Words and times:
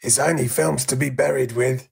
It's 0.00 0.20
only 0.20 0.46
films 0.46 0.84
to 0.84 0.94
be 0.94 1.10
buried 1.10 1.52
with. 1.52 1.88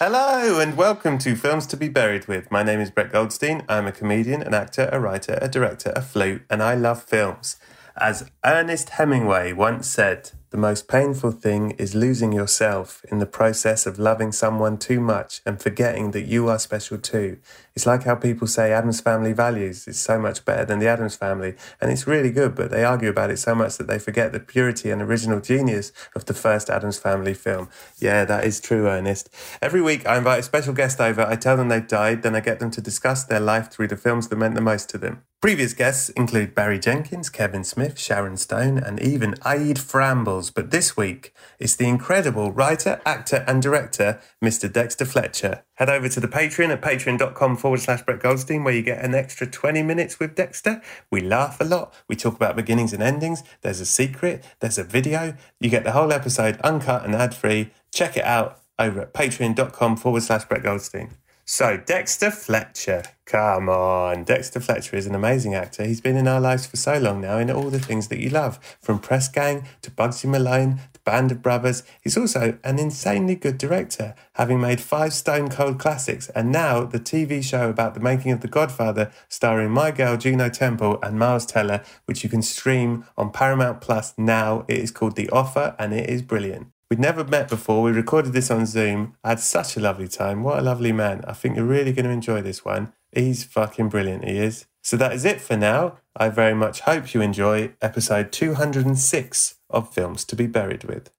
Hello 0.00 0.58
and 0.58 0.76
welcome 0.76 1.16
to 1.18 1.36
Films 1.36 1.68
to 1.68 1.76
be 1.76 1.88
Buried 1.88 2.26
with. 2.26 2.50
My 2.50 2.64
name 2.64 2.80
is 2.80 2.90
Brett 2.90 3.12
Goldstein. 3.12 3.62
I'm 3.68 3.86
a 3.86 3.92
comedian, 3.92 4.42
an 4.42 4.52
actor, 4.52 4.88
a 4.90 4.98
writer, 4.98 5.38
a 5.40 5.48
director, 5.48 5.92
a 5.94 6.02
flute, 6.02 6.42
and 6.50 6.60
I 6.60 6.74
love 6.74 7.04
films. 7.04 7.54
As 7.96 8.28
Ernest 8.44 8.90
Hemingway 8.90 9.52
once 9.52 9.86
said, 9.86 10.32
the 10.56 10.62
most 10.62 10.88
painful 10.88 11.32
thing 11.32 11.72
is 11.72 11.94
losing 11.94 12.32
yourself 12.32 13.04
in 13.10 13.18
the 13.18 13.26
process 13.26 13.84
of 13.84 13.98
loving 13.98 14.32
someone 14.32 14.78
too 14.78 15.00
much 15.00 15.42
and 15.44 15.60
forgetting 15.60 16.12
that 16.12 16.24
you 16.24 16.48
are 16.48 16.58
special 16.58 16.96
too. 16.96 17.36
It's 17.74 17.84
like 17.84 18.04
how 18.04 18.14
people 18.14 18.46
say 18.46 18.72
Addams 18.72 19.02
Family 19.02 19.34
Values 19.34 19.86
is 19.86 20.00
so 20.00 20.18
much 20.18 20.46
better 20.46 20.64
than 20.64 20.78
the 20.78 20.88
Addams 20.88 21.14
Family, 21.14 21.56
and 21.78 21.92
it's 21.92 22.06
really 22.06 22.30
good, 22.30 22.54
but 22.54 22.70
they 22.70 22.84
argue 22.84 23.10
about 23.10 23.30
it 23.30 23.36
so 23.36 23.54
much 23.54 23.76
that 23.76 23.86
they 23.86 23.98
forget 23.98 24.32
the 24.32 24.40
purity 24.40 24.90
and 24.90 25.02
original 25.02 25.42
genius 25.42 25.92
of 26.14 26.24
the 26.24 26.32
first 26.32 26.70
Addams 26.70 26.98
Family 26.98 27.34
film. 27.34 27.68
Yeah, 27.98 28.24
that 28.24 28.46
is 28.46 28.58
true, 28.58 28.86
Ernest. 28.86 29.28
Every 29.60 29.82
week 29.82 30.06
I 30.06 30.16
invite 30.16 30.40
a 30.40 30.42
special 30.42 30.72
guest 30.72 31.02
over, 31.02 31.26
I 31.26 31.36
tell 31.36 31.58
them 31.58 31.68
they've 31.68 31.86
died, 31.86 32.22
then 32.22 32.34
I 32.34 32.40
get 32.40 32.60
them 32.60 32.70
to 32.70 32.80
discuss 32.80 33.24
their 33.24 33.40
life 33.40 33.70
through 33.70 33.88
the 33.88 33.96
films 33.98 34.28
that 34.28 34.36
meant 34.36 34.54
the 34.54 34.62
most 34.62 34.88
to 34.88 34.96
them. 34.96 35.22
Previous 35.46 35.74
guests 35.74 36.08
include 36.08 36.56
Barry 36.56 36.80
Jenkins, 36.80 37.28
Kevin 37.30 37.62
Smith, 37.62 38.00
Sharon 38.00 38.36
Stone, 38.36 38.78
and 38.78 39.00
even 39.00 39.36
Aid 39.46 39.78
Frambles. 39.78 40.50
But 40.50 40.72
this 40.72 40.96
week, 40.96 41.32
it's 41.60 41.76
the 41.76 41.86
incredible 41.86 42.50
writer, 42.50 43.00
actor, 43.06 43.44
and 43.46 43.62
director, 43.62 44.20
Mr. 44.44 44.66
Dexter 44.72 45.04
Fletcher. 45.04 45.62
Head 45.74 45.88
over 45.88 46.08
to 46.08 46.18
the 46.18 46.26
Patreon 46.26 46.70
at 46.70 46.82
patreon.com 46.82 47.58
forward 47.58 47.78
slash 47.78 48.02
Brett 48.02 48.18
Goldstein, 48.18 48.64
where 48.64 48.74
you 48.74 48.82
get 48.82 49.04
an 49.04 49.14
extra 49.14 49.46
20 49.46 49.84
minutes 49.84 50.18
with 50.18 50.34
Dexter. 50.34 50.82
We 51.12 51.20
laugh 51.20 51.60
a 51.60 51.64
lot. 51.64 51.94
We 52.08 52.16
talk 52.16 52.34
about 52.34 52.56
beginnings 52.56 52.92
and 52.92 53.00
endings. 53.00 53.44
There's 53.60 53.78
a 53.78 53.86
secret. 53.86 54.44
There's 54.58 54.78
a 54.78 54.82
video. 54.82 55.36
You 55.60 55.70
get 55.70 55.84
the 55.84 55.92
whole 55.92 56.12
episode 56.12 56.60
uncut 56.62 57.04
and 57.04 57.14
ad 57.14 57.36
free. 57.36 57.70
Check 57.94 58.16
it 58.16 58.24
out 58.24 58.58
over 58.80 59.00
at 59.00 59.14
patreon.com 59.14 59.96
forward 59.96 60.24
slash 60.24 60.44
Brett 60.46 60.64
Goldstein. 60.64 61.10
So, 61.48 61.76
Dexter 61.76 62.32
Fletcher. 62.32 63.04
Come 63.24 63.68
on. 63.68 64.24
Dexter 64.24 64.58
Fletcher 64.58 64.96
is 64.96 65.06
an 65.06 65.14
amazing 65.14 65.54
actor. 65.54 65.84
He's 65.84 66.00
been 66.00 66.16
in 66.16 66.26
our 66.26 66.40
lives 66.40 66.66
for 66.66 66.76
so 66.76 66.98
long 66.98 67.20
now 67.20 67.38
in 67.38 67.52
all 67.52 67.70
the 67.70 67.78
things 67.78 68.08
that 68.08 68.18
you 68.18 68.30
love, 68.30 68.58
from 68.82 68.98
Press 68.98 69.28
Gang 69.28 69.64
to 69.82 69.92
Bugsy 69.92 70.28
Malone 70.28 70.80
to 70.92 71.00
Band 71.04 71.30
of 71.30 71.42
Brothers. 71.42 71.84
He's 72.02 72.16
also 72.16 72.58
an 72.64 72.80
insanely 72.80 73.36
good 73.36 73.58
director, 73.58 74.16
having 74.32 74.60
made 74.60 74.80
five 74.80 75.12
stone 75.12 75.48
cold 75.48 75.78
classics 75.78 76.28
and 76.30 76.50
now 76.50 76.82
the 76.82 76.98
TV 76.98 77.44
show 77.44 77.70
about 77.70 77.94
the 77.94 78.00
making 78.00 78.32
of 78.32 78.40
The 78.40 78.48
Godfather, 78.48 79.12
starring 79.28 79.70
my 79.70 79.92
girl 79.92 80.16
Juno 80.16 80.48
Temple 80.48 80.98
and 81.00 81.16
Miles 81.16 81.46
Teller, 81.46 81.80
which 82.06 82.24
you 82.24 82.28
can 82.28 82.42
stream 82.42 83.04
on 83.16 83.30
Paramount 83.30 83.80
Plus 83.80 84.14
now. 84.18 84.64
It 84.66 84.78
is 84.78 84.90
called 84.90 85.14
The 85.14 85.30
Offer 85.30 85.76
and 85.78 85.94
it 85.94 86.10
is 86.10 86.22
brilliant. 86.22 86.72
We'd 86.88 87.00
never 87.00 87.24
met 87.24 87.48
before. 87.48 87.82
We 87.82 87.90
recorded 87.90 88.32
this 88.32 88.48
on 88.48 88.64
Zoom. 88.64 89.16
I 89.24 89.30
had 89.30 89.40
such 89.40 89.76
a 89.76 89.80
lovely 89.80 90.06
time. 90.06 90.44
What 90.44 90.60
a 90.60 90.62
lovely 90.62 90.92
man. 90.92 91.24
I 91.26 91.32
think 91.32 91.56
you're 91.56 91.64
really 91.64 91.92
going 91.92 92.04
to 92.04 92.12
enjoy 92.12 92.42
this 92.42 92.64
one. 92.64 92.92
He's 93.10 93.42
fucking 93.42 93.88
brilliant, 93.88 94.24
he 94.24 94.38
is. 94.38 94.66
So 94.84 94.96
that 94.98 95.12
is 95.12 95.24
it 95.24 95.40
for 95.40 95.56
now. 95.56 95.98
I 96.14 96.28
very 96.28 96.54
much 96.54 96.82
hope 96.82 97.12
you 97.12 97.20
enjoy 97.20 97.72
episode 97.82 98.30
206 98.30 99.56
of 99.68 99.92
Films 99.92 100.24
to 100.26 100.36
be 100.36 100.46
Buried 100.46 100.84
with. 100.84 101.10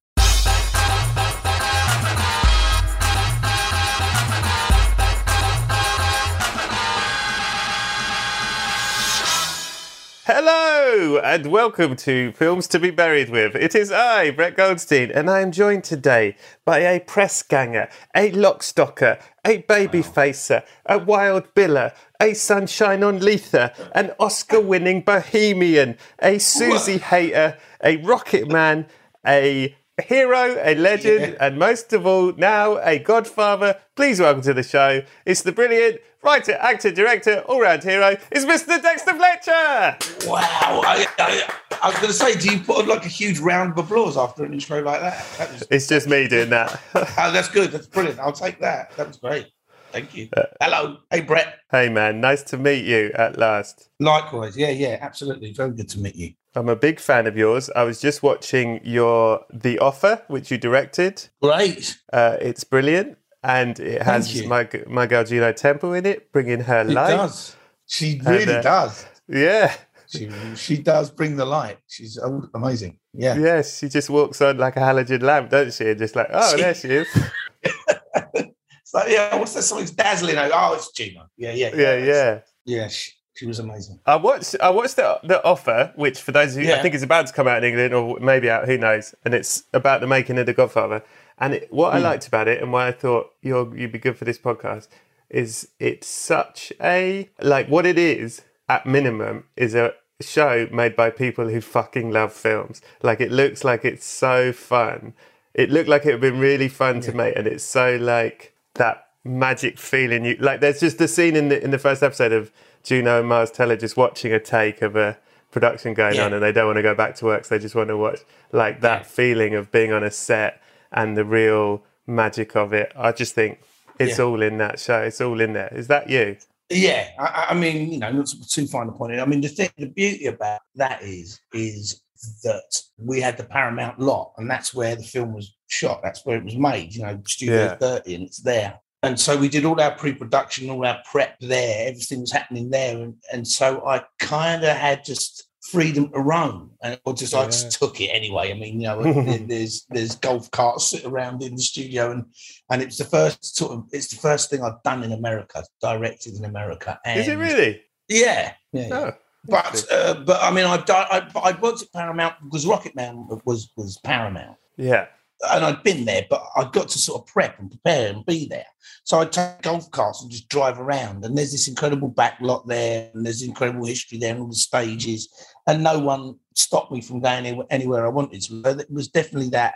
Hello 10.26 10.67
and 10.88 11.48
welcome 11.48 11.98
to 11.98 12.32
Films 12.32 12.66
to 12.66 12.80
be 12.80 12.92
Buried 12.92 13.30
with. 13.30 13.58
It 13.58 13.76
is 13.76 13.92
I, 13.92 14.32
Brett 14.32 14.56
Goldstein, 14.56 15.12
and 15.12 15.30
I 15.30 15.42
am 15.42 15.52
joined 15.52 15.84
today 15.84 16.38
by 16.64 16.80
a 16.80 17.02
press 17.02 17.44
ganger, 17.44 17.90
a 18.16 18.32
lockstocker, 18.32 19.22
a 19.46 19.58
baby 19.64 20.02
facer, 20.02 20.64
a 20.86 20.98
wild 20.98 21.54
biller, 21.56 21.94
a 22.22 22.34
sunshine 22.34 23.04
on 23.04 23.20
Letha, 23.20 23.74
an 23.96 24.14
Oscar 24.18 24.62
winning 24.62 25.02
bohemian, 25.02 25.98
a 26.20 26.38
Susie 26.38 27.00
hater, 27.00 27.58
a 27.84 27.98
rocket 27.98 28.48
man, 28.48 28.86
a 29.26 29.76
hero, 30.02 30.56
a 30.64 30.76
legend, 30.76 31.34
Yeah. 31.34 31.38
and 31.48 31.58
most 31.58 31.94
of 31.94 32.06
all, 32.06 32.32
now 32.34 32.78
a 32.84 33.00
godfather. 33.00 33.78
Please 33.96 34.20
welcome 34.20 34.42
to 34.44 34.54
the 34.54 34.64
show. 34.64 35.02
It's 35.26 35.42
the 35.42 35.52
brilliant 35.52 36.00
writer, 36.24 36.54
actor, 36.54 36.92
director, 36.92 37.40
all 37.48 37.62
round 37.62 37.84
hero. 37.84 38.16
It's 38.32 38.46
Mr. 38.46 38.82
Dexter 38.82 39.14
Fletcher. 39.16 39.98
Wow. 40.30 40.82
I, 40.86 41.08
I, 41.18 41.54
I 41.82 41.88
was 41.90 41.96
going 41.98 42.08
to 42.08 42.14
say, 42.14 42.36
do 42.36 42.52
you 42.52 42.60
put 42.64 42.88
like 42.88 43.06
a 43.06 43.10
huge 43.10 43.40
round 43.40 43.72
of 43.72 43.86
applause 43.86 44.18
after 44.18 44.44
an 44.44 44.54
intro 44.54 44.82
like 44.82 45.02
that? 45.02 45.26
that 45.40 45.52
was, 45.52 45.64
It's 45.72 45.88
just 45.88 46.08
me 46.08 46.28
doing 46.28 46.50
that. 46.52 46.80
oh, 46.96 47.32
that's 47.32 47.50
good. 47.50 47.72
That's 47.72 47.88
brilliant. 47.88 48.20
I'll 48.20 48.32
take 48.32 48.60
that. 48.60 48.96
That 48.98 49.08
was 49.08 49.18
great. 49.18 49.48
Thank 49.92 50.16
you. 50.16 50.28
Uh, 50.36 50.44
Hello. 50.62 50.98
Hey, 51.10 51.22
Brett. 51.22 51.60
hey, 51.72 51.88
man, 51.90 52.20
nice 52.20 52.44
to 52.44 52.58
meet 52.58 52.86
you 52.86 53.10
at 53.16 53.38
last. 53.38 53.90
Likewise. 54.00 54.58
Yeah, 54.58 54.70
yeah, 54.70 54.98
absolutely. 55.02 55.54
Very 55.54 55.72
good 55.72 55.88
to 55.90 56.00
meet 56.00 56.16
you. 56.16 56.34
I'm 56.58 56.70
a 56.70 56.76
big 56.76 57.00
fan 57.00 57.28
of 57.28 57.38
yours. 57.38 57.70
I 57.76 57.84
was 57.84 58.02
just 58.02 58.24
watching 58.24 58.82
your 58.84 59.46
The 59.54 59.78
Offer, 59.78 60.24
which 60.28 60.50
you 60.50 60.58
directed. 60.58 61.30
Great. 61.42 61.98
Uh, 62.12 62.38
it's 62.42 62.64
brilliant, 62.64 63.18
and 63.44 63.80
it 63.80 64.02
has 64.02 64.44
my 64.46 64.68
my 64.88 65.06
girl 65.06 65.24
Juno 65.24 65.52
Temple 65.54 65.94
in 65.94 66.06
it, 66.08 66.32
bringing 66.32 66.62
her 66.62 66.82
It 66.82 66.90
light. 66.90 67.16
does. 67.16 67.56
She 67.86 68.20
really 68.26 68.56
uh, 68.56 68.62
does. 68.62 69.06
Yeah, 69.30 69.74
She, 70.08 70.30
she 70.56 70.78
does 70.78 71.12
bring 71.12 71.36
the 71.36 71.46
light. 71.46 71.78
She's 71.88 72.18
amazing. 72.56 72.98
Yeah. 73.14 73.38
yes, 73.38 73.78
she 73.78 73.88
just 73.88 74.10
walks 74.10 74.42
on 74.42 74.58
like 74.58 74.78
a 74.78 74.80
halogen 74.80 75.22
lamp, 75.22 75.52
doesn't 75.52 75.74
she? 75.74 75.92
And 75.92 76.00
just 76.00 76.16
like, 76.16 76.28
oh, 76.32 76.56
She- 76.56 76.62
there 76.62 76.74
she 76.74 76.88
is. 76.90 77.08
It's 78.88 78.94
like, 78.94 79.10
yeah, 79.12 79.36
what's 79.36 79.54
that? 79.54 79.64
Something's 79.64 79.92
dazzling. 79.92 80.38
Oh, 80.38 80.74
it's 80.74 80.94
Gina. 80.94 81.28
Yeah, 81.36 81.52
yeah. 81.52 81.76
Yeah, 81.76 81.98
yeah. 81.98 82.40
Yeah, 82.64 82.88
she, 82.88 83.12
she 83.38 83.46
was 83.46 83.60
amazing. 83.60 84.00
I 84.06 84.16
watched 84.16 84.56
I 84.62 84.70
watched 84.72 84.96
the 84.96 85.20
the 85.24 85.44
offer, 85.44 85.94
which 85.96 86.20
for 86.22 86.32
those 86.32 86.56
who 86.56 86.62
I 86.64 86.82
think 86.82 86.96
is 86.96 87.04
about 87.04 87.28
to 87.28 87.34
come 87.34 87.48
out 87.48 87.64
in 87.64 87.70
England 87.70 87.94
or 87.94 88.20
maybe 88.20 88.50
out, 88.50 88.66
who 88.68 88.78
knows? 88.78 89.16
And 89.24 89.34
it's 89.34 89.64
about 89.74 90.02
the 90.02 90.08
making 90.08 90.38
of 90.40 90.46
the 90.46 90.54
Godfather. 90.54 91.04
And 91.40 91.54
it, 91.54 91.72
what 91.72 91.92
Hmm. 91.92 91.98
I 91.98 92.00
liked 92.00 92.28
about 92.28 92.48
it, 92.48 92.62
and 92.62 92.74
why 92.74 92.88
I 92.88 92.92
thought 92.92 93.32
you're 93.42 93.76
you'd 93.78 93.92
be 93.92 94.00
good 94.00 94.18
for 94.18 94.26
this 94.26 94.40
podcast, 94.40 94.88
is 95.30 95.70
it's 95.80 96.08
such 96.08 96.74
a 96.82 97.30
like 97.42 97.68
what 97.68 97.86
it 97.86 97.98
is 98.00 98.42
at 98.68 98.86
minimum 98.86 99.46
is 99.56 99.76
a 99.76 99.94
show 100.20 100.68
made 100.72 100.96
by 100.96 101.12
people 101.12 101.48
who 101.50 101.62
fucking 101.62 102.10
love 102.12 102.34
films. 102.34 102.82
Like 103.04 103.22
it 103.22 103.32
looks 103.32 103.64
like 103.64 103.86
it's 103.86 104.06
so 104.06 104.52
fun. 104.52 105.14
It 105.54 105.70
looked 105.70 105.90
like 105.90 106.06
it 106.06 106.12
would 106.12 106.22
been 106.22 106.40
really 106.40 106.68
fun 106.70 107.02
to 107.02 107.12
make, 107.14 107.36
and 107.36 107.46
it's 107.46 107.64
so 107.64 107.98
like 107.98 108.54
that 108.76 109.06
magic 109.24 109.78
feeling. 109.78 110.26
You 110.26 110.38
like. 110.40 110.60
There's 110.60 110.80
just 110.80 110.98
the 110.98 111.08
scene 111.08 111.36
in 111.36 111.50
the 111.50 111.64
in 111.64 111.70
the 111.72 111.80
first 111.80 112.02
episode 112.02 112.32
of 112.32 112.52
Juno 112.84 113.20
and 113.20 113.28
Miles 113.30 113.52
Teller 113.52 113.76
just 113.76 113.98
watching 113.98 114.32
a 114.34 114.40
take 114.40 114.82
of 114.82 114.96
a 114.96 115.18
production 115.52 115.94
going 115.94 116.16
Yeah. 116.16 116.26
on, 116.26 116.34
and 116.34 116.44
they 116.44 116.52
don't 116.52 116.66
want 116.68 116.78
to 116.78 116.84
go 116.84 116.96
back 116.96 117.16
to 117.16 117.26
work, 117.26 117.46
so 117.46 117.56
they 117.56 117.62
just 117.62 117.76
want 117.76 117.90
to 117.90 117.98
watch 117.98 118.20
like 118.52 118.82
that 118.82 119.06
feeling 119.06 119.56
of 119.56 119.72
being 119.72 119.92
on 119.92 120.04
a 120.04 120.12
set 120.12 120.62
and 120.92 121.18
the 121.18 121.26
real 121.26 121.84
magic 122.06 122.56
of 122.56 122.74
it. 122.74 122.92
I 122.96 123.12
just 123.12 123.34
think 123.36 123.60
it's 124.00 124.18
Yeah. 124.20 124.26
all 124.26 124.42
in 124.42 124.58
that 124.60 124.80
show. 124.80 125.02
It's 125.02 125.20
all 125.22 125.40
in 125.42 125.54
there. 125.54 125.72
Is 125.74 125.88
that 125.88 126.10
you? 126.10 126.38
Yeah, 126.70 127.08
I- 127.18 127.48
I, 127.50 127.54
mean, 127.54 127.92
you 127.94 128.00
know, 128.00 128.12
not 128.12 128.28
to 128.28 128.48
too 128.48 128.68
fine 128.68 128.90
a 128.90 128.92
point. 128.92 129.20
I 129.20 129.26
mean, 129.26 129.42
the 129.42 129.48
thing, 129.48 129.70
the 129.78 129.86
beauty 129.88 130.26
about 130.28 130.60
that 130.76 131.02
is, 131.02 131.40
is 131.54 132.02
that 132.44 132.82
we 132.98 133.22
had 133.22 133.38
the 133.38 133.44
Paramount 133.44 134.00
lot, 134.00 134.34
and 134.38 134.50
that's 134.50 134.74
where 134.74 134.96
the 134.96 135.04
film 135.04 135.34
was 135.34 135.56
shot. 135.68 136.02
That's 136.04 136.26
where 136.26 136.38
it 136.38 136.44
was 136.44 136.56
made. 136.58 136.94
You 136.94 137.04
know, 137.04 137.22
Studio 137.26 137.56
Yeah. 137.56 137.76
Thirty, 137.76 138.16
and 138.16 138.24
it's 138.26 138.40
there. 138.42 138.80
And 139.08 139.18
so 139.18 139.38
we 139.38 139.48
did 139.48 139.64
all 139.64 139.80
our 139.80 139.92
pre-production, 139.96 140.70
all 140.70 140.86
our 140.86 141.00
prep 141.10 141.40
there. 141.40 141.88
Everything 141.88 142.20
was 142.20 142.32
happening 142.32 142.70
there, 142.70 143.02
and, 143.02 143.16
and 143.32 143.48
so 143.48 143.86
I 143.88 144.04
kind 144.20 144.66
of 144.66 144.76
had 144.76 145.06
just 145.06 145.48
freedom 145.62 146.12
to 146.12 146.20
roam, 146.20 146.72
and 146.84 147.00
or 147.06 147.14
just 147.14 147.34
I 147.34 147.46
just 147.46 147.80
took 147.80 148.02
it 148.02 148.08
anyway. 148.08 148.52
I 148.52 148.56
mean, 148.56 148.82
you 148.82 148.88
know, 148.88 149.02
there's 149.48 149.86
there's 149.90 150.16
golf 150.16 150.52
carts 150.52 150.90
sit 150.90 151.06
around 151.06 151.42
in 151.42 151.56
the 151.56 151.62
studio, 151.62 152.12
and 152.12 152.26
and 152.70 152.82
it's 152.82 152.98
the 152.98 153.06
first 153.06 153.56
sort 153.56 153.72
of 153.72 153.86
it's 153.94 154.10
the 154.10 154.18
first 154.18 154.50
thing 154.50 154.62
I've 154.62 154.84
done 154.84 155.06
in 155.06 155.14
America, 155.14 155.64
directed 155.82 156.36
in 156.36 156.44
America. 156.44 157.00
And 157.06 157.22
Is 157.22 157.30
it 157.30 157.38
really? 157.38 157.82
Yeah, 158.10 158.56
yeah. 158.74 158.90
Oh, 158.92 159.12
But 159.46 159.86
uh, 159.90 160.16
but 160.26 160.42
I 160.44 160.52
mean, 160.52 160.66
I've 160.66 160.86
done. 160.86 161.08
I, 161.10 161.28
I 161.42 161.58
worked 161.62 161.82
at 161.82 161.94
Paramount 161.94 162.36
because 162.44 162.68
Rocket 162.68 162.94
Man 162.94 163.26
was 163.46 163.72
was 163.78 164.00
Paramount, 164.00 164.58
yeah. 164.76 165.08
And 165.52 165.64
I'd 165.66 165.84
been 165.84 166.06
there, 166.06 166.26
but 166.30 166.44
I 166.56 166.66
got 166.66 166.90
to 166.90 166.98
sort 166.98 167.22
of 167.22 167.28
prep 167.28 167.60
and 167.60 167.70
prepare 167.70 168.12
and 168.12 168.26
be 168.26 168.48
there. 168.48 168.66
So 169.04 169.20
I'd 169.20 169.32
take 169.32 169.62
golf 169.62 169.90
carts 169.92 170.22
and 170.22 170.32
just 170.32 170.50
drive 170.50 170.80
around, 170.80 171.24
and 171.24 171.38
there's 171.38 171.52
this 171.52 171.68
incredible 171.68 172.10
back 172.10 172.38
lot 172.42 172.68
there, 172.68 173.10
and 173.14 173.26
there's 173.26 173.42
incredible 173.42 173.86
history 173.86 174.18
there, 174.18 174.32
and 174.32 174.42
all 174.42 174.48
the 174.48 174.56
stages, 174.56 175.30
and 175.68 175.84
no 175.84 176.00
one 176.00 176.36
stopped 176.56 176.92
me 176.92 177.02
from 177.02 177.22
going 177.22 177.64
anywhere, 177.70 178.06
I 178.06 178.10
wanted 178.10 178.42
to. 178.42 178.62
So 178.64 178.70
it 178.70 178.92
was 178.92 179.08
definitely 179.08 179.50
that 179.50 179.76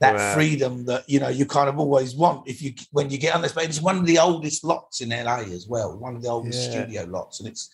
that 0.00 0.14
Wow. 0.14 0.32
freedom 0.34 0.86
that 0.86 1.06
you 1.08 1.20
know 1.20 1.28
you 1.28 1.44
kind 1.44 1.68
of 1.68 1.78
always 1.78 2.14
want 2.14 2.48
if 2.48 2.62
you 2.62 2.72
when 2.90 3.10
you 3.10 3.18
get 3.18 3.34
on 3.34 3.42
this. 3.42 3.52
But 3.52 3.64
it's 3.64 3.82
one 3.82 3.98
of 3.98 4.06
the 4.06 4.18
oldest 4.18 4.64
lots 4.64 5.02
in 5.02 5.10
LA 5.10 5.40
as 5.52 5.66
well, 5.68 5.96
one 5.98 6.16
of 6.16 6.22
the 6.22 6.28
oldest 6.30 6.72
Yeah. 6.72 6.84
studio 6.84 7.04
lots, 7.04 7.40
and 7.40 7.48
it's 7.48 7.68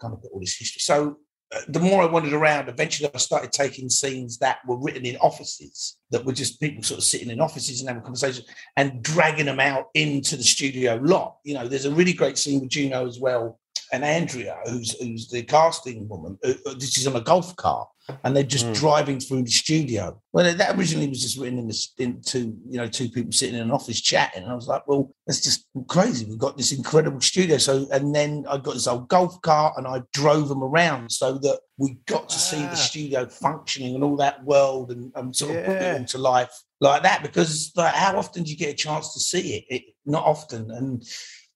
kind 0.00 0.14
of 0.14 0.22
got 0.22 0.30
all 0.32 0.40
this 0.40 0.56
history. 0.56 0.80
So 0.80 1.18
the 1.68 1.80
more 1.80 2.02
I 2.02 2.06
wandered 2.06 2.32
around, 2.32 2.68
eventually 2.68 3.10
I 3.12 3.18
started 3.18 3.52
taking 3.52 3.88
scenes 3.88 4.38
that 4.38 4.58
were 4.66 4.76
written 4.76 5.04
in 5.06 5.16
offices 5.16 5.96
that 6.10 6.24
were 6.24 6.32
just 6.32 6.60
people 6.60 6.82
sort 6.82 6.98
of 6.98 7.04
sitting 7.04 7.30
in 7.30 7.40
offices 7.40 7.80
and 7.80 7.88
having 7.88 8.02
conversations 8.02 8.46
and 8.76 9.02
dragging 9.02 9.46
them 9.46 9.60
out 9.60 9.86
into 9.94 10.36
the 10.36 10.42
studio 10.42 11.00
lot. 11.02 11.38
You 11.44 11.54
know, 11.54 11.68
there's 11.68 11.84
a 11.84 11.94
really 11.94 12.12
great 12.12 12.38
scene 12.38 12.60
with 12.60 12.70
Juno 12.70 13.06
as 13.06 13.18
well 13.20 13.58
and 13.92 14.04
Andrea, 14.04 14.56
who's 14.64 14.92
who's 15.00 15.28
the 15.28 15.42
casting 15.42 16.08
woman. 16.08 16.38
Uh, 16.44 16.52
uh, 16.66 16.74
this 16.74 16.96
is 16.98 17.06
on 17.06 17.16
a 17.16 17.20
golf 17.20 17.54
cart. 17.56 17.88
And 18.22 18.36
they're 18.36 18.42
just 18.42 18.66
Mm. 18.66 18.74
driving 18.74 19.18
through 19.18 19.44
the 19.44 19.50
studio. 19.50 20.20
Well, 20.34 20.54
that 20.54 20.76
originally 20.78 21.08
was 21.08 21.22
just 21.22 21.38
written 21.38 21.58
in 21.58 21.68
the 21.68 21.86
in 21.96 22.20
two, 22.20 22.54
you 22.68 22.76
know, 22.76 22.86
two 22.86 23.08
people 23.08 23.32
sitting 23.32 23.54
in 23.54 23.62
an 23.62 23.70
office 23.70 23.98
chatting. 23.98 24.42
And 24.42 24.52
I 24.52 24.54
was 24.54 24.68
like, 24.68 24.86
well, 24.86 25.10
that's 25.26 25.40
just 25.40 25.64
crazy. 25.88 26.26
We've 26.26 26.36
got 26.36 26.58
this 26.58 26.72
incredible 26.72 27.22
studio. 27.22 27.56
So, 27.56 27.86
and 27.90 28.14
then 28.14 28.44
I 28.46 28.58
got 28.58 28.74
this 28.74 28.86
old 28.86 29.08
golf 29.08 29.40
cart 29.40 29.78
and 29.78 29.86
I 29.86 30.02
drove 30.12 30.50
them 30.50 30.62
around 30.62 31.12
so 31.12 31.38
that 31.38 31.60
we 31.78 31.96
got 32.04 32.28
to 32.28 32.38
see 32.38 32.60
the 32.60 32.76
studio 32.76 33.26
functioning 33.26 33.94
and 33.94 34.04
all 34.04 34.16
that 34.16 34.44
world 34.44 34.90
and, 34.90 35.10
and 35.14 35.34
sort 35.34 35.56
of 35.56 35.64
put 35.64 35.76
it 35.76 35.98
all 35.98 36.04
to 36.04 36.18
life 36.18 36.52
like 36.82 37.02
that. 37.04 37.22
Because 37.22 37.72
like, 37.74 37.94
how 37.94 38.18
often 38.18 38.42
do 38.42 38.50
you 38.50 38.58
get 38.58 38.68
a 38.68 38.74
chance 38.74 39.14
to 39.14 39.20
see 39.20 39.54
it? 39.56 39.64
it 39.70 39.82
not 40.04 40.24
often. 40.26 40.70
And 40.70 41.02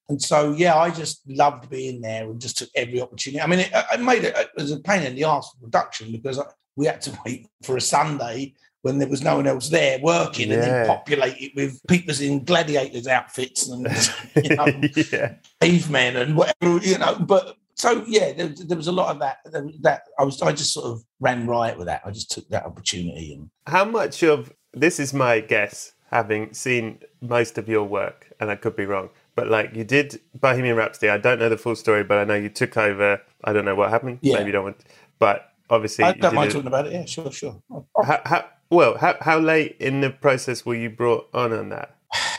and 0.09 0.21
so, 0.21 0.53
yeah, 0.53 0.77
I 0.77 0.91
just 0.91 1.21
loved 1.29 1.69
being 1.69 2.01
there 2.01 2.25
and 2.25 2.41
just 2.41 2.59
took 2.59 2.71
every 2.75 3.01
opportunity. 3.01 3.43
I 3.43 3.47
mean, 3.47 3.61
it, 3.61 3.71
it 3.73 4.01
made 4.01 4.25
it, 4.25 4.37
it 4.37 4.51
was 4.57 4.73
a 4.73 4.81
pain 4.81 5.03
in 5.03 5.15
the 5.15 5.25
ass 5.25 5.51
for 5.51 5.67
production 5.67 6.13
because 6.13 6.39
I, 6.39 6.45
we 6.77 6.87
had 6.87 7.01
to 7.03 7.19
wait 7.27 7.49
for 7.63 7.77
a 7.77 7.81
Sunday 7.81 8.55
when 8.83 8.99
there 8.99 9.09
was 9.09 9.23
no 9.23 9.37
one 9.37 9.47
else 9.47 9.69
there 9.69 9.99
working 10.01 10.53
and 10.53 10.63
then 10.63 10.87
populate 10.87 11.37
it 11.39 11.53
with 11.57 11.81
people 11.89 12.15
in 12.23 12.45
gladiators 12.45 13.09
outfits 13.09 13.69
and 13.69 13.87
you 14.37 14.57
know, 14.57 14.67
yeah. 15.13 15.35
cavemen 15.61 16.17
and 16.17 16.37
whatever, 16.37 16.79
you 16.79 16.97
know. 16.97 17.19
But 17.19 17.57
so, 17.75 18.05
yeah, 18.07 18.33
there, 18.33 18.49
there 18.49 18.77
was 18.77 18.87
a 18.87 18.93
lot 18.93 19.11
of 19.11 19.19
that. 19.19 19.39
That 19.83 20.03
I 20.19 20.25
was, 20.25 20.41
I 20.41 20.53
just 20.53 20.73
sort 20.73 20.87
of 20.87 21.03
ran 21.21 21.47
riot 21.47 21.77
with 21.77 21.89
that. 21.89 22.03
I 22.05 22.13
just 22.13 22.31
took 22.31 22.49
that 22.49 22.65
opportunity 22.65 23.35
and 23.35 23.51
How 23.67 23.85
much 23.85 24.23
of 24.23 24.53
this 24.73 25.01
is 25.01 25.13
my 25.13 25.41
guess, 25.41 25.93
having 26.11 26.55
seen 26.55 27.01
most 27.21 27.59
of 27.59 27.69
your 27.69 27.85
work, 27.85 28.33
and 28.41 28.49
I 28.51 28.57
could 28.57 28.77
be 28.77 28.87
wrong, 28.87 29.11
but 29.39 29.49
like 29.49 29.75
you 29.75 29.85
did 29.85 30.21
Bohemian 30.35 30.75
Rhapsody. 30.75 31.11
I 31.11 31.19
don't 31.19 31.39
know 31.39 31.49
the 31.49 31.57
full 31.57 31.77
story, 31.77 32.03
but 32.03 32.19
I 32.19 32.25
know 32.25 32.35
you 32.35 32.49
took 32.49 32.77
over. 32.77 33.21
I 33.45 33.53
don't 33.53 33.65
know 33.65 33.77
what 33.77 33.91
happened. 33.91 34.19
Yeah. 34.21 34.39
Maybe 34.39 34.47
you 34.47 34.53
don't 34.53 34.65
want, 34.65 34.85
but 35.21 35.53
obviously, 35.71 36.05
I 36.05 36.13
don't 36.13 36.35
mind 36.35 36.51
it- 36.51 36.55
talking 36.55 36.67
about 36.67 36.87
it. 36.87 36.93
Yeah, 36.93 37.05
sure, 37.05 37.31
sure. 37.31 37.63
How, 38.05 38.21
how, 38.25 38.49
well, 38.71 38.99
how, 38.99 39.17
how 39.21 39.39
late 39.39 39.77
in 39.79 40.01
the 40.01 40.11
process 40.11 40.67
were 40.67 40.75
you 40.75 40.91
brought 40.91 41.29
on 41.33 41.53
on 41.53 41.69
that? 41.69 41.97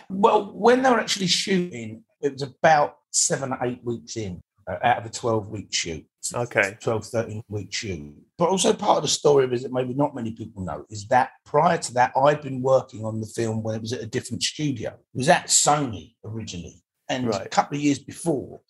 Well, 0.09 0.51
when 0.53 0.81
they 0.81 0.89
were 0.89 0.99
actually 0.99 1.27
shooting, 1.27 2.03
it 2.21 2.33
was 2.33 2.41
about 2.41 2.97
seven 3.11 3.53
or 3.53 3.59
eight 3.63 3.83
weeks 3.83 4.17
in 4.17 4.41
uh, 4.69 4.77
out 4.83 4.97
of 4.99 5.05
a 5.05 5.09
12 5.09 5.47
week 5.49 5.73
shoot. 5.73 6.05
Okay. 6.33 6.77
12, 6.81 7.05
13 7.05 7.43
week 7.47 7.73
shoot. 7.73 8.13
But 8.37 8.49
also 8.49 8.73
part 8.73 8.97
of 8.97 9.03
the 9.03 9.09
story 9.09 9.45
it 9.45 9.61
that 9.61 9.71
maybe 9.71 9.93
not 9.93 10.15
many 10.15 10.31
people 10.31 10.63
know 10.63 10.85
is 10.89 11.07
that 11.07 11.31
prior 11.45 11.77
to 11.77 11.93
that, 11.93 12.11
I'd 12.15 12.41
been 12.41 12.61
working 12.61 13.05
on 13.05 13.19
the 13.19 13.27
film 13.27 13.63
when 13.63 13.75
it 13.75 13.81
was 13.81 13.93
at 13.93 14.01
a 14.01 14.05
different 14.05 14.43
studio. 14.43 14.89
It 14.91 15.17
was 15.17 15.29
at 15.29 15.47
Sony 15.47 16.15
originally. 16.23 16.81
And 17.09 17.27
a 17.33 17.49
couple 17.49 17.77
of 17.77 17.83
years 17.83 17.99
before, 17.99 18.61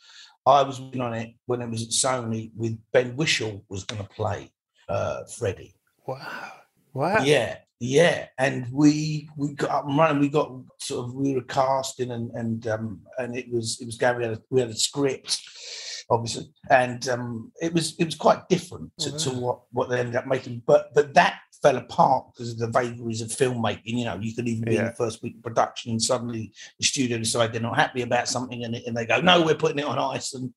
I 0.45 0.63
was 0.63 0.79
working 0.79 1.01
on 1.01 1.13
it 1.13 1.33
when 1.45 1.61
it 1.61 1.69
was 1.69 1.83
at 1.83 1.89
Sony 1.89 2.51
with 2.55 2.79
Ben 2.91 3.15
Whishaw 3.15 3.61
was 3.69 3.83
going 3.83 4.01
to 4.01 4.09
play 4.09 4.51
uh, 4.87 5.23
Freddie. 5.37 5.75
Wow. 6.07 6.51
Wow. 6.93 7.23
Yeah, 7.23 7.57
yeah, 7.79 8.27
and 8.37 8.67
we 8.71 9.29
we 9.37 9.53
got 9.53 9.69
up 9.69 9.87
and 9.87 9.97
running. 9.97 10.19
We 10.19 10.27
got 10.27 10.51
sort 10.79 11.05
of 11.05 11.13
we 11.13 11.33
were 11.33 11.43
casting 11.43 12.11
and 12.11 12.29
and 12.31 12.67
um 12.67 13.01
and 13.17 13.37
it 13.37 13.49
was 13.51 13.79
it 13.79 13.85
was 13.85 13.95
going. 13.95 14.17
We 14.17 14.23
had 14.23 14.33
a, 14.33 14.41
we 14.49 14.59
had 14.59 14.69
a 14.69 14.75
script, 14.75 15.39
obviously, 16.09 16.51
and 16.69 17.07
um 17.07 17.53
it 17.61 17.73
was 17.73 17.95
it 17.97 18.03
was 18.03 18.15
quite 18.15 18.49
different 18.49 18.91
to, 18.99 19.17
to 19.19 19.29
what 19.29 19.61
what 19.71 19.89
they 19.89 19.99
ended 19.99 20.17
up 20.17 20.27
making. 20.27 20.61
But 20.65 20.93
but 20.93 21.13
that 21.13 21.39
fell 21.61 21.77
apart 21.77 22.27
because 22.33 22.51
of 22.51 22.57
the 22.57 22.67
vagaries 22.67 23.21
of 23.21 23.29
filmmaking. 23.29 23.81
You 23.85 24.05
know, 24.05 24.17
you 24.19 24.33
could 24.33 24.47
even 24.47 24.65
be 24.65 24.77
in 24.77 24.85
the 24.85 24.93
first 24.93 25.21
week 25.21 25.35
of 25.35 25.43
production 25.43 25.91
and 25.91 26.01
suddenly 26.01 26.53
the 26.79 26.85
studio 26.85 27.17
decide 27.17 27.53
they're 27.53 27.61
not 27.61 27.77
happy 27.77 28.01
about 28.01 28.27
something 28.27 28.63
and, 28.63 28.75
and 28.75 28.95
they 28.95 29.05
go, 29.05 29.19
no, 29.19 29.43
we're 29.43 29.55
putting 29.55 29.79
it 29.79 29.85
on 29.85 29.97
ice 29.97 30.33
and 30.33 30.53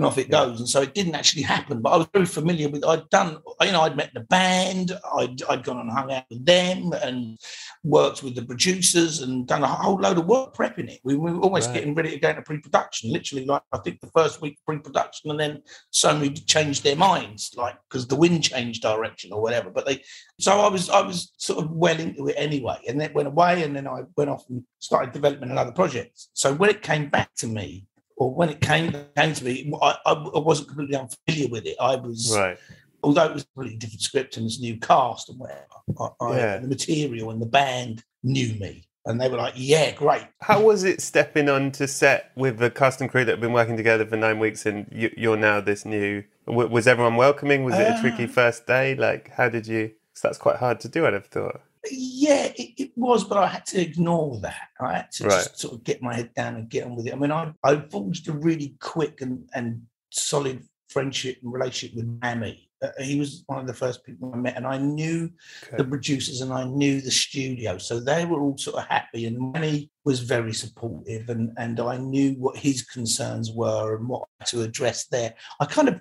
and 0.00 0.06
off 0.06 0.18
it 0.18 0.28
Yeah. 0.30 0.46
goes. 0.46 0.60
And 0.60 0.68
so 0.68 0.80
it 0.80 0.94
didn't 0.94 1.14
actually 1.14 1.42
happen. 1.42 1.80
But 1.82 1.90
I 1.90 1.96
was 1.98 2.08
very 2.12 2.26
familiar 2.26 2.68
with. 2.68 2.84
I'd 2.84 3.08
done, 3.10 3.38
you 3.60 3.72
know, 3.72 3.82
I'd 3.82 3.96
met 3.96 4.10
the 4.14 4.20
band. 4.20 4.98
I'd 5.18 5.42
I'd 5.50 5.62
gone 5.62 5.78
and 5.78 5.90
hung 5.90 6.10
out 6.10 6.24
with 6.30 6.44
them 6.44 6.92
and 6.92 7.38
worked 7.84 8.22
with 8.22 8.34
the 8.34 8.44
producers 8.44 9.20
and 9.20 9.46
done 9.46 9.62
a 9.62 9.66
whole 9.66 9.98
load 10.00 10.18
of 10.18 10.26
work 10.26 10.54
prepping 10.56 10.88
it. 10.88 11.00
We 11.04 11.16
were 11.16 11.38
almost 11.38 11.68
Right. 11.68 11.74
getting 11.76 11.94
ready 11.94 12.10
to 12.10 12.18
go 12.18 12.30
into 12.30 12.42
pre-production. 12.42 13.12
Literally, 13.12 13.44
like 13.44 13.62
I 13.72 13.78
think 13.78 14.00
the 14.00 14.10
first 14.14 14.40
week 14.40 14.54
of 14.58 14.64
pre-production, 14.66 15.30
and 15.30 15.38
then 15.38 15.62
Sony 15.92 16.44
changed 16.46 16.82
their 16.82 16.96
minds, 16.96 17.52
like 17.56 17.76
because 17.88 18.06
the 18.06 18.16
wind 18.16 18.42
changed 18.44 18.82
direction 18.82 19.32
or 19.32 19.40
whatever. 19.42 19.70
But 19.70 19.84
they, 19.86 20.02
so 20.38 20.60
I 20.60 20.68
was 20.68 20.88
I 20.90 21.02
was 21.02 21.32
sort 21.36 21.62
of 21.62 21.70
well 21.70 21.98
into 22.00 22.26
it 22.28 22.36
anyway, 22.38 22.78
and 22.88 23.00
then 23.00 23.12
went 23.12 23.28
away, 23.28 23.62
and 23.62 23.76
then 23.76 23.86
I 23.86 24.02
went 24.16 24.30
off 24.30 24.44
and 24.48 24.64
started 24.78 25.12
developing 25.12 25.50
another 25.50 25.72
project. 25.72 26.28
So 26.32 26.54
when 26.54 26.70
it 26.70 26.82
came 26.82 27.10
back 27.10 27.34
to 27.36 27.46
me, 27.46 27.86
or 28.20 28.34
when 28.34 28.50
it 28.50 28.60
came 28.60 28.92
came 29.16 29.32
to 29.32 29.44
me, 29.44 29.72
I, 29.82 29.96
I, 30.04 30.12
wasn't 30.38 30.68
completely 30.68 30.94
unfamiliar 30.94 31.48
with 31.48 31.64
it. 31.66 31.76
I 31.80 31.96
was, 31.96 32.30
Right. 32.36 32.58
although 33.02 33.24
it 33.24 33.32
was 33.32 33.42
a 33.42 33.46
completely 33.46 33.78
different 33.78 34.02
script 34.02 34.36
and 34.36 34.44
this 34.44 34.60
new 34.60 34.76
cast 34.78 35.30
and 35.30 35.38
whatever. 35.38 35.64
I, 35.98 36.08
I, 36.20 36.36
Yeah. 36.36 36.58
The 36.58 36.68
material 36.68 37.30
and 37.30 37.40
the 37.40 37.46
band 37.46 38.04
knew 38.22 38.52
me, 38.60 38.84
and 39.06 39.18
they 39.18 39.28
were 39.30 39.38
like, 39.38 39.54
"Yeah, 39.56 39.92
great." 39.92 40.26
How 40.42 40.60
was 40.60 40.84
it 40.84 41.00
stepping 41.00 41.48
on 41.48 41.72
to 41.72 41.88
set 41.88 42.30
with 42.36 42.58
the 42.58 42.70
cast 42.70 43.00
and 43.00 43.10
crew 43.10 43.24
that 43.24 43.32
have 43.32 43.40
been 43.40 43.54
working 43.54 43.78
together 43.78 44.04
for 44.04 44.16
nine 44.16 44.38
weeks 44.38 44.66
and 44.66 44.86
you, 44.92 45.10
you're 45.16 45.38
now 45.38 45.62
this 45.62 45.86
new? 45.86 46.22
Was 46.46 46.86
everyone 46.86 47.16
welcoming? 47.16 47.64
Was 47.64 47.76
it 47.76 47.96
a 47.96 48.00
tricky 48.02 48.24
Uh, 48.24 48.28
first 48.28 48.66
day? 48.66 48.94
Like, 48.94 49.30
how 49.30 49.48
did 49.48 49.66
you? 49.66 49.92
Because 50.10 50.22
that's 50.22 50.38
quite 50.38 50.56
hard 50.56 50.78
to 50.80 50.88
do, 50.88 51.06
I'd 51.06 51.14
have 51.14 51.26
thought. 51.26 51.62
Yeah, 51.90 52.52
it, 52.56 52.72
it 52.76 52.90
was, 52.96 53.24
but 53.24 53.38
I 53.38 53.46
had 53.46 53.64
to 53.66 53.80
ignore 53.80 54.38
that. 54.40 54.68
I 54.80 54.96
had 54.98 55.10
to 55.12 55.24
Right. 55.24 55.30
just 55.44 55.58
sort 55.58 55.74
of 55.74 55.84
get 55.84 56.02
my 56.02 56.14
head 56.14 56.34
down 56.34 56.56
and 56.56 56.68
get 56.68 56.84
on 56.84 56.94
with 56.96 57.06
it. 57.06 57.12
I 57.14 57.16
mean, 57.16 57.32
I, 57.32 57.52
I 57.64 57.76
forged 57.90 58.28
a 58.28 58.32
really 58.32 58.76
quick 58.80 59.20
and, 59.22 59.48
and 59.54 59.82
solid 60.10 60.62
friendship 60.88 61.38
and 61.42 61.52
relationship 61.52 61.96
with 61.96 62.20
Rami. 62.22 62.68
Uh, 62.82 62.88
he 63.02 63.18
was 63.18 63.44
one 63.46 63.58
of 63.58 63.66
the 63.66 63.74
first 63.74 64.04
people 64.04 64.30
I 64.32 64.38
met, 64.38 64.56
and 64.56 64.66
I 64.66 64.78
knew 64.78 65.30
the 65.76 65.84
producers 65.84 66.40
and 66.40 66.50
I 66.52 66.64
knew 66.64 67.00
the 67.02 67.10
studio. 67.10 67.76
So 67.78 68.00
they 68.00 68.24
were 68.24 68.40
all 68.40 68.56
sort 68.56 68.76
of 68.76 68.86
happy, 68.86 69.26
and 69.26 69.54
Rami 69.54 69.90
was 70.04 70.20
very 70.20 70.54
supportive, 70.54 71.28
and, 71.28 71.52
and 71.58 71.78
I 71.78 71.98
knew 71.98 72.32
what 72.38 72.56
his 72.56 72.82
concerns 72.82 73.52
were 73.52 73.96
and 73.96 74.08
what 74.08 74.24
to 74.46 74.62
address 74.62 75.06
there. 75.06 75.34
I 75.60 75.66
kind 75.66 75.88
of 75.88 76.00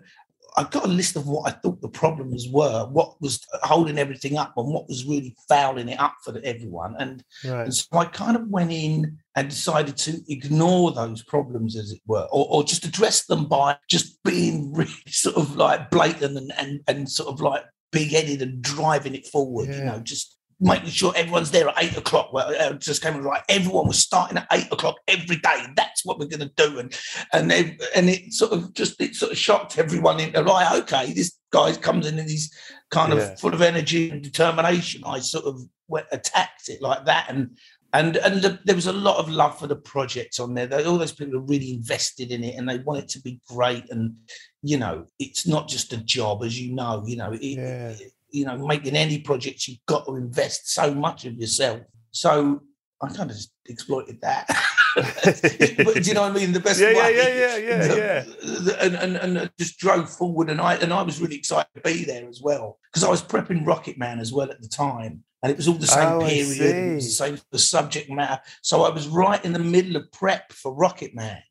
I 0.58 0.64
got 0.64 0.86
a 0.86 0.90
list 0.90 1.16
of 1.16 1.28
what 1.28 1.48
I 1.48 1.52
thought 1.52 1.82
the 1.82 1.90
problems 1.90 2.48
were, 2.50 2.86
what 2.88 3.22
was 3.22 3.46
holding 3.64 3.98
everything 3.98 4.38
up, 4.38 4.54
and 4.58 4.68
what 4.68 4.88
was 4.88 5.06
really 5.06 5.36
fouling 5.48 5.90
it 5.90 6.00
up 6.00 6.16
for 6.24 6.40
everyone. 6.44 6.96
And, 7.00 7.24
Right. 7.46 7.66
and 7.66 7.74
so 7.74 7.86
I 7.94 8.06
kind 8.06 8.36
of 8.36 8.48
went 8.48 8.72
in 8.72 9.18
and 9.36 9.50
decided 9.50 9.98
to 9.98 10.20
ignore 10.28 10.92
those 10.92 11.24
problems, 11.24 11.78
as 11.78 11.92
it 11.92 12.02
were, 12.08 12.28
or, 12.32 12.48
or 12.50 12.64
just 12.64 12.86
address 12.86 13.26
them 13.26 13.46
by 13.46 13.78
just 13.90 14.22
being 14.24 14.74
really 14.80 14.92
sort 15.08 15.38
of 15.38 15.56
like 15.56 15.90
blatant 15.92 16.38
and 16.38 16.52
and, 16.58 16.82
and 16.88 17.10
sort 17.10 17.30
of 17.34 17.42
like 17.42 17.64
big 17.92 18.12
headed 18.12 18.42
and 18.42 18.62
driving 18.62 19.16
it 19.16 19.28
forward. 19.28 19.70
You 19.74 19.84
know, 19.86 20.00
just 20.00 20.38
making 20.60 20.90
sure 20.90 21.14
everyone's 21.16 21.52
there 21.52 21.70
at 21.70 21.82
eight 21.84 21.98
o'clock. 21.98 22.34
Well, 22.34 22.54
uh, 22.60 22.74
just 22.74 23.02
came 23.02 23.22
right. 23.22 23.42
Everyone 23.50 23.88
was 23.88 24.00
starting 24.00 24.38
at 24.38 24.48
eight 24.52 24.72
o'clock 24.72 24.96
every 25.08 25.38
day. 25.38 25.66
That's 25.76 26.04
what 26.06 26.20
we're 26.20 26.28
going 26.28 26.48
to 26.48 26.52
do, 26.56 26.80
and 26.80 26.98
and 27.34 27.50
they, 27.50 27.78
and 27.96 28.10
it 28.10 28.34
sort 28.34 28.52
of 28.52 28.74
just 28.74 29.00
it 29.02 29.16
sort 29.16 29.32
of 29.32 29.38
shocked 29.38 29.78
everyone 29.78 30.20
into 30.20 30.44
right. 30.44 30.80
Okay, 30.82 31.14
this 31.14 31.38
guy 31.52 31.74
comes 31.74 32.06
in 32.08 32.20
and 32.20 32.30
he's 32.30 32.54
kind 32.92 33.14
of 33.14 33.20
Yeah. 33.20 33.36
full 33.36 33.54
of 33.54 33.62
energy 33.62 34.10
and 34.10 34.22
determination. 34.22 35.02
I 35.06 35.20
sort 35.20 35.46
of 35.46 35.62
went, 35.88 36.08
attacked 36.12 36.70
it 36.70 36.82
like 36.82 37.06
that, 37.06 37.28
and 37.30 37.58
and 37.94 38.18
and 38.18 38.42
the, 38.42 38.60
there 38.66 38.76
was 38.76 38.88
a 38.88 38.94
lot 38.94 39.18
of 39.18 39.30
love 39.30 39.58
for 39.58 39.68
the 39.68 39.76
project 39.76 40.40
on 40.40 40.54
there. 40.54 40.68
They- 40.68 40.84
All 40.84 40.98
those 40.98 41.14
people 41.14 41.38
are 41.38 41.42
really 41.54 41.74
invested 41.74 42.32
in 42.32 42.44
it, 42.44 42.56
and 42.56 42.68
they 42.70 42.80
want 42.80 43.00
it 43.04 43.10
to 43.10 43.22
be 43.22 43.40
great. 43.48 43.86
And 43.90 44.16
you 44.62 44.78
know, 44.78 45.06
it's 45.20 45.48
not 45.48 45.70
just 45.70 45.94
a 45.94 45.98
job, 45.98 46.44
as 46.44 46.60
you 46.60 46.74
know. 46.76 47.04
You 47.08 47.16
know, 47.18 47.32
it, 47.32 47.42
Yeah. 47.42 47.96
You 48.32 48.46
know, 48.46 48.58
making 48.58 48.96
any 48.96 49.20
projects, 49.20 49.68
you've 49.68 49.86
got 49.88 50.06
to 50.06 50.16
invest 50.16 50.72
so 50.72 50.94
much 50.94 51.26
of 51.26 51.34
yourself. 51.36 51.82
So 52.12 52.62
I 53.02 53.08
kind 53.08 53.30
of 53.32 53.36
just 53.38 53.52
exploited 53.68 54.20
that. 54.22 54.48
but 54.96 55.94
do 55.96 56.02
you 56.02 56.14
know 56.14 56.22
what 56.24 56.32
I 56.32 56.34
mean? 56.36 56.52
The 56.52 56.60
best 56.60 56.80
Yeah, 56.82 56.90
yeah, 56.92 57.04
way. 57.04 57.16
yeah, 57.16 57.28
yeah, 57.28 57.58
yeah, 57.58 57.88
The- 57.88 57.98
yeah. 57.98 58.24
the- 58.62 58.78
and, 58.82 58.96
and 58.96 59.38
and 59.38 59.52
just 59.60 59.78
drove 59.80 60.10
forward, 60.10 60.50
and 60.50 60.60
I 60.60 60.76
and 60.76 60.92
I 60.94 61.02
was 61.04 61.22
really 61.22 61.36
excited 61.36 61.68
to 61.76 61.82
be 61.82 62.04
there 62.06 62.28
as 62.28 62.42
well 62.42 62.80
because 62.92 63.04
I 63.04 63.10
was 63.10 63.22
prepping 63.22 63.66
Rocket 63.66 63.98
Man 63.98 64.20
as 64.20 64.34
well 64.34 64.50
at 64.52 64.62
the 64.62 64.68
time, 64.68 65.24
and 65.44 65.52
it 65.52 65.58
was 65.58 65.68
all 65.68 65.76
the 65.76 65.88
same 65.88 66.14
Oh, 66.14 66.20
period, 66.28 66.60
it 66.60 66.96
was 66.96 67.06
the 67.06 67.12
same 67.12 67.40
the 67.52 67.60
subject 67.60 68.10
matter. 68.10 68.42
So 68.64 68.84
I 68.84 68.90
was 68.90 69.08
right 69.08 69.44
in 69.46 69.54
the 69.54 69.60
middle 69.60 69.96
of 69.96 70.12
prep 70.12 70.52
for 70.52 70.74
Rocket 70.74 71.14
Man. 71.16 71.42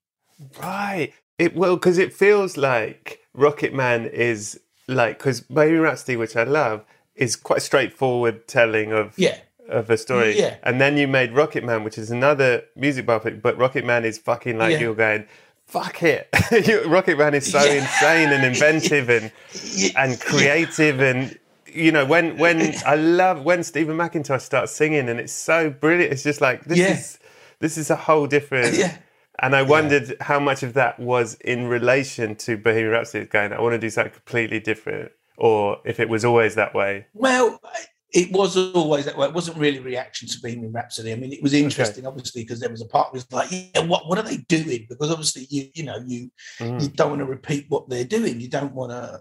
Right. 0.61 1.13
It 1.39 1.55
well 1.57 1.77
because 1.77 1.99
it 1.99 2.13
feels 2.13 2.57
like 2.57 3.21
Rocket 3.35 3.73
Man 3.73 4.07
is 4.07 4.61
like 4.89 5.19
because 5.19 5.41
Bohemian 5.41 5.83
Rhapsody, 5.83 6.17
which 6.17 6.35
I 6.37 6.45
love, 6.45 6.85
is 7.15 7.37
quite 7.37 7.63
straightforward 7.63 8.49
telling 8.49 8.93
of 8.93 9.17
Yeah, 9.19 9.39
of 9.69 9.91
a 9.91 9.97
story. 9.97 10.39
Yeah. 10.39 10.57
And 10.63 10.81
then 10.81 10.97
you 10.97 11.07
made 11.07 11.33
Rocket 11.33 11.63
Man, 11.65 11.85
which 11.85 11.99
is 11.99 12.11
another 12.11 12.63
music 12.75 13.07
biopic, 13.07 13.41
but 13.43 13.57
Rocket 13.59 13.85
Man 13.85 14.05
is 14.05 14.19
fucking 14.19 14.59
like 14.59 14.73
Yeah. 14.73 14.81
you're 14.81 14.95
going. 14.95 15.27
Fuck 15.67 16.03
it! 16.03 16.29
You- 16.67 16.85
Rocket 16.87 17.19
Man 17.19 17.35
is 17.35 17.51
so 17.51 17.63
Yeah. 17.63 17.83
insane 17.83 18.31
and 18.31 18.45
inventive 18.45 19.11
and 19.11 19.31
and 19.97 20.19
creative 20.21 21.01
and 21.01 21.39
you 21.67 21.93
know 21.93 22.07
when 22.07 22.39
when 22.39 22.75
I 22.87 22.95
love 22.97 23.45
when 23.45 23.63
Stephen 23.63 23.97
Mackintosh 23.97 24.41
starts 24.41 24.73
singing 24.73 25.09
and 25.11 25.21
it's 25.21 25.33
so 25.35 25.69
brilliant. 25.69 26.13
It's 26.15 26.23
just 26.23 26.41
like 26.41 26.65
this 26.65 26.79
is 26.79 27.19
this 27.61 27.77
is 27.77 27.91
a 27.91 27.97
whole 27.97 28.27
different. 28.27 28.75
yeah. 28.77 28.97
And 29.41 29.55
I 29.55 29.63
wondered 29.63 30.17
how 30.21 30.41
much 30.41 30.63
of 30.63 30.75
that 30.75 30.99
was 30.99 31.35
in 31.35 31.69
relation 31.69 32.35
to 32.37 32.57
Bohemian 32.57 32.91
Rhapsody, 32.91 33.27
going, 33.27 33.53
I 33.53 33.61
want 33.61 33.75
to 33.75 33.79
do 33.79 33.91
something 33.91 34.13
completely 34.13 34.59
different, 34.59 35.13
or 35.37 35.79
if 35.85 36.01
it 36.01 36.09
was 36.09 36.25
always 36.25 36.57
that 36.57 36.75
way. 36.75 37.07
Well, 37.15 37.61
it 38.13 38.33
was 38.33 38.57
always 38.57 39.05
that 39.05 39.17
way. 39.17 39.27
It 39.27 39.35
wasn't 39.35 39.59
really 39.59 39.79
reaction 39.81 40.29
to 40.29 40.41
Bohemian 40.41 40.73
Rhapsody. 40.73 41.13
I 41.13 41.17
mean, 41.17 41.33
it 41.33 41.43
was 41.43 41.53
interesting, 41.53 42.07
obviously, 42.07 42.43
because 42.43 42.59
there 42.59 42.71
was 42.71 42.81
a 42.81 42.87
part 42.87 43.13
was 43.13 43.31
like, 43.31 43.51
yeah, 43.53 43.83
what 43.85 44.09
what 44.09 44.19
are 44.19 44.23
they 44.23 44.39
doing? 44.49 44.87
Because 44.89 45.11
obviously, 45.11 45.47
you 45.51 45.69
you 45.75 45.85
know, 45.85 45.99
you 46.07 46.31
Mm. 46.59 46.83
you 46.83 46.89
don't 46.89 47.11
want 47.11 47.21
to 47.21 47.27
repeat 47.27 47.67
what 47.69 47.89
they're 47.89 48.05
doing. 48.05 48.41
You 48.41 48.49
don't 48.49 48.75
want 48.75 48.91
to. 48.93 49.21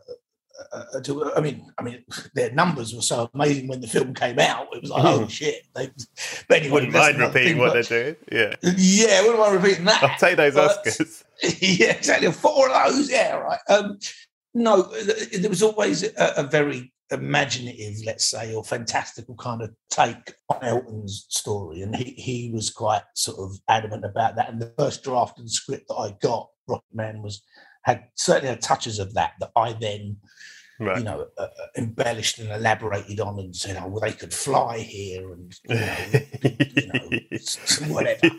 Uh, 0.73 0.83
uh, 0.95 0.99
do, 0.99 1.31
I 1.33 1.39
mean, 1.41 1.71
I 1.77 1.83
mean, 1.83 2.03
their 2.35 2.51
numbers 2.51 2.93
were 2.93 3.01
so 3.01 3.29
amazing 3.33 3.67
when 3.67 3.81
the 3.81 3.87
film 3.87 4.13
came 4.13 4.39
out. 4.39 4.67
It 4.73 4.81
was 4.81 4.91
like, 4.91 5.03
oh 5.05 5.27
shit! 5.39 5.63
They, 5.75 5.89
but 6.47 6.57
anyway, 6.57 6.71
Wouldn't 6.73 6.93
mind 6.93 7.17
repeating 7.19 7.47
thing, 7.53 7.57
what 7.57 7.73
but- 7.73 7.87
they're 7.87 8.03
doing. 8.03 8.15
Yeah. 8.31 8.55
Yeah, 8.75 9.21
wouldn't 9.21 9.39
mind 9.39 9.63
repeating 9.63 9.85
that. 9.85 10.03
I'll 10.03 10.17
take 10.17 10.37
those 10.37 10.55
But- 10.55 10.83
Oscars. 10.85 11.23
yeah, 11.61 11.91
exactly. 11.93 12.31
Four 12.31 12.69
of 12.69 12.93
those, 12.95 13.11
yeah, 13.11 13.35
right. 13.35 13.59
Um, 13.69 13.99
no, 14.53 14.81
there 14.81 15.49
was 15.51 15.61
always 15.61 16.03
a, 16.03 16.33
a 16.37 16.43
very 16.43 16.91
imaginative, 17.11 18.03
let's 18.05 18.25
say, 18.25 18.53
or 18.53 18.63
fantastical 18.63 19.35
kind 19.35 19.61
of 19.61 19.71
take 19.91 20.33
on 20.49 20.63
Elton's 20.63 21.25
story, 21.29 21.81
and 21.83 21.95
he 21.95 22.11
he 22.17 22.51
was 22.51 22.69
quite 22.71 23.03
sort 23.13 23.37
of 23.39 23.57
adamant 23.69 24.03
about 24.03 24.35
that. 24.35 24.49
And 24.49 24.59
the 24.61 24.73
first 24.77 25.03
draft 25.03 25.37
of 25.37 25.45
the 25.45 25.51
script 25.51 25.87
that 25.89 25.95
I 25.95 26.17
got, 26.21 26.49
Rocketman, 26.69 27.21
was 27.21 27.43
had 27.87 28.03
certainly 28.15 28.49
had 28.49 28.61
touches 28.61 28.99
of 28.99 29.13
that 29.15 29.31
that 29.39 29.51
I 29.55 29.73
then 29.73 30.17
Right. 30.79 30.99
you 30.99 31.05
know, 31.05 31.25
uh, 31.39 31.41
uh, 31.41 31.47
embellished 31.75 32.37
and 32.37 32.51
elaborated 32.51 33.19
on 33.19 33.39
and 33.39 33.55
said, 33.55 33.77
oh, 33.81 33.87
well, 33.87 33.99
they 34.01 34.11
could 34.11 34.31
fly 34.31 34.77
here 34.77 35.33
and, 35.33 35.51
you 35.67 35.75
know, 35.75 36.05
you 36.43 36.87
know 36.93 37.93
whatever. 37.95 38.29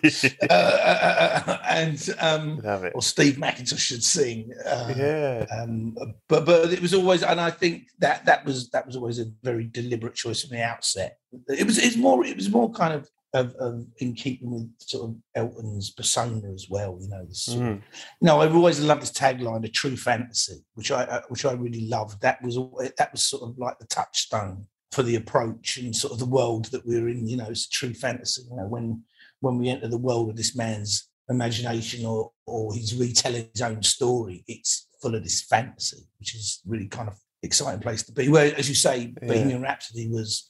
Uh, 0.49 0.55
uh, 0.55 1.43
uh, 1.49 1.59
and, 1.69 2.11
um, 2.21 2.61
or 2.95 3.03
Steve 3.03 3.39
Mackintosh 3.39 3.81
should 3.81 4.05
sing. 4.05 4.53
Uh, 4.65 4.95
Yeah. 4.97 5.47
um, 5.51 5.97
but 6.29 6.47
but 6.47 6.73
it 6.73 6.81
was 6.81 6.95
always, 6.95 7.25
and 7.25 7.41
I 7.41 7.51
think 7.51 7.89
that 7.99 8.25
that 8.27 8.45
was 8.45 8.71
that 8.71 8.87
was 8.87 8.95
always 8.95 9.19
a 9.19 9.27
very 9.43 9.65
deliberate 9.65 10.15
choice 10.15 10.43
from 10.43 10.57
the 10.57 10.63
outset. 10.63 11.19
It 11.49 11.67
was 11.67 11.77
it's 11.77 11.97
more 11.97 12.25
it 12.25 12.37
was 12.37 12.49
more 12.51 12.71
kind 12.71 12.95
of 12.95 13.09
of, 13.35 13.55
of 13.57 13.85
in 13.99 14.15
keeping 14.15 14.51
with 14.51 14.71
sort 14.79 15.11
of 15.11 15.17
Elton's 15.35 15.91
persona 15.91 16.51
as 16.53 16.67
well. 16.71 16.99
You 17.01 17.09
know, 17.09 17.25
this 17.27 17.43
sort 17.43 17.59
of 17.59 17.65
Mm. 17.65 17.83
no, 18.23 18.41
I've 18.41 18.55
always 18.57 18.81
loved 18.81 19.03
this 19.03 19.13
tagline, 19.13 19.65
"A 19.65 19.69
true 19.69 19.97
fantasy," 19.97 20.65
which 20.75 20.91
I 20.91 21.03
uh, 21.05 21.23
which 21.29 21.45
I 21.45 21.53
really 21.53 21.87
loved. 21.89 22.21
That 22.23 22.43
was 22.43 22.57
al- 22.57 22.79
that 22.97 23.13
was 23.13 23.23
sort 23.25 23.43
of 23.43 23.59
like 23.59 23.79
the 23.79 23.87
touchstone 23.87 24.67
for 24.93 25.03
the 25.03 25.17
approach 25.17 25.77
and 25.77 25.95
sort 25.95 26.13
of 26.15 26.19
the 26.19 26.25
world 26.27 26.67
that 26.67 26.87
we're 26.87 27.09
in. 27.11 27.27
You 27.29 27.37
know, 27.37 27.49
it's 27.51 27.67
a 27.67 27.71
true 27.71 27.93
fantasy. 27.95 28.43
You 28.51 28.57
know, 28.57 28.67
when 28.67 29.03
when 29.41 29.59
we 29.59 29.69
enter 29.69 29.89
the 29.89 29.99
world 29.99 30.31
of 30.31 30.37
this 30.37 30.57
man's 30.57 31.09
imagination 31.29 32.07
or 32.07 32.33
or 32.47 32.73
he's 32.75 32.95
retelling 32.95 33.49
his 33.53 33.61
own 33.63 33.83
story, 33.83 34.45
it's 34.49 34.87
full 35.03 35.15
of 35.15 35.23
this 35.23 35.43
fantasy, 35.43 36.09
which 36.19 36.35
is 36.35 36.61
really 36.67 36.89
kind 36.89 37.09
of 37.09 37.17
exciting 37.43 37.81
place 37.81 38.03
to 38.03 38.13
be. 38.13 38.29
Where, 38.31 38.53
as 38.57 38.69
you 38.69 38.75
say, 38.75 39.13
Yeah. 39.21 39.29
Bohemian 39.29 39.61
Rhapsody 39.63 40.09
was. 40.09 40.49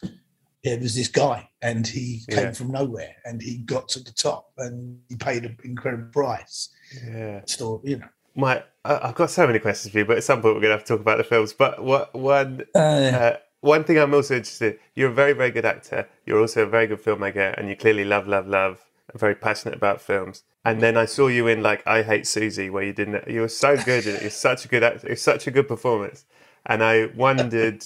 It 0.65 0.81
was 0.81 0.95
this 0.95 1.09
guy, 1.09 1.49
and 1.62 1.87
he 1.87 2.23
came 2.29 2.47
Yeah. 2.47 2.53
from 2.53 2.71
nowhere, 2.73 3.15
and 3.25 3.41
he 3.41 3.59
got 3.59 3.88
to 3.91 4.00
the 4.00 4.11
top, 4.12 4.50
and 4.59 4.99
he 5.09 5.17
paid 5.17 5.45
an 5.45 5.57
incredible 5.65 6.09
price. 6.12 6.71
Yeah. 7.07 7.43
So 7.47 7.81
you 7.85 7.99
know, 7.99 8.09
My, 8.35 8.62
I've 8.85 9.15
got 9.15 9.31
so 9.31 9.47
many 9.47 9.59
questions 9.61 9.93
for 9.93 9.99
you, 9.99 10.05
but 10.05 10.17
at 10.17 10.25
some 10.25 10.41
point 10.43 10.55
we're 10.55 10.61
going 10.61 10.71
to 10.73 10.79
have 10.79 10.85
to 10.85 10.95
talk 10.95 11.00
about 11.00 11.19
the 11.19 11.25
films. 11.25 11.53
But 11.53 11.83
what 11.83 12.15
one 12.15 12.65
uh, 12.75 12.79
Uh, 12.79 13.37
one 13.61 13.83
thing 13.85 13.99
I'm 13.99 14.15
also 14.15 14.35
interested. 14.37 14.79
You're 14.95 15.11
a 15.11 15.15
very, 15.15 15.33
very 15.33 15.50
good 15.50 15.65
actor. 15.65 16.09
You're 16.27 16.41
also 16.41 16.62
a 16.62 16.67
very 16.67 16.87
good 16.87 17.03
filmmaker, 17.03 17.55
and 17.59 17.69
you 17.69 17.77
clearly 17.77 18.05
love, 18.05 18.27
love, 18.29 18.47
love. 18.49 18.85
and 19.11 19.19
very 19.21 19.35
passionate 19.35 19.75
about 19.75 20.00
films. 20.00 20.43
And 20.65 20.81
then 20.83 20.97
I 20.97 21.07
saw 21.07 21.29
you 21.29 21.47
in 21.47 21.62
like 21.62 21.87
I 21.87 22.03
Hate 22.03 22.27
Susie, 22.27 22.69
where 22.69 22.83
you 22.85 22.93
didn't. 22.93 23.27
You 23.29 23.41
were 23.43 23.49
so 23.49 23.77
good 23.77 24.07
in 24.07 24.17
it. 24.17 24.23
You're 24.23 24.31
such 24.31 24.65
a 24.65 24.69
good 24.69 24.83
actor. 24.83 25.09
It's 25.09 25.23
such 25.23 25.47
a 25.47 25.50
good 25.50 25.67
performance. 25.69 26.25
And 26.67 26.83
I 26.85 27.07
wondered, 27.17 27.85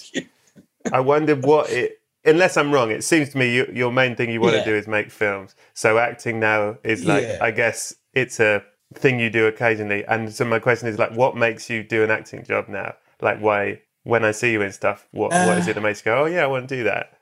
I 0.93 1.01
wondered 1.01 1.45
what 1.45 1.71
it. 1.71 2.01
Unless 2.25 2.57
I'm 2.57 2.73
wrong, 2.73 2.91
it 2.91 3.03
seems 3.03 3.31
to 3.31 3.39
me 3.39 3.55
you, 3.55 3.67
your 3.73 3.93
main 3.93 4.15
thing 4.15 4.31
you 4.31 4.41
want 4.41 4.55
Yeah. 4.55 4.65
to 4.65 4.71
do 4.71 4.77
is 4.77 4.87
make 4.87 5.11
films. 5.11 5.55
So 5.75 5.99
acting 5.99 6.39
now 6.39 6.79
is 6.85 7.05
like, 7.05 7.25
Yeah. 7.25 7.39
I 7.41 7.51
guess 7.51 7.95
it's 8.13 8.39
a 8.39 8.63
thing 8.95 9.19
you 9.19 9.31
do 9.31 9.47
occasionally. 9.47 10.05
And 10.05 10.33
so 10.33 10.45
my 10.45 10.59
question 10.59 10.89
is 10.89 10.99
like, 10.99 11.13
what 11.13 11.37
makes 11.37 11.69
you 11.69 11.83
do 11.83 12.05
an 12.05 12.11
acting 12.11 12.45
job 12.45 12.69
now? 12.69 12.95
Like, 13.21 13.41
why? 13.41 13.81
When 14.05 14.25
I 14.25 14.33
see 14.33 14.51
you 14.53 14.63
in 14.63 14.73
stuff, 14.73 15.07
what 15.13 15.31
what 15.31 15.59
is 15.59 15.69
it 15.69 15.75
that 15.75 15.81
makes 15.81 16.01
you 16.01 16.07
go, 16.07 16.23
oh 16.23 16.25
yeah, 16.27 16.43
I 16.43 16.47
want 16.49 16.69
to 16.69 16.77
do 16.77 16.85
that? 16.85 17.19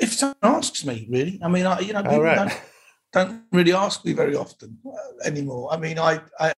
if 0.00 0.12
someone 0.12 0.36
asks 0.42 0.84
me, 0.84 1.06
really, 1.10 1.40
I 1.42 1.48
mean, 1.48 1.66
I, 1.66 1.80
you 1.80 1.92
know, 1.92 2.02
people 2.02 2.22
right. 2.22 2.36
don't, 2.36 2.60
don't 3.12 3.42
really 3.52 3.72
ask 3.72 4.04
me 4.04 4.12
very 4.12 4.34
often 4.36 4.78
uh, 4.86 5.24
anymore. 5.24 5.72
I 5.72 5.76
mean, 5.76 5.98
I, 5.98 6.20
I 6.38 6.52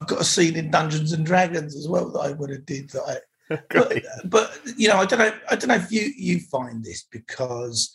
I've 0.00 0.08
got 0.08 0.20
a 0.20 0.24
scene 0.24 0.56
in 0.56 0.70
Dungeons 0.70 1.12
and 1.12 1.26
Dragons 1.26 1.76
as 1.76 1.86
well 1.88 2.10
that 2.12 2.20
I 2.20 2.32
would 2.32 2.50
have 2.50 2.64
did 2.64 2.90
that 2.90 3.02
I 3.06 3.16
but, 3.70 4.02
but 4.24 4.60
you 4.76 4.88
know, 4.88 4.96
I 4.96 5.06
don't 5.06 5.18
know. 5.18 5.32
I 5.50 5.56
don't 5.56 5.68
know 5.68 5.74
if 5.74 5.90
you 5.90 6.12
you 6.16 6.40
find 6.40 6.84
this 6.84 7.04
because 7.10 7.94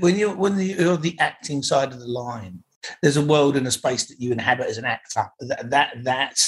when 0.00 0.18
you 0.18 0.30
when 0.30 0.58
you're 0.58 0.96
the 0.96 1.18
acting 1.20 1.62
side 1.62 1.92
of 1.92 2.00
the 2.00 2.06
line, 2.06 2.62
there's 3.02 3.16
a 3.16 3.24
world 3.24 3.56
and 3.56 3.66
a 3.66 3.70
space 3.70 4.06
that 4.06 4.20
you 4.20 4.32
inhabit 4.32 4.68
as 4.68 4.78
an 4.78 4.84
actor. 4.84 5.26
That 5.40 5.70
that 5.70 6.04
that 6.04 6.38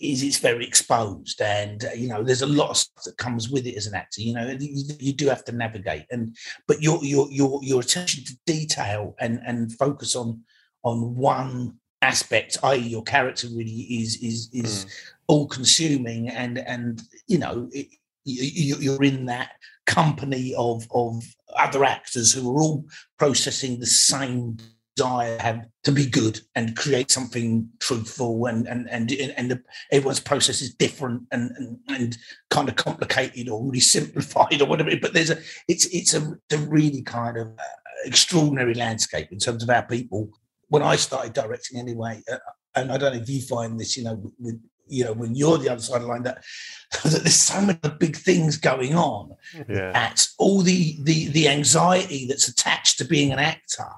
is 0.00 0.22
it's 0.22 0.38
very 0.38 0.66
exposed, 0.66 1.40
and 1.40 1.84
uh, 1.84 1.92
you 1.92 2.08
know, 2.08 2.22
there's 2.22 2.42
a 2.42 2.46
lot 2.46 2.70
of 2.70 2.76
stuff 2.76 3.04
that 3.04 3.16
comes 3.16 3.48
with 3.48 3.66
it 3.66 3.76
as 3.76 3.86
an 3.86 3.94
actor. 3.94 4.20
You 4.20 4.34
know, 4.34 4.56
you, 4.58 4.84
you 5.00 5.12
do 5.12 5.28
have 5.28 5.44
to 5.46 5.52
navigate, 5.52 6.04
and 6.10 6.36
but 6.66 6.82
your 6.82 7.02
your 7.02 7.30
your 7.30 7.60
your 7.62 7.80
attention 7.80 8.24
to 8.24 8.38
detail 8.46 9.14
and 9.20 9.40
and 9.46 9.72
focus 9.72 10.14
on 10.14 10.42
on 10.84 11.16
one 11.16 11.78
aspect, 12.02 12.58
i.e., 12.62 12.78
your 12.78 13.02
character 13.02 13.48
really 13.48 13.86
is 14.02 14.16
is 14.22 14.50
is 14.52 14.86
all 15.28 15.46
consuming 15.46 16.28
and 16.28 16.58
and 16.58 17.02
you 17.26 17.38
know 17.38 17.68
it, 17.72 17.86
you, 18.24 18.76
you're 18.76 19.02
in 19.02 19.26
that 19.26 19.52
company 19.86 20.54
of 20.56 20.86
of 20.90 21.22
other 21.56 21.84
actors 21.84 22.32
who 22.32 22.50
are 22.50 22.60
all 22.60 22.84
processing 23.18 23.78
the 23.78 23.86
same 23.86 24.58
desire 24.96 25.64
to 25.84 25.92
be 25.92 26.06
good 26.06 26.40
and 26.56 26.76
create 26.76 27.10
something 27.10 27.68
truthful 27.78 28.46
and 28.46 28.66
and 28.66 28.88
and 28.90 29.10
and 29.12 29.50
the, 29.50 29.62
everyone's 29.92 30.20
process 30.20 30.60
is 30.60 30.74
different 30.74 31.22
and, 31.30 31.50
and 31.56 31.78
and 31.88 32.18
kind 32.50 32.68
of 32.68 32.76
complicated 32.76 33.48
or 33.48 33.64
really 33.64 33.80
simplified 33.80 34.60
or 34.62 34.66
whatever 34.66 34.90
but 35.00 35.12
there's 35.14 35.30
a 35.30 35.38
it's 35.68 35.86
it's 35.86 36.14
a, 36.14 36.36
a 36.52 36.58
really 36.58 37.02
kind 37.02 37.36
of 37.36 37.46
uh, 37.46 37.62
extraordinary 38.04 38.74
landscape 38.74 39.28
in 39.30 39.38
terms 39.38 39.62
of 39.62 39.68
how 39.68 39.82
people. 39.82 40.30
When 40.68 40.82
I 40.82 40.96
started 40.96 41.32
directing 41.32 41.78
anyway 41.78 42.22
uh, 42.30 42.38
and 42.74 42.90
I 42.92 42.98
don't 42.98 43.14
know 43.14 43.22
if 43.22 43.28
you 43.28 43.40
find 43.40 43.78
this 43.78 43.96
you 43.96 44.04
know 44.04 44.20
with 44.38 44.60
you 44.88 45.04
know, 45.04 45.12
when 45.12 45.34
you're 45.34 45.58
the 45.58 45.68
other 45.68 45.80
side 45.82 45.96
of 45.96 46.02
the 46.02 46.08
line, 46.08 46.22
that, 46.24 46.42
that 47.04 47.22
there's 47.22 47.34
so 47.34 47.60
many 47.60 47.78
big 47.98 48.16
things 48.16 48.56
going 48.56 48.94
on. 48.94 49.34
Yeah. 49.68 49.92
At 49.94 50.26
all 50.38 50.62
the 50.62 50.96
the 51.02 51.28
the 51.28 51.48
anxiety 51.48 52.26
that's 52.26 52.48
attached 52.48 52.98
to 52.98 53.04
being 53.04 53.32
an 53.32 53.38
actor 53.38 53.88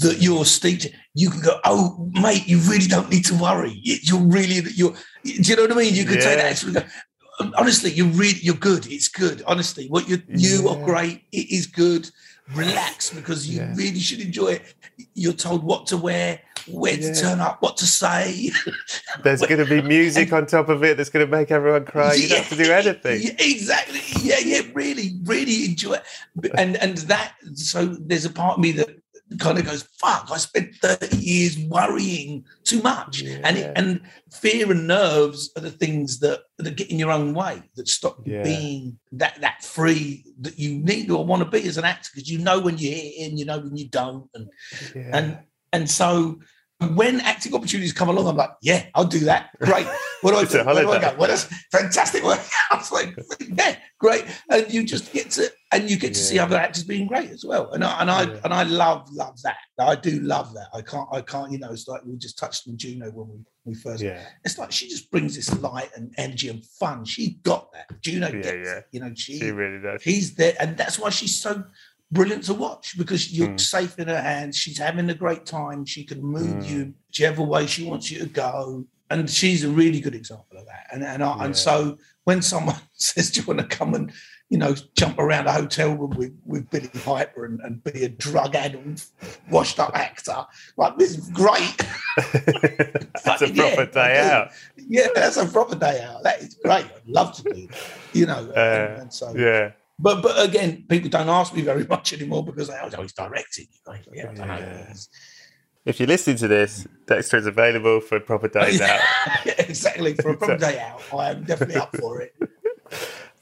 that 0.00 0.16
you're 0.20 0.44
teaching, 0.44 0.92
you 1.14 1.30
can 1.30 1.40
go, 1.42 1.60
oh 1.64 2.10
mate, 2.14 2.46
you 2.48 2.58
really 2.60 2.86
don't 2.86 3.10
need 3.10 3.24
to 3.26 3.34
worry. 3.34 3.78
You're 3.82 4.20
really 4.20 4.62
you're. 4.74 4.94
Do 5.24 5.32
you 5.32 5.56
know 5.56 5.62
what 5.62 5.72
I 5.72 5.76
mean? 5.76 5.94
You 5.94 6.04
could 6.04 6.20
take 6.20 6.38
Yeah. 6.38 6.52
that. 6.52 6.62
and 6.64 6.76
um, 7.40 7.54
Honestly, 7.58 7.90
you're 7.90 8.06
really 8.08 8.38
you're 8.40 8.54
good. 8.54 8.86
It's 8.90 9.08
good. 9.08 9.42
Honestly, 9.46 9.88
what 9.88 10.08
you 10.08 10.22
you 10.28 10.68
are 10.68 10.84
great. 10.84 11.22
It 11.32 11.50
is 11.50 11.66
good. 11.66 12.10
Relax 12.54 13.10
because 13.10 13.48
you 13.48 13.60
Yeah. 13.60 13.72
really 13.74 14.00
should 14.00 14.20
enjoy 14.20 14.48
it. 14.58 14.62
You're 15.14 15.32
told 15.32 15.64
what 15.64 15.86
to 15.88 15.96
wear, 15.96 16.40
where 16.66 16.94
Yeah. 16.94 17.12
to 17.12 17.20
turn 17.20 17.40
up, 17.40 17.60
what 17.62 17.76
to 17.78 17.86
say. 17.86 18.50
There's 19.22 19.40
going 19.40 19.58
to 19.58 19.66
be 19.66 19.82
music 19.96 20.32
on 20.32 20.46
top 20.46 20.68
of 20.68 20.82
it 20.84 20.96
that's 20.96 21.10
going 21.10 21.24
to 21.26 21.30
make 21.30 21.50
everyone 21.50 21.84
cry. 21.84 22.14
You 22.14 22.28
don't 22.28 22.38
have 22.38 22.48
to 22.56 22.64
do 22.64 22.72
anything. 22.72 23.20
Yeah, 23.22 23.34
exactly. 23.38 24.00
Yeah, 24.22 24.38
yeah, 24.44 24.62
really, 24.74 25.18
really 25.24 25.66
enjoy 25.66 25.94
it. 25.94 26.04
And 26.56 26.76
and 26.76 26.98
that 27.08 27.34
so 27.54 27.86
there's 27.86 28.24
a 28.24 28.30
part 28.30 28.58
of 28.58 28.60
me 28.62 28.72
that 28.72 28.88
kind 29.38 29.58
of 29.58 29.64
goes, 29.64 29.82
fuck, 30.00 30.28
I 30.30 30.36
spent 30.36 30.74
30 30.76 31.16
years 31.16 31.58
worrying 31.58 32.44
too 32.64 32.80
much. 32.82 33.22
And 33.22 33.56
it, 33.56 33.72
and 33.74 34.00
fear 34.30 34.70
and 34.70 34.86
nerves 34.86 35.50
are 35.56 35.60
the 35.62 35.70
things 35.70 36.20
that, 36.20 36.40
that 36.58 36.76
get 36.76 36.90
in 36.90 36.98
your 36.98 37.10
own 37.10 37.34
way, 37.34 37.62
that 37.76 37.88
stop 37.88 38.18
you 38.26 38.34
Yeah. 38.34 38.42
being 38.44 38.98
that 39.12 39.40
that 39.40 39.64
free 39.64 40.24
that 40.40 40.58
you 40.58 40.76
need 40.78 41.10
or 41.10 41.24
want 41.24 41.42
to 41.42 41.48
be 41.48 41.66
as 41.66 41.78
an 41.78 41.84
actor, 41.84 42.10
because 42.14 42.30
you 42.30 42.38
know 42.38 42.60
when 42.60 42.78
you're 42.78 42.92
in, 43.18 43.36
you 43.38 43.44
know 43.44 43.58
when 43.58 43.76
you 43.76 43.88
don't. 43.88 44.28
And 44.34 44.48
Yeah. 44.94 45.10
and 45.12 45.38
and 45.72 45.90
so 45.90 46.38
when 46.84 47.20
acting 47.20 47.54
opportunities 47.54 47.92
come 47.92 48.08
along, 48.08 48.26
I'm 48.28 48.36
like, 48.36 48.50
yeah, 48.62 48.86
I'll 48.94 49.04
do 49.04 49.20
that. 49.20 49.50
Great. 49.60 49.86
What 50.22 50.32
do 50.32 50.36
I 50.38 50.44
do? 50.64 50.64
Where 50.64 50.82
do 50.84 50.90
I 50.92 51.00
go? 51.00 51.14
Well, 51.18 51.28
that's 51.28 51.44
fantastic 51.72 52.22
work. 52.22 52.40
I 52.70 52.76
was 52.76 52.90
like, 52.92 53.16
yeah, 53.56 53.76
great. 53.98 54.24
And 54.50 54.72
you 54.72 54.84
just 54.84 55.12
get 55.12 55.30
to 55.32 55.50
and 55.72 55.90
you 55.90 55.98
get 55.98 56.14
to 56.14 56.20
see 56.20 56.38
other 56.38 56.56
actors 56.56 56.84
being 56.84 57.06
great 57.06 57.30
as 57.30 57.44
well. 57.44 57.70
And 57.72 57.82
I 57.84 58.00
and 58.00 58.10
I 58.10 58.22
Yeah. 58.24 58.40
and 58.44 58.54
I 58.54 58.62
love 58.62 59.08
love 59.12 59.40
that. 59.42 59.56
I 59.78 59.96
do 59.96 60.20
love 60.20 60.54
that. 60.54 60.68
I 60.72 60.82
can't 60.82 61.08
I 61.12 61.20
can't. 61.20 61.50
You 61.52 61.58
know, 61.58 61.72
it's 61.72 61.88
like 61.88 62.02
we 62.04 62.16
just 62.16 62.38
touched 62.38 62.68
on 62.68 62.76
Juno 62.76 63.10
when 63.10 63.28
we 63.28 63.38
we 63.66 63.74
first. 63.74 64.02
yeah. 64.02 64.22
It's 64.44 64.58
like 64.58 64.70
she 64.72 64.88
just 64.88 65.10
brings 65.10 65.34
this 65.36 65.52
light 65.60 65.90
and 65.96 66.12
energy 66.18 66.48
and 66.50 66.64
fun. 66.78 67.04
She 67.04 67.38
got 67.42 67.72
that. 67.72 68.00
Juno 68.02 68.26
Yeah, 68.28 68.32
gets 68.42 68.46
yeah. 68.68 68.76
it. 68.78 68.86
You 68.92 69.00
know, 69.00 69.12
she 69.16 69.38
She 69.38 69.50
really 69.50 69.80
does. 69.82 70.02
he's 70.02 70.34
there 70.34 70.54
and 70.60 70.76
that's 70.76 70.98
why 70.98 71.10
she's 71.10 71.40
so 71.40 71.64
brilliant 72.10 72.44
to 72.44 72.54
watch 72.54 72.96
because 72.98 73.32
you're 73.32 73.48
Mm. 73.48 73.60
safe 73.60 73.98
in 73.98 74.08
her 74.08 74.20
hands 74.20 74.56
she's 74.56 74.78
having 74.78 75.08
a 75.10 75.14
great 75.14 75.46
time 75.46 75.84
she 75.84 76.04
can 76.04 76.22
move 76.22 76.56
Mm. 76.64 76.68
you 76.68 76.94
whichever 77.08 77.42
way 77.42 77.66
she 77.66 77.84
wants 77.84 78.10
you 78.10 78.18
to 78.20 78.26
go 78.26 78.84
and 79.10 79.28
she's 79.28 79.64
a 79.64 79.68
really 79.70 80.00
good 80.00 80.14
example 80.14 80.58
of 80.58 80.66
that 80.66 80.86
and 80.92 81.02
and, 81.04 81.22
I, 81.24 81.36
Yeah. 81.36 81.44
and 81.46 81.56
so 81.56 81.98
when 82.24 82.42
someone 82.42 82.76
says 82.94 83.30
do 83.30 83.40
you 83.40 83.46
want 83.46 83.60
to 83.60 83.66
come 83.66 83.94
and 83.94 84.12
you 84.50 84.58
know 84.58 84.74
jump 84.94 85.18
around 85.18 85.46
a 85.46 85.52
hotel 85.52 85.94
room 85.96 86.10
with, 86.10 86.32
with 86.44 86.68
billy 86.70 86.88
piper 87.04 87.46
and, 87.46 87.58
and 87.60 87.82
be 87.82 88.04
a 88.04 88.08
drug-addled 88.08 89.02
washed 89.50 89.80
up 89.80 89.96
actor 89.96 90.44
like 90.76 90.96
this 90.98 91.16
is 91.18 91.30
great 91.30 91.74
That's 92.16 93.42
a 93.42 93.48
Fucking 93.48 93.56
yeah, 93.56 93.74
proper 93.74 93.90
day 93.90 94.20
out. 94.20 94.48
yeah 94.76 95.08
that's 95.14 95.36
a 95.38 95.46
proper 95.46 95.74
day 95.74 96.00
out 96.02 96.22
that 96.22 96.40
is 96.42 96.54
great 96.64 96.84
i'd 96.84 97.08
love 97.08 97.34
to 97.36 97.42
do 97.44 97.66
that 97.66 97.78
you 98.12 98.26
know 98.26 98.50
Uh, 98.54 98.60
and, 98.60 99.02
and 99.02 99.12
so 99.12 99.34
Yeah. 99.34 99.72
But 99.98 100.22
but 100.22 100.42
again, 100.48 100.84
people 100.88 101.08
don't 101.10 101.28
ask 101.28 101.54
me 101.54 101.62
very 101.62 101.84
much 101.94 102.12
anymore 102.12 102.44
because 102.44 102.68
they, 102.68 102.78
oh, 102.82 103.02
he's 103.02 103.12
directing. 103.12 103.66
Like, 103.86 104.04
yeah, 104.12 104.30
I 104.30 104.34
don't 104.34 104.48
know. 104.48 104.56
Yeah. 104.58 104.94
If 105.84 106.00
you're 106.00 106.06
listening 106.08 106.36
to 106.38 106.48
this, 106.48 106.86
Dexter 107.06 107.36
is 107.36 107.46
available 107.46 108.00
for 108.00 108.16
a 108.16 108.20
proper 108.20 108.48
day 108.48 108.78
out. 108.82 109.00
Yeah, 109.46 109.54
exactly. 109.58 110.14
For 110.14 110.30
a 110.30 110.36
proper 110.36 110.56
day 110.56 110.78
out, 110.80 111.02
I 111.12 111.30
am 111.30 111.44
definitely 111.44 111.76
up 111.76 111.94
for 111.96 112.22
it. 112.22 112.34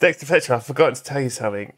Dexter 0.00 0.26
Fletcher, 0.26 0.54
I've 0.54 0.66
forgotten 0.66 0.94
to 0.96 1.02
tell 1.04 1.20
you 1.20 1.30
something. 1.30 1.72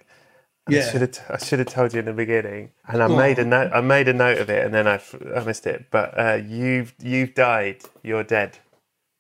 I 0.67 0.73
Yeah. 0.73 0.91
should 0.91 1.01
have. 1.03 1.11
T- 1.11 1.21
I 1.29 1.37
should 1.37 1.59
have 1.59 1.69
told 1.69 1.93
you 1.93 1.99
in 1.99 2.07
the 2.07 2.15
beginning, 2.15 2.71
and 2.89 3.03
I 3.03 3.09
Go 3.09 3.17
made 3.17 3.39
a 3.39 3.43
on. 3.43 3.51
note. 3.51 3.71
I 3.75 3.81
made 3.83 4.09
a 4.09 4.15
note 4.15 4.39
of 4.39 4.49
it, 4.49 4.65
and 4.65 4.73
then 4.73 4.87
I, 4.87 4.95
f- 4.95 5.15
I 5.37 5.45
missed 5.45 5.67
it. 5.67 5.87
But 5.91 6.19
uh, 6.19 6.35
you've 6.43 6.95
you've 7.03 7.35
died. 7.35 7.83
You're 8.03 8.25
dead. 8.25 8.57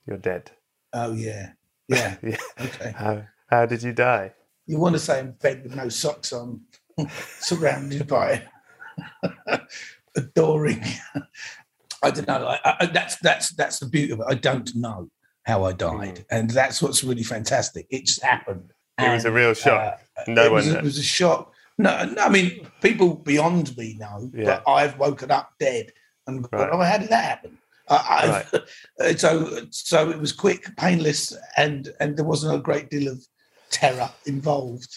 You're 0.06 0.16
dead. 0.16 0.52
Oh 0.94 1.12
yeah, 1.12 1.50
yeah. 1.88 2.16
Yeah. 2.22 2.36
Okay. 2.58 2.94
How 2.96 3.24
how 3.48 3.66
did 3.66 3.82
you 3.82 3.92
die? 3.92 4.32
You 4.66 4.78
want 4.78 4.94
to 4.94 4.98
say 4.98 5.20
in 5.20 5.32
bed 5.32 5.62
with 5.62 5.74
no 5.76 5.88
socks 5.88 6.32
on, 6.32 6.60
surrounded 7.40 8.06
by 8.06 8.44
adoring. 10.16 10.82
I 12.02 12.10
don't 12.10 12.28
know. 12.28 12.46
I, 12.46 12.76
I, 12.80 12.86
that's 12.86 13.16
that's 13.20 13.50
that's 13.54 13.78
the 13.78 13.86
beauty 13.86 14.12
of 14.12 14.20
it. 14.20 14.26
I 14.28 14.34
don't 14.34 14.74
know 14.74 15.10
how 15.44 15.64
I 15.64 15.72
died, 15.72 16.24
and 16.30 16.48
that's 16.50 16.82
what's 16.82 17.04
really 17.04 17.22
fantastic. 17.22 17.86
It 17.90 18.06
just 18.06 18.22
happened. 18.22 18.72
It 18.98 19.10
was 19.12 19.24
a 19.24 19.32
real 19.32 19.54
shock. 19.54 19.98
uh, 20.16 20.22
no 20.28 20.44
it 20.44 20.52
one. 20.52 20.54
was, 20.56 20.66
it 20.68 20.82
was 20.82 20.98
a 20.98 21.02
shock. 21.02 21.52
No, 21.76 22.04
no, 22.04 22.22
I 22.22 22.28
mean, 22.28 22.68
people 22.80 23.14
beyond 23.16 23.76
me 23.76 23.96
know, 23.98 24.30
Yeah. 24.32 24.44
but 24.64 24.70
I've 24.70 24.96
woken 24.98 25.32
up 25.32 25.50
dead 25.58 25.90
and 26.28 26.46
Right. 26.52 26.68
oh, 26.72 26.78
how 26.80 26.98
did 26.98 27.08
that 27.08 27.24
happen? 27.24 27.58
I, 27.88 28.44
I've, 29.00 29.18
so, 29.18 29.66
so 29.70 30.08
it 30.10 30.18
was 30.20 30.32
quick, 30.32 30.64
painless, 30.76 31.36
and 31.56 31.88
and 32.00 32.16
there 32.16 32.24
wasn't 32.24 32.54
a 32.54 32.58
great 32.62 32.90
deal 32.90 33.10
of 33.10 33.26
terror 33.74 34.10
involved. 34.26 34.96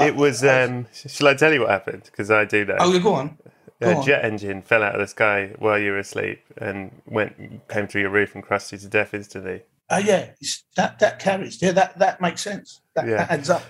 it 0.00 0.14
was. 0.16 0.42
Um, 0.44 0.86
shall 0.92 1.28
I 1.28 1.34
tell 1.34 1.52
you 1.52 1.60
what 1.60 1.70
happened? 1.70 2.04
Because 2.04 2.30
I 2.30 2.44
do 2.44 2.64
know. 2.64 2.76
Oh, 2.78 2.92
yeah, 2.92 3.00
go 3.00 3.14
on. 3.14 3.38
go 3.80 3.90
a 3.90 3.96
on. 3.96 4.02
jet 4.06 4.24
engine 4.24 4.62
fell 4.62 4.82
out 4.82 4.94
of 4.94 5.00
the 5.00 5.06
sky 5.06 5.52
while 5.58 5.78
you 5.78 5.90
were 5.92 5.98
asleep 5.98 6.40
and 6.56 6.90
went 7.06 7.68
came 7.68 7.86
through 7.86 8.02
your 8.02 8.10
roof 8.10 8.34
and 8.34 8.42
crushed 8.44 8.72
you 8.72 8.78
to 8.78 8.88
death 8.88 9.12
instantly. 9.14 9.62
Oh, 9.90 9.98
yeah, 9.98 10.30
that 10.76 10.98
that 11.00 11.18
carries. 11.18 11.60
Yeah, 11.60 11.72
that 11.72 11.98
that 11.98 12.20
makes 12.20 12.40
sense. 12.40 12.80
That, 12.94 13.06
Yeah. 13.06 13.16
that 13.18 13.30
adds 13.30 13.50
up. 13.50 13.62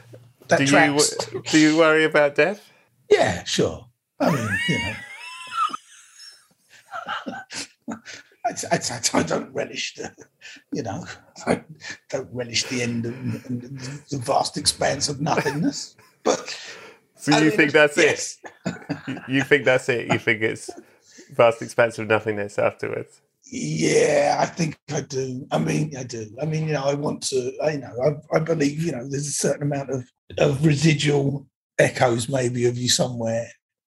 That 0.48 0.58
do 0.58 0.66
tracks. 0.66 1.16
you 1.32 1.42
do 1.50 1.58
you 1.58 1.76
worry 1.76 2.04
about 2.04 2.34
death? 2.34 2.70
Yeah, 3.10 3.42
sure. 3.44 3.86
I 4.20 4.30
mean, 4.30 4.48
you 4.68 4.78
know. 7.88 7.96
I, 8.46 8.50
I, 8.72 8.78
I 9.14 9.22
don't 9.22 9.52
relish 9.54 9.94
the, 9.94 10.12
you 10.72 10.82
know, 10.82 11.04
I 11.46 11.64
don't 12.10 12.28
relish 12.32 12.64
the 12.64 12.82
end 12.82 13.06
and, 13.06 13.42
and 13.46 13.78
the 14.10 14.18
vast 14.18 14.56
expanse 14.56 15.08
of 15.08 15.20
nothingness. 15.20 15.96
But 16.24 16.54
So 17.16 17.32
I 17.32 17.38
you 17.38 17.48
mean, 17.48 17.56
think 17.56 17.72
that's 17.72 17.96
yes. 17.96 18.38
it? 18.66 18.72
You- 19.08 19.20
You 19.28 19.42
think 19.44 19.64
that's 19.64 19.88
it? 19.88 20.12
You 20.12 20.18
think 20.18 20.42
it's 20.42 20.70
vast 21.34 21.62
expanse 21.62 21.98
of 21.98 22.06
nothingness 22.08 22.58
afterwards? 22.58 23.20
Yeah, 23.50 24.36
I 24.40 24.46
think 24.46 24.78
I 24.92 25.02
do. 25.02 25.46
I 25.50 25.58
mean, 25.58 25.96
I 25.96 26.02
do. 26.04 26.26
I 26.40 26.46
mean, 26.46 26.66
you 26.66 26.72
know, 26.72 26.84
I 26.84 26.94
want 26.94 27.22
to. 27.28 27.52
I 27.62 27.76
know. 27.76 27.92
I, 28.32 28.36
I 28.36 28.40
believe 28.40 28.82
you 28.82 28.92
know. 28.92 29.06
There's 29.08 29.28
a 29.28 29.32
certain 29.32 29.62
amount 29.64 29.90
of 29.90 30.10
of 30.38 30.64
residual 30.64 31.46
echoes, 31.78 32.28
maybe, 32.28 32.64
of 32.66 32.78
you 32.78 32.88
somewhere, 32.88 33.46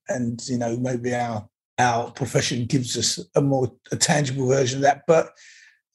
and 0.09 0.39
you 0.47 0.57
know, 0.59 0.77
maybe 0.77 1.13
our 1.15 1.49
our 1.79 2.11
profession 2.11 2.65
gives 2.65 2.97
us 2.97 3.19
a 3.35 3.41
more 3.41 3.71
a 3.91 3.95
tangible 3.95 4.47
version 4.47 4.79
of 4.79 4.83
that. 4.83 5.03
But 5.07 5.31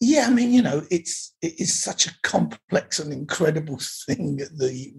yeah, 0.00 0.26
I 0.26 0.30
mean, 0.30 0.52
you 0.52 0.62
know, 0.62 0.82
it's 0.90 1.34
it 1.42 1.60
is 1.60 1.80
such 1.80 2.06
a 2.06 2.14
complex 2.22 2.98
and 2.98 3.12
incredible 3.12 3.78
thing. 4.06 4.36
The 4.36 4.94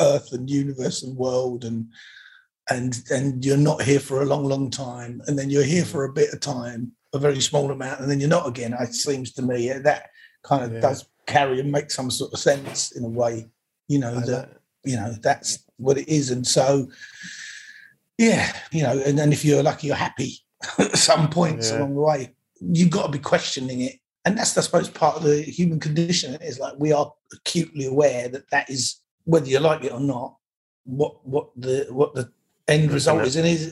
Earth 0.00 0.32
and 0.32 0.48
universe 0.48 1.02
and 1.02 1.16
world 1.16 1.64
and 1.64 1.86
and 2.70 3.02
and 3.10 3.44
you're 3.44 3.56
not 3.56 3.82
here 3.82 4.00
for 4.00 4.22
a 4.22 4.26
long, 4.26 4.44
long 4.44 4.70
time, 4.70 5.22
and 5.26 5.38
then 5.38 5.50
you're 5.50 5.62
here 5.62 5.84
mm. 5.84 5.90
for 5.90 6.04
a 6.04 6.12
bit 6.12 6.32
of 6.32 6.40
time, 6.40 6.92
a 7.12 7.18
very 7.18 7.40
small 7.40 7.70
amount, 7.70 8.00
and 8.00 8.10
then 8.10 8.20
you're 8.20 8.28
not 8.28 8.46
again. 8.46 8.72
It 8.72 8.90
mm. 8.90 8.94
seems 8.94 9.32
to 9.34 9.42
me 9.42 9.68
that 9.70 10.10
kind 10.42 10.64
of 10.64 10.72
Yeah. 10.72 10.80
does 10.80 11.06
carry 11.26 11.60
and 11.60 11.70
make 11.70 11.90
some 11.90 12.10
sort 12.10 12.32
of 12.32 12.38
sense 12.38 12.92
in 12.92 13.04
a 13.04 13.08
way. 13.08 13.48
You 13.88 13.98
know 13.98 14.20
that 14.20 14.48
know. 14.50 14.58
you 14.84 14.96
know 14.96 15.14
that's 15.22 15.64
what 15.76 15.98
it 15.98 16.08
is, 16.08 16.30
and 16.30 16.46
so 16.46 16.88
yeah, 18.22 18.52
you 18.70 18.82
know, 18.84 18.94
and 19.06 19.18
then 19.18 19.32
if 19.32 19.44
you're 19.44 19.62
lucky, 19.62 19.88
you're 19.88 19.96
happy 19.96 20.38
at 20.78 20.96
some 20.96 21.28
points 21.28 21.70
Yeah. 21.70 21.78
along 21.78 21.94
the 21.94 22.00
way. 22.00 22.34
You've 22.60 22.90
got 22.90 23.06
to 23.06 23.12
be 23.12 23.18
questioning 23.18 23.80
it, 23.82 23.94
and 24.24 24.38
that's 24.38 24.56
I 24.56 24.60
suppose 24.62 24.88
part 24.88 25.16
of 25.16 25.22
the 25.24 25.42
human 25.42 25.80
condition. 25.80 26.34
Is 26.40 26.58
like 26.60 26.74
we 26.78 26.92
are 26.92 27.12
acutely 27.32 27.86
aware 27.86 28.28
that 28.28 28.48
that 28.50 28.70
is 28.70 28.96
whether 29.24 29.48
you 29.48 29.58
like 29.60 29.82
it 29.84 29.92
or 29.92 30.00
not. 30.00 30.36
What 30.84 31.26
what 31.26 31.46
the 31.56 31.86
what 31.90 32.14
the 32.14 32.30
end 32.68 32.92
result 32.92 33.22
is. 33.22 33.34
and 33.36 33.46
is 33.46 33.62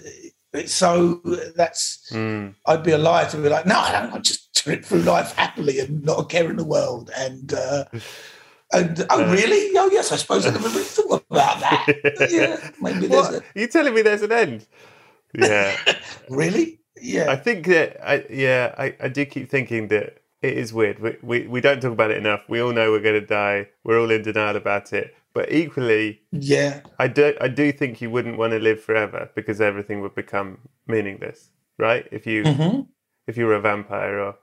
it's 0.53 0.75
so 0.75 1.21
that's 1.57 2.09
Mm, 2.13 2.55
I'd 2.67 2.83
be 2.83 2.91
a 2.91 2.99
liar 2.99 3.29
to 3.31 3.37
be 3.37 3.49
like, 3.49 3.67
no, 3.67 3.79
I 3.79 3.93
don't. 3.93 4.13
I 4.13 4.19
just 4.19 4.53
trip 4.55 4.85
through 4.85 5.03
life 5.03 5.33
happily 5.37 5.79
and 5.79 6.05
not 6.05 6.19
a 6.21 6.25
care 6.25 6.51
in 6.51 6.57
the 6.57 6.65
world. 6.65 7.11
And 7.17 7.55
uh, 7.55 7.85
and 8.73 9.07
oh, 9.11 9.25
Uh, 9.25 9.33
really? 9.33 9.77
Oh, 9.77 9.89
yes. 9.93 10.13
I 10.13 10.17
suppose 10.17 10.47
I 10.47 10.51
never 10.51 10.69
really 10.69 10.85
thought 10.85 11.25
about 11.31 11.61
that. 11.61 11.87
yeah, 12.31 12.71
maybe 12.81 13.07
there's 13.07 13.11
What? 13.29 13.35
a 13.35 13.39
Are 13.39 13.61
you 13.61 13.67
telling 13.69 13.95
me 13.95 14.03
there's 14.03 14.23
an 14.23 14.33
end? 14.33 14.67
Yeah, 15.35 15.77
really. 16.29 16.81
Yeah. 17.01 17.31
I 17.31 17.37
think 17.37 17.67
that. 17.67 17.97
I, 18.07 18.25
yeah, 18.31 18.75
I, 18.79 18.95
I 19.01 19.09
do 19.09 19.25
keep 19.25 19.49
thinking 19.51 19.89
that 19.89 20.19
it 20.43 20.57
is 20.59 20.73
weird. 20.73 20.99
We, 21.01 21.17
we 21.23 21.47
we 21.47 21.61
don't 21.61 21.81
talk 21.81 21.93
about 21.93 22.11
it 22.11 22.17
enough. 22.19 22.43
We 22.49 22.61
all 22.61 22.73
know 22.73 22.91
we're 22.91 23.01
going 23.01 23.21
to 23.21 23.27
die. 23.27 23.69
We're 23.85 24.01
all 24.01 24.11
in 24.11 24.23
denial 24.23 24.57
about 24.57 24.93
it. 24.93 25.15
But 25.33 25.53
equally, 25.53 26.21
yeah, 26.33 26.81
I 26.99 27.07
do 27.07 27.35
I 27.41 27.49
do 27.49 27.71
think 27.73 28.01
you 28.03 28.11
wouldn't 28.11 28.37
want 28.39 28.53
to 28.53 28.59
live 28.59 28.83
forever 28.83 29.31
because 29.37 29.61
everything 29.61 30.01
would 30.01 30.15
become 30.15 30.59
meaningless, 30.89 31.51
right? 31.79 32.07
If 32.11 32.27
you 32.27 32.43
Mhm. 32.45 32.89
if 33.29 33.37
you 33.37 33.47
were 33.47 33.55
a 33.55 33.61
vampire 33.61 34.19
or 34.19 34.37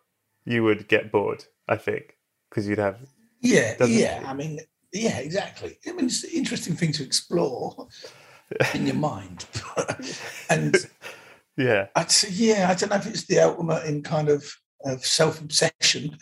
you 0.45 0.63
would 0.63 0.87
get 0.87 1.11
bored, 1.11 1.45
I 1.67 1.75
think. 1.77 2.15
because 2.49 2.67
you'd 2.69 2.79
have 2.79 2.97
Yeah, 3.41 3.75
yeah. 3.85 4.23
I 4.25 4.33
mean, 4.33 4.59
yeah, 4.93 5.17
exactly. 5.19 5.77
I 5.87 5.91
mean, 5.91 6.05
it's 6.05 6.23
an 6.23 6.31
interesting 6.33 6.75
thing 6.75 6.91
to 6.93 7.03
explore 7.03 7.87
in 8.73 8.85
your 8.85 8.95
mind. 8.95 9.45
and 10.49 10.75
yeah. 11.57 11.87
I'd 11.95 12.11
say, 12.11 12.29
yeah, 12.31 12.67
I 12.69 12.73
don't 12.73 12.89
know 12.89 12.95
if 12.95 13.05
it's 13.07 13.25
the 13.25 13.39
ultimate 13.39 13.85
in 13.85 14.01
kind 14.03 14.29
of, 14.29 14.45
of 14.85 15.05
self 15.05 15.41
obsession 15.41 16.17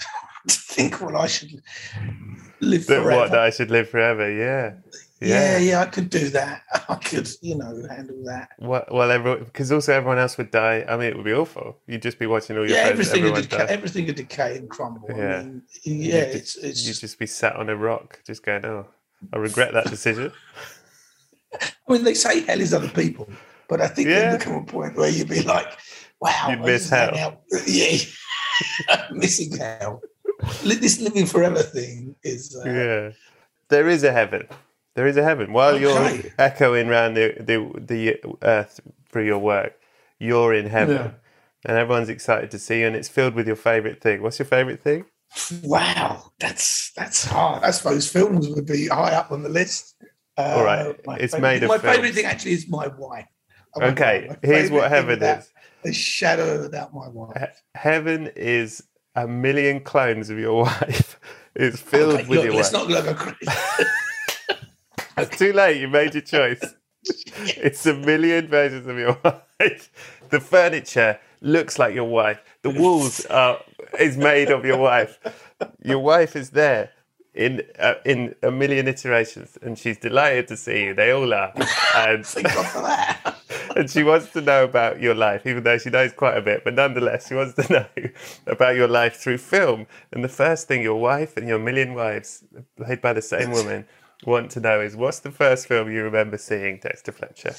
to 0.48 0.56
think, 0.74 1.02
well, 1.02 1.18
I 1.18 1.28
should 1.28 1.62
live 2.60 2.86
That 2.88 3.04
forever. 3.04 3.22
what 3.22 3.32
that 3.32 3.40
I 3.40 3.50
should 3.50 3.72
live 3.72 3.90
forever. 3.90 4.32
Yeah. 4.32 4.74
Yeah, 5.26 5.58
yeah, 5.58 5.80
I 5.82 5.86
could 5.86 6.10
do 6.10 6.30
that. 6.30 6.64
I 6.90 6.96
could, 6.96 7.30
you 7.42 7.56
know, 7.58 7.84
handle 7.90 8.22
that. 8.26 8.50
Well, 8.60 8.86
well, 8.92 9.12
everyone 9.12 9.44
because 9.46 9.72
also 9.72 9.94
everyone 9.94 10.18
else 10.20 10.38
would 10.38 10.52
die. 10.52 10.86
I 10.88 10.96
mean, 10.98 11.08
it 11.08 11.16
would 11.16 11.26
be 11.26 11.34
awful. 11.34 11.78
You'd 11.88 12.02
just 12.02 12.20
be 12.20 12.26
watching 12.28 12.58
all 12.58 12.68
your 12.68 12.76
Yeah, 12.78 12.88
friends. 12.88 13.00
everything 13.10 13.32
would, 13.34 13.50
decay, 13.50 13.66
everything 13.70 14.06
would 14.08 14.16
decay 14.16 14.58
and 14.58 14.70
crumble. 14.70 15.10
Yeah. 15.10 15.40
I 15.40 15.44
mean, 15.44 15.62
You'd 15.84 15.98
yeah, 16.14 16.26
ju- 16.26 16.32
it's 16.38 16.56
it's 16.58 16.82
You'd 16.84 16.90
just, 16.90 17.02
just 17.02 17.20
be 17.20 17.26
sat 17.28 17.56
on 17.56 17.70
a 17.70 17.76
rock, 17.76 18.22
just 18.26 18.44
going, 18.46 18.66
"Oh, 18.66 18.86
I 19.34 19.38
regret 19.38 19.74
that 19.74 19.88
decision." 19.90 20.32
I 21.62 21.94
mean, 21.94 22.04
they 22.04 22.14
say 22.14 22.42
hell 22.42 22.60
is 22.62 22.74
other 22.74 22.90
people, 22.90 23.28
but 23.70 23.80
I 23.82 23.88
think 23.88 24.08
Yeah. 24.10 24.20
there'd 24.32 24.40
become 24.40 24.56
a 24.56 24.66
point 24.66 24.96
where 24.98 25.10
you'd 25.10 25.30
be 25.30 25.42
like, 25.42 25.68
wow, 26.20 26.48
You'd 26.50 26.60
I 26.60 26.66
miss 26.66 26.82
just 26.90 26.94
hell. 26.94 27.18
out- 27.18 27.42
Yeah, 27.68 27.98
missing 29.12 29.56
hell. 29.58 30.02
This 30.64 31.00
living 31.00 31.26
forever 31.26 31.62
thing 31.64 32.16
is. 32.24 32.56
Uh, 32.56 32.70
yeah, 32.70 33.10
there 33.70 33.88
is 33.88 34.04
a 34.04 34.12
heaven. 34.12 34.48
There 34.96 35.08
is 35.08 35.18
a 35.18 35.24
heaven. 35.24 35.52
While 35.54 35.80
you're 35.80 36.20
echoing 36.40 36.88
around 36.90 37.16
the, 37.16 37.36
the 37.40 37.80
the 37.80 38.38
earth 38.42 38.80
through 39.12 39.26
your 39.26 39.40
work, 39.40 39.78
you're 40.20 40.54
in 40.54 40.68
heaven, 40.68 40.96
Yeah. 40.96 41.12
and 41.66 41.78
everyone's 41.78 42.10
excited 42.10 42.50
to 42.52 42.60
see 42.60 42.80
you, 42.80 42.88
and 42.88 42.96
it's 42.96 43.10
filled 43.10 43.34
with 43.36 43.46
your 43.48 43.58
favorite 43.58 44.02
thing. 44.02 44.22
What's 44.22 44.40
your 44.40 44.46
favorite 44.46 44.82
thing? 44.82 45.06
Wow, 45.64 46.32
that's 46.40 46.92
that's 46.96 47.26
hard. 47.26 47.64
I 47.64 47.72
suppose 47.72 48.10
films 48.10 48.48
would 48.50 48.66
be 48.66 48.88
high 48.88 49.14
up 49.14 49.32
on 49.32 49.44
the 49.44 49.50
list. 49.50 49.96
Uh, 50.38 50.42
All 50.58 50.64
right, 50.64 50.96
my 51.06 51.18
it's 51.18 51.38
made 51.38 51.64
of 51.64 51.70
My 51.70 51.78
films. 51.78 51.96
favorite 51.96 52.14
thing 52.14 52.26
actually 52.26 52.54
is 52.54 52.68
my 52.70 52.88
wife. 52.88 53.28
My 53.76 53.88
Okay, 53.88 54.28
my 54.30 54.38
here's 54.42 54.72
what 54.72 54.90
heaven 54.90 55.22
is. 55.22 55.50
A 55.84 55.92
shadow 55.94 56.68
doubt, 56.70 56.94
my 56.94 57.10
wife. 57.10 57.62
Heaven 57.76 58.32
is 58.36 58.82
a 59.16 59.28
million 59.28 59.82
clones 59.82 60.30
of 60.30 60.40
your 60.40 60.64
wife. 60.64 61.20
It's 61.54 61.80
filled 61.82 62.14
Okay, 62.16 62.28
with 62.28 62.38
look, 62.40 62.46
your 62.46 62.54
let's 62.56 62.72
wife. 62.74 62.90
not 62.90 63.06
look 63.06 63.18
crazy. 63.18 63.60
It's 65.18 65.38
too 65.38 65.54
late. 65.54 65.80
You 65.80 65.88
made 65.88 66.14
your 66.14 66.22
choice. 66.24 66.62
It's 67.04 67.86
a 67.86 67.94
million 67.94 68.48
versions 68.48 68.88
of 68.88 68.98
your 68.98 69.18
wife. 69.60 69.92
The 70.30 70.40
furniture 70.40 71.20
looks 71.42 71.78
like 71.80 71.94
your 71.94 72.10
wife. 72.10 72.42
The 72.64 72.72
walls 72.72 73.26
are 73.28 73.60
is 74.00 74.18
made 74.18 74.50
of 74.50 74.66
your 74.66 74.78
wife. 74.78 75.20
Your 75.84 76.00
wife 76.00 76.36
is 76.36 76.50
there 76.52 76.92
in 77.34 77.62
uh, 77.80 77.96
in 78.06 78.36
a 78.42 78.52
million 78.52 78.88
iterations, 78.88 79.58
and 79.62 79.78
she's 79.78 79.98
delighted 79.98 80.48
to 80.48 80.58
see 80.58 80.86
you. 80.86 80.94
They 80.94 81.12
all 81.12 81.34
are, 81.34 81.54
and 81.96 82.26
Thank 82.26 82.48
God 82.48 82.66
for 82.68 82.82
that. 82.82 83.36
and 83.76 83.90
she 83.90 84.04
wants 84.04 84.32
to 84.32 84.42
know 84.42 84.64
about 84.64 85.02
your 85.02 85.14
life, 85.14 85.46
even 85.46 85.64
though 85.64 85.78
she 85.78 85.90
knows 85.90 86.14
quite 86.14 86.38
a 86.38 86.42
bit. 86.42 86.64
But 86.64 86.74
nonetheless, 86.76 87.28
she 87.28 87.36
wants 87.36 87.54
to 87.56 87.72
know 87.72 88.10
about 88.48 88.76
your 88.76 88.88
life 88.88 89.18
through 89.18 89.38
film. 89.40 89.86
And 90.12 90.24
the 90.24 90.30
first 90.30 90.68
thing 90.68 90.82
your 90.82 91.00
wife 91.00 91.38
and 91.38 91.48
your 91.48 91.60
million 91.60 91.94
wives, 91.94 92.44
played 92.78 93.02
by 93.02 93.14
the 93.14 93.22
same 93.22 93.52
woman, 93.52 93.86
want 94.26 94.52
to 94.52 94.60
know 94.60 94.82
is 94.82 94.96
what's 94.96 95.20
the 95.20 95.32
first 95.32 95.68
film 95.68 95.92
you 95.92 96.04
remember 96.04 96.38
seeing, 96.38 96.80
Dexter 96.80 97.12
Fletcher? 97.12 97.56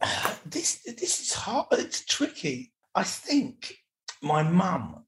this 0.46 0.82
this 0.84 1.20
is 1.20 1.32
hard. 1.32 1.66
It's 1.72 2.04
tricky. 2.04 2.72
I 2.94 3.04
think 3.04 3.74
my 4.22 4.42
mum 4.42 5.04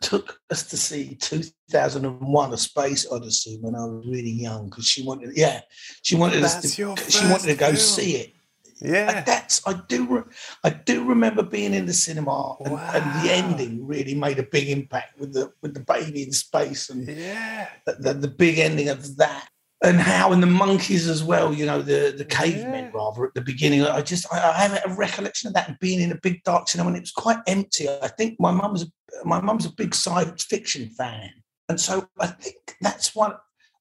took 0.00 0.40
us 0.50 0.64
to 0.68 0.76
see 0.76 1.14
2001: 1.16 2.52
A 2.52 2.56
Space 2.56 3.06
Odyssey 3.10 3.58
when 3.60 3.74
I 3.74 3.84
was 3.84 4.06
really 4.06 4.30
young 4.30 4.68
because 4.68 4.86
she 4.86 5.02
wanted, 5.02 5.36
yeah, 5.36 5.60
she 6.02 6.16
wanted 6.16 6.42
us 6.42 6.60
to, 6.62 6.68
she 6.68 7.24
wanted 7.26 7.46
to 7.46 7.54
go 7.54 7.66
film. 7.66 7.76
see 7.76 8.16
it. 8.16 8.34
Yeah. 8.80 9.22
That's 9.22 9.66
I 9.66 9.80
do 9.88 10.06
re- 10.06 10.32
I 10.64 10.70
do 10.70 11.04
remember 11.04 11.42
being 11.42 11.74
in 11.74 11.86
the 11.86 11.94
cinema 11.94 12.56
and, 12.60 12.74
and 12.74 13.24
the 13.24 13.32
ending 13.32 13.86
really 13.86 14.14
made 14.14 14.38
a 14.38 14.42
big 14.42 14.68
impact 14.68 15.18
with 15.18 15.32
the 15.32 15.52
with 15.62 15.74
the 15.74 15.80
baby 15.80 16.24
in 16.24 16.32
space 16.32 16.90
and 16.90 17.06
Yeah. 17.08 17.68
the, 17.86 17.92
the, 17.94 18.14
the 18.14 18.28
big 18.28 18.58
ending 18.58 18.88
of 18.88 19.16
that 19.16 19.48
and 19.84 20.00
how 20.00 20.32
and 20.32 20.42
the 20.42 20.46
monkeys 20.46 21.06
as 21.08 21.22
well 21.22 21.52
you 21.52 21.66
know 21.66 21.80
the 21.82 22.14
the 22.16 22.24
cavemen 22.24 22.84
Yeah. 22.86 22.90
rather 22.94 23.26
at 23.26 23.34
the 23.34 23.40
beginning. 23.42 23.82
I 23.82 24.02
just 24.02 24.24
I, 24.32 24.38
I 24.50 24.52
have 24.66 24.80
a 24.90 24.94
recollection 24.94 25.48
of 25.48 25.54
that 25.54 25.68
and 25.68 25.78
being 25.78 26.00
in 26.00 26.12
a 26.12 26.18
big 26.26 26.42
dark 26.44 26.68
cinema 26.68 26.88
and 26.88 26.96
it 26.96 27.00
was 27.00 27.12
quite 27.12 27.38
empty. 27.46 27.88
I 27.88 28.08
think 28.08 28.40
my 28.40 28.50
mum 28.50 28.72
was 28.72 28.82
a, 28.84 28.88
my 29.24 29.40
mum's 29.40 29.66
a 29.66 29.72
big 29.72 29.94
science 29.94 30.44
fiction 30.44 30.88
fan. 30.98 31.30
And 31.68 31.80
so 31.80 32.06
i 32.20 32.26
think 32.26 32.56
that's 32.80 33.14
one 33.14 33.34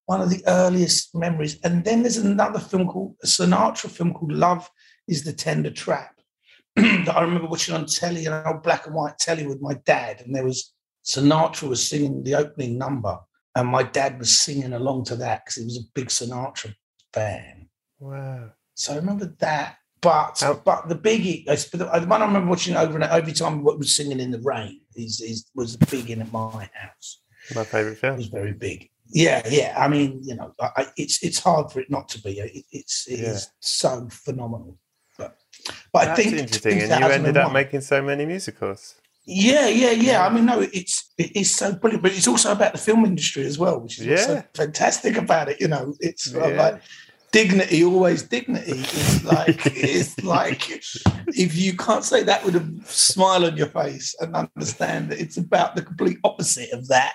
one 0.06 0.22
of 0.22 0.30
the 0.30 0.44
earliest 0.48 1.16
memories. 1.16 1.58
And 1.64 1.86
then 1.86 2.02
there's 2.04 2.18
another 2.18 2.60
film 2.60 2.88
called 2.88 3.16
a 3.24 3.28
sinatra 3.28 3.90
film 3.90 4.14
called 4.14 4.34
love 4.34 4.70
is 5.08 5.24
the 5.24 5.34
tender 5.34 5.72
trap 5.72 6.14
that 6.76 7.16
i 7.16 7.22
remember 7.22 7.48
watching 7.48 7.76
on 7.76 7.86
telly 7.86 8.26
an 8.26 8.34
old 8.48 8.64
black 8.64 8.86
and 8.88 8.96
white 8.96 9.18
telly 9.20 9.46
with 9.46 9.62
my 9.62 9.76
dad 9.86 10.22
and 10.22 10.34
there 10.36 10.46
was 10.46 10.74
sinatra 11.06 11.68
was 11.68 11.88
singing 11.88 12.24
the 12.24 12.36
opening 12.36 12.78
number 12.78 13.18
and 13.56 13.68
my 13.68 13.84
dad 13.84 14.20
was 14.20 14.40
singing 14.40 14.74
along 14.74 15.06
to 15.06 15.16
that 15.18 15.44
because 15.46 15.56
he 15.56 15.64
was 15.66 15.78
a 15.78 15.92
big 15.94 16.08
Sinatra 16.08 16.74
fan. 17.14 17.68
Wow. 18.00 18.52
So 18.76 18.94
I 18.94 18.98
remember 18.98 19.34
that. 19.40 19.78
But 20.02 20.40
How- 20.42 20.56
but 20.56 20.90
the 20.90 20.96
biggie, 20.96 21.46
the 21.46 21.86
one 22.08 22.22
I 22.22 22.26
remember 22.26 22.50
watching 22.50 22.76
over 22.76 22.96
and 22.96 23.04
every 23.06 23.32
time 23.32 23.64
what 23.64 23.78
was 23.80 23.96
singing 23.96 24.20
in 24.20 24.32
the 24.32 24.42
rain 24.42 24.82
is, 24.96 25.22
is 25.22 25.50
was 25.56 25.78
the 25.78 25.86
big 25.86 26.10
in 26.10 26.22
at 26.22 26.32
my 26.32 26.70
house. 26.74 27.22
My 27.56 27.64
favourite 27.64 27.94
It 27.94 28.00
film. 28.00 28.18
was 28.18 28.28
very 28.28 28.52
big. 28.54 28.90
Yeah, 29.08 29.42
yeah. 29.50 29.76
I 29.78 29.88
mean, 29.88 30.20
you 30.24 30.36
know, 30.36 30.54
I, 30.60 30.70
I, 30.78 30.88
it's 30.98 31.24
it's 31.24 31.40
hard 31.40 31.72
for 31.72 31.80
it 31.80 31.90
not 31.90 32.10
to 32.10 32.22
be. 32.22 32.40
It, 32.40 32.66
it's 32.72 33.08
it 33.08 33.20
is 33.20 33.44
Yeah. 33.44 33.50
so 33.62 34.08
phenomenal. 34.10 34.78
But 35.18 35.38
but 35.94 36.02
I 36.02 36.06
That's 36.08 36.20
think 36.24 36.34
interesting. 36.38 36.82
And 36.82 36.90
you 36.90 36.96
ended 36.96 37.36
2001 37.36 37.38
up 37.46 37.54
making 37.54 37.82
so 37.82 38.02
many 38.02 38.26
musicals. 38.26 38.96
Yeah, 39.26 39.68
yeah, 39.68 39.92
yeah. 39.92 40.26
I 40.26 40.30
mean, 40.34 40.46
no, 40.46 40.60
it's 40.62 41.12
it 41.18 41.36
is 41.36 41.54
so 41.56 41.74
brilliant, 41.74 42.04
but 42.04 42.12
it's 42.16 42.28
also 42.28 42.52
about 42.52 42.74
the 42.74 42.78
film 42.78 43.06
industry 43.06 43.46
as 43.46 43.58
well, 43.58 43.80
which 43.80 44.00
is 44.00 44.06
Yeah. 44.06 44.16
so 44.18 44.44
fantastic 44.54 45.16
about 45.18 45.48
it. 45.50 45.62
You 45.62 45.70
know, 45.70 45.96
it's 46.02 46.34
uh, 46.36 46.48
Yeah. 46.48 46.62
like 46.62 46.82
dignity, 47.32 47.84
always 47.86 48.24
dignity. 48.24 48.74
It's 48.80 49.24
like 49.24 49.66
it's 49.66 50.22
like 50.24 50.70
if 51.30 51.56
you 51.56 51.76
can't 51.78 52.04
say 52.04 52.22
that 52.24 52.44
with 52.46 52.56
a 52.58 52.82
smile 52.86 53.46
on 53.46 53.56
your 53.56 53.68
face 53.70 54.14
and 54.20 54.36
understand 54.36 55.10
that 55.12 55.20
it's 55.22 55.38
about 55.38 55.76
the 55.78 55.84
complete 55.84 56.18
opposite 56.26 56.72
of 56.72 56.88
that. 56.90 57.14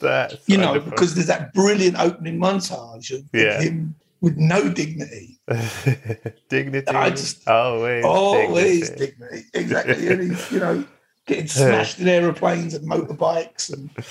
That's 0.00 0.36
You 0.46 0.58
know, 0.58 0.66
wonderful. 0.72 0.90
because 0.90 1.14
there's 1.14 1.26
that 1.28 1.54
brilliant 1.54 1.98
opening 1.98 2.38
montage 2.38 3.12
of, 3.16 3.22
Yeah. 3.32 3.60
him 3.62 3.94
with 4.20 4.36
no 4.36 4.68
dignity, 4.68 5.38
dignity. 6.48 6.88
I 6.88 7.10
just- 7.10 7.46
always, 7.48 8.04
always 8.04 8.90
dignity. 8.90 9.14
dignity. 9.18 9.44
Exactly, 9.54 10.08
and 10.08 10.22
he's 10.30 10.52
you 10.52 10.60
know 10.60 10.84
getting 11.26 11.46
smashed 11.48 11.98
in 12.00 12.08
aeroplanes 12.08 12.74
and 12.74 12.88
motorbikes 12.88 13.72
and. 13.72 13.90
I- 13.98 14.02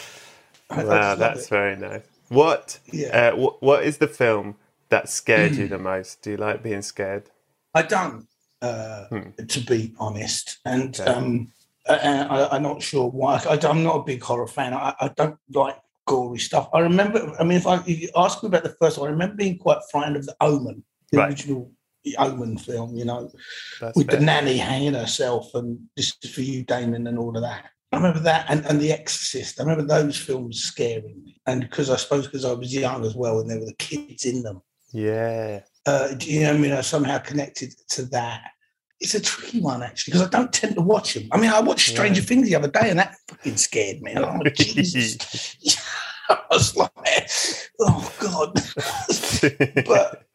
I 0.68 0.78
just 0.78 0.88
Wow, 0.90 1.16
that's 1.16 1.44
it. 1.44 1.50
very 1.50 1.76
nice. 1.76 2.02
What? 2.30 2.80
Yeah. 2.92 3.10
Uh, 3.10 3.36
wh- 3.36 3.62
what 3.62 3.84
is 3.84 3.98
the 4.00 4.08
film 4.08 4.56
that 4.90 5.08
scared 5.10 5.54
you 5.54 5.68
the 5.76 5.78
most? 5.78 6.24
Do 6.24 6.32
you 6.32 6.38
like 6.38 6.64
being 6.64 6.82
scared? 6.82 7.30
I 7.76 7.84
don't, 7.84 8.28
uh, 8.64 9.06
Hmm. 9.10 9.30
to 9.48 9.60
be 9.60 9.94
honest, 10.00 10.58
and 10.66 11.00
Okay. 11.00 11.04
um, 11.12 11.52
I, 11.88 12.48
I'm 12.52 12.64
not 12.64 12.82
sure 12.82 13.08
why. 13.12 13.36
I, 13.48 13.60
am 13.70 13.84
not 13.84 13.98
a 13.98 14.04
big 14.04 14.24
horror 14.24 14.48
fan. 14.48 14.74
I, 14.74 14.96
I 15.00 15.10
don't 15.10 15.38
like 15.54 15.78
gory 16.08 16.40
stuff. 16.40 16.68
I 16.74 16.80
remember. 16.80 17.32
I 17.40 17.44
mean, 17.44 17.60
if, 17.60 17.68
I, 17.68 17.76
if 17.86 18.02
you 18.02 18.10
ask 18.16 18.42
me 18.42 18.48
about 18.48 18.64
the 18.64 18.70
first 18.82 18.98
one, 18.98 19.08
I 19.10 19.12
remember 19.12 19.36
being 19.36 19.60
quite 19.60 19.78
frightened 19.92 20.16
of 20.18 20.26
the 20.26 20.36
Omen, 20.42 20.84
the 21.12 21.20
Right. 21.20 21.30
original 21.30 21.72
Omen 22.18 22.58
film. 22.58 22.96
You 22.96 23.06
know, 23.06 23.32
That's 23.80 23.98
with 23.98 24.08
the 24.08 24.20
nanny 24.20 24.58
hanging 24.58 24.94
herself 24.94 25.54
and 25.54 25.80
this 25.96 26.14
is 26.22 26.32
for 26.32 26.42
you, 26.42 26.64
Damien, 26.64 27.08
and 27.08 27.18
all 27.18 27.36
of 27.36 27.44
that. 27.44 27.66
I 27.92 27.98
remember 27.98 28.20
that 28.20 28.46
and, 28.50 28.66
and 28.66 28.80
The 28.80 28.92
Exorcist. 28.92 29.60
I 29.60 29.64
remember 29.64 29.86
those 29.86 30.18
films 30.18 30.62
scaring 30.62 31.22
me, 31.24 31.40
and 31.46 31.62
because 31.62 31.90
I 31.90 31.96
suppose 31.96 32.26
because 32.26 32.46
I 32.46 32.54
was 32.54 32.74
young 32.74 33.06
as 33.06 33.16
well, 33.16 33.40
and 33.40 33.50
there 33.50 33.60
were 33.60 33.66
the 33.66 33.76
kids 33.76 34.26
in 34.26 34.44
them. 34.44 34.62
yeah. 34.92 35.62
uh, 35.86 36.10
you 36.20 36.42
know, 36.42 36.54
I 36.54 36.58
mean, 36.58 36.72
are 36.72 36.84
somehow 36.84 37.20
connected 37.20 37.74
to 37.90 38.06
that. 38.08 38.42
It's 39.00 39.14
a 39.14 39.22
tricky 39.22 39.60
one 39.60 39.84
actually 39.84 40.14
because 40.14 40.28
I 40.28 40.30
don't 40.30 40.54
tend 40.54 40.76
to 40.76 40.82
watch 40.82 41.14
them. 41.14 41.28
I 41.32 41.38
mean, 41.38 41.52
I 41.52 41.60
watched 41.60 41.90
Stranger 41.90 42.22
Things 42.22 42.48
the 42.48 42.56
other 42.56 42.70
day, 42.70 42.90
and 42.90 43.00
that 43.00 43.16
fucking 43.28 43.58
scared 43.58 44.02
me. 44.02 44.14
Oh 44.18 44.40
Jesus! 44.56 45.18
I 46.30 46.40
was 46.50 46.76
like, 46.76 46.92
oh 47.80 48.14
god. 48.20 48.54
but 49.86 50.26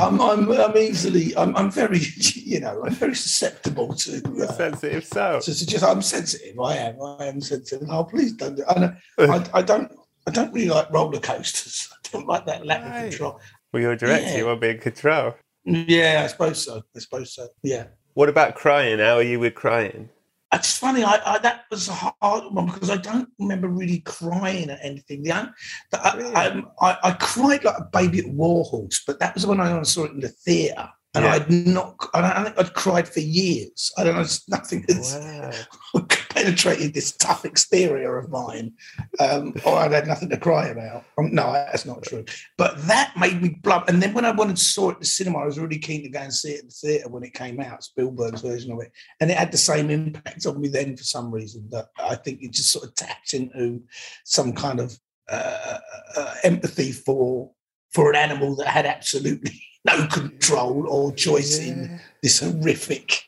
I'm, 0.00 0.20
I'm, 0.20 0.50
I'm 0.50 0.76
easily, 0.76 1.36
I'm, 1.36 1.54
I'm 1.56 1.70
very, 1.70 1.98
you 2.34 2.60
know, 2.60 2.82
I'm 2.84 2.94
very 2.94 3.14
susceptible 3.14 3.94
to. 3.94 4.22
Uh, 4.42 4.52
sensitive 4.52 5.04
so. 5.04 5.40
to 5.42 5.54
suggest 5.54 5.84
I'm 5.84 6.02
sensitive. 6.02 6.58
I 6.58 6.76
am. 6.76 7.02
I 7.02 7.26
am 7.26 7.40
sensitive. 7.40 7.88
Oh, 7.90 8.04
please 8.04 8.32
don't. 8.32 8.56
Do, 8.56 8.64
I, 8.68 8.78
know, 8.78 8.94
I, 9.18 9.46
I 9.54 9.62
don't. 9.62 9.92
I 10.26 10.30
don't 10.30 10.52
really 10.52 10.68
like 10.68 10.90
roller 10.90 11.20
coasters. 11.20 11.88
I 11.92 12.08
don't 12.12 12.26
like 12.26 12.46
that 12.46 12.66
lack 12.66 12.82
Right. 12.82 13.04
of 13.04 13.10
control. 13.10 13.40
Well, 13.72 13.82
you're 13.82 13.92
a 13.92 13.96
director. 13.96 14.28
Yeah. 14.28 14.36
You 14.38 14.46
want 14.46 14.60
to 14.60 14.66
be 14.66 14.70
in 14.70 14.78
control. 14.78 15.34
Yeah, 15.64 16.22
I 16.24 16.26
suppose 16.28 16.64
so. 16.64 16.82
I 16.96 16.98
suppose 16.98 17.34
so. 17.34 17.48
Yeah. 17.62 17.84
What 18.14 18.28
about 18.28 18.54
crying? 18.54 18.98
How 18.98 19.16
are 19.16 19.22
you 19.22 19.38
with 19.38 19.54
crying? 19.54 20.08
It's 20.52 20.76
funny. 20.76 21.04
I, 21.04 21.20
I, 21.24 21.38
that 21.38 21.64
was 21.70 21.88
a 21.88 21.92
hard 21.92 22.52
one 22.52 22.66
because 22.66 22.90
I 22.90 22.96
don't 22.96 23.28
remember 23.38 23.68
really 23.68 24.00
crying 24.00 24.70
at 24.70 24.80
anything. 24.82 25.22
The, 25.22 25.52
the 25.90 26.06
I, 26.06 26.16
Really? 26.16 26.34
I, 26.34 26.62
I, 26.80 26.98
I 27.04 27.12
cried 27.12 27.64
like 27.64 27.78
a 27.78 27.88
baby 27.92 28.20
at 28.20 28.28
Warhorse, 28.28 29.04
but 29.06 29.20
that 29.20 29.34
was 29.34 29.46
when 29.46 29.60
I 29.60 29.82
saw 29.82 30.04
it 30.04 30.12
in 30.12 30.20
the 30.20 30.28
theatre, 30.28 30.88
and 31.14 31.24
Yeah. 31.24 31.32
I'd 31.34 31.50
not. 31.50 31.96
I 32.14 32.20
don't 32.20 32.44
think 32.44 32.58
I'd 32.58 32.74
cried 32.74 33.08
for 33.08 33.20
years. 33.20 33.92
I 33.98 34.04
don't 34.04 34.14
know. 34.14 34.20
It's 34.20 34.48
nothing 34.48 34.84
that's 34.86 35.14
Wow. 35.14 35.50
penetrated 36.30 36.94
this 36.94 37.12
tough 37.16 37.44
exterior 37.44 38.16
of 38.16 38.30
mine, 38.30 38.72
um, 39.18 39.52
or 39.64 39.76
I'd 39.76 39.90
had 39.92 40.06
nothing 40.06 40.28
to 40.30 40.36
cry 40.36 40.68
about. 40.68 41.04
Um, 41.18 41.34
no, 41.34 41.52
that's 41.52 41.84
not 41.84 42.02
true. 42.02 42.24
But 42.56 42.80
that 42.86 43.12
made 43.18 43.42
me 43.42 43.58
blub. 43.62 43.88
And 43.88 44.00
then 44.00 44.14
when 44.14 44.24
I 44.24 44.30
went 44.30 44.50
and 44.50 44.58
saw 44.58 44.90
it 44.90 44.94
at 44.94 45.00
the 45.00 45.06
cinema, 45.06 45.40
I 45.40 45.46
was 45.46 45.58
really 45.58 45.78
keen 45.78 46.02
to 46.04 46.08
go 46.08 46.20
and 46.20 46.32
see 46.32 46.52
it 46.52 46.60
in 46.60 46.66
the 46.68 46.72
theatre 46.72 47.08
when 47.08 47.24
it 47.24 47.34
came 47.34 47.60
out, 47.60 47.82
Spielberg's 47.82 48.42
version 48.42 48.70
of 48.72 48.80
it. 48.80 48.92
And 49.20 49.30
it 49.30 49.36
had 49.36 49.50
the 49.50 49.58
same 49.58 49.90
impact 49.90 50.46
on 50.46 50.60
me 50.60 50.68
then 50.68 50.96
for 50.96 51.04
some 51.04 51.32
reason 51.32 51.66
that 51.70 51.88
I 51.98 52.14
think 52.14 52.40
it 52.42 52.52
just 52.52 52.70
sort 52.70 52.84
of 52.84 52.94
tapped 52.94 53.34
into 53.34 53.82
some 54.24 54.52
kind 54.52 54.78
of 54.78 54.96
uh, 55.28 55.78
uh, 56.16 56.34
empathy 56.44 56.92
for 56.92 57.50
for 57.92 58.08
an 58.10 58.16
animal 58.16 58.54
that 58.56 58.68
had 58.68 58.86
absolutely 58.86 59.60
no 59.84 60.06
control 60.06 60.86
or 60.88 61.12
choice 61.12 61.58
in 61.58 62.00
this 62.22 62.40
horrific 62.40 63.22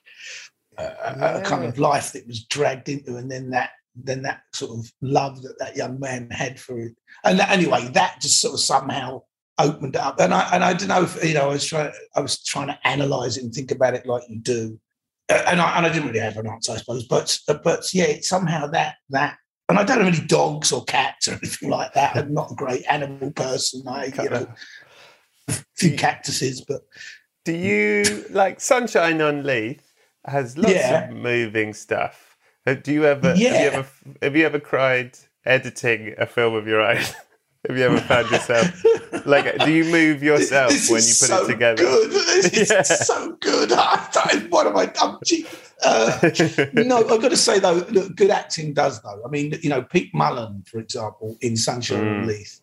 uh, 0.79 0.83
uh, 0.83 1.43
kind 1.43 1.65
of 1.65 1.79
life 1.79 2.13
that 2.13 2.27
was 2.27 2.45
dragged 2.45 2.89
into, 2.89 3.17
and 3.17 3.31
then 3.31 3.51
that 3.51 3.71
then 3.95 4.23
that 4.23 4.43
sort 4.53 4.79
of 4.79 4.91
love 5.03 5.43
that 5.43 5.59
that 5.59 5.77
young 5.77 6.01
man 6.01 6.31
had 6.31 6.59
for 6.59 6.79
it. 6.79 6.95
And 7.25 7.39
that, 7.39 7.51
anyway, 7.51 7.89
that 7.93 8.21
just 8.21 8.41
sort 8.41 8.55
of 8.55 8.61
somehow 8.61 9.23
opened 9.59 9.97
up. 9.97 10.21
And 10.21 10.33
I 10.33 10.49
and 10.53 10.65
I 10.65 10.73
don't 10.75 10.89
know 10.89 11.03
if 11.03 11.23
you 11.25 11.35
know 11.35 11.51
I 11.51 11.53
was 11.53 11.67
trying 11.67 11.93
I 12.15 12.21
was 12.21 12.43
trying 12.43 12.69
to 12.69 12.79
analyze 12.85 13.37
it 13.37 13.45
and 13.45 13.53
think 13.53 13.71
about 13.71 13.95
it 13.95 14.07
like 14.07 14.23
you 14.29 14.39
do. 14.39 14.79
Uh, 15.29 15.43
And 15.47 15.61
I, 15.61 15.77
and 15.77 15.87
I 15.87 15.89
didn't 15.89 16.09
really 16.09 16.21
have 16.21 16.37
an 16.37 16.49
answer, 16.49 16.73
I 16.73 16.77
suppose. 16.77 17.07
But 17.07 17.39
uh, 17.49 17.55
but 17.63 17.85
yeah, 17.93 18.05
it's 18.05 18.29
somehow 18.29 18.67
that 18.69 18.97
that. 19.11 19.37
And 19.69 19.79
I 19.79 19.85
don't 19.85 19.99
have 20.05 20.15
any 20.15 20.27
dogs 20.27 20.73
or 20.73 20.85
cats 20.85 21.29
or 21.29 21.33
anything 21.43 21.71
like 21.71 21.95
that. 21.95 22.17
I'm 22.17 22.35
not 22.35 22.53
a 22.53 22.55
great 22.55 22.85
animal 22.91 23.31
person. 23.31 23.87
I, 23.87 24.07
you 24.07 24.29
know, 24.29 24.47
a 25.61 25.65
few 25.77 25.97
cactuses, 25.97 26.61
but 26.61 26.83
Do 27.45 27.53
you 27.53 28.25
like 28.31 28.61
Sunshine 28.61 29.21
on 29.21 29.43
Leith 29.45 29.93
has 30.27 30.57
lots 30.57 30.75
Yeah. 30.75 31.09
of 31.09 31.17
moving 31.17 31.75
stuff. 31.75 32.37
Do 32.67 32.93
you 32.93 33.05
ever 33.07 33.29
have 33.31 33.39
you 33.39 33.49
Yeah. 33.49 33.71
ever 33.73 33.87
have 34.23 34.37
you 34.37 34.47
ever 34.47 34.61
cried 34.61 35.19
editing 35.45 36.15
a 36.19 36.27
film 36.27 36.55
of 36.55 36.67
your 36.69 36.81
own? 36.81 36.97
have 37.69 37.77
you 37.79 37.85
ever 37.85 38.01
found 38.01 38.31
yourself 38.31 38.71
like 39.27 39.59
do 39.65 39.73
you 39.73 39.85
move 39.85 40.23
yourself 40.31 40.71
This 40.71 40.89
when 40.91 41.01
you 41.03 41.09
put 41.09 41.29
so 41.29 41.45
it 41.45 41.49
together? 41.53 41.83
Good. 41.83 42.11
This 42.11 42.71
Yeah. 42.71 42.81
is 42.81 43.07
so 43.07 43.33
good. 43.41 43.73
I, 43.73 44.09
I, 44.15 44.47
what 44.51 44.67
am 44.69 44.77
I? 44.77 44.93
I'm 45.01 45.19
cheap. 45.25 45.49
Uh, 45.85 46.17
no, 46.75 46.99
I've 46.99 47.21
got 47.21 47.31
to 47.31 47.37
say 47.37 47.59
though, 47.59 47.85
look, 47.91 48.15
good 48.15 48.31
acting 48.31 48.73
does 48.73 49.03
though. 49.03 49.21
I 49.27 49.29
mean, 49.29 49.59
you 49.63 49.69
know, 49.69 49.83
Pete 49.83 50.15
Mullan, 50.15 50.65
for 50.69 50.79
example, 50.79 51.37
in 51.41 51.57
Sunshine 51.57 52.05
Mm. 52.05 52.21
on 52.21 52.27
Leith. 52.29 52.61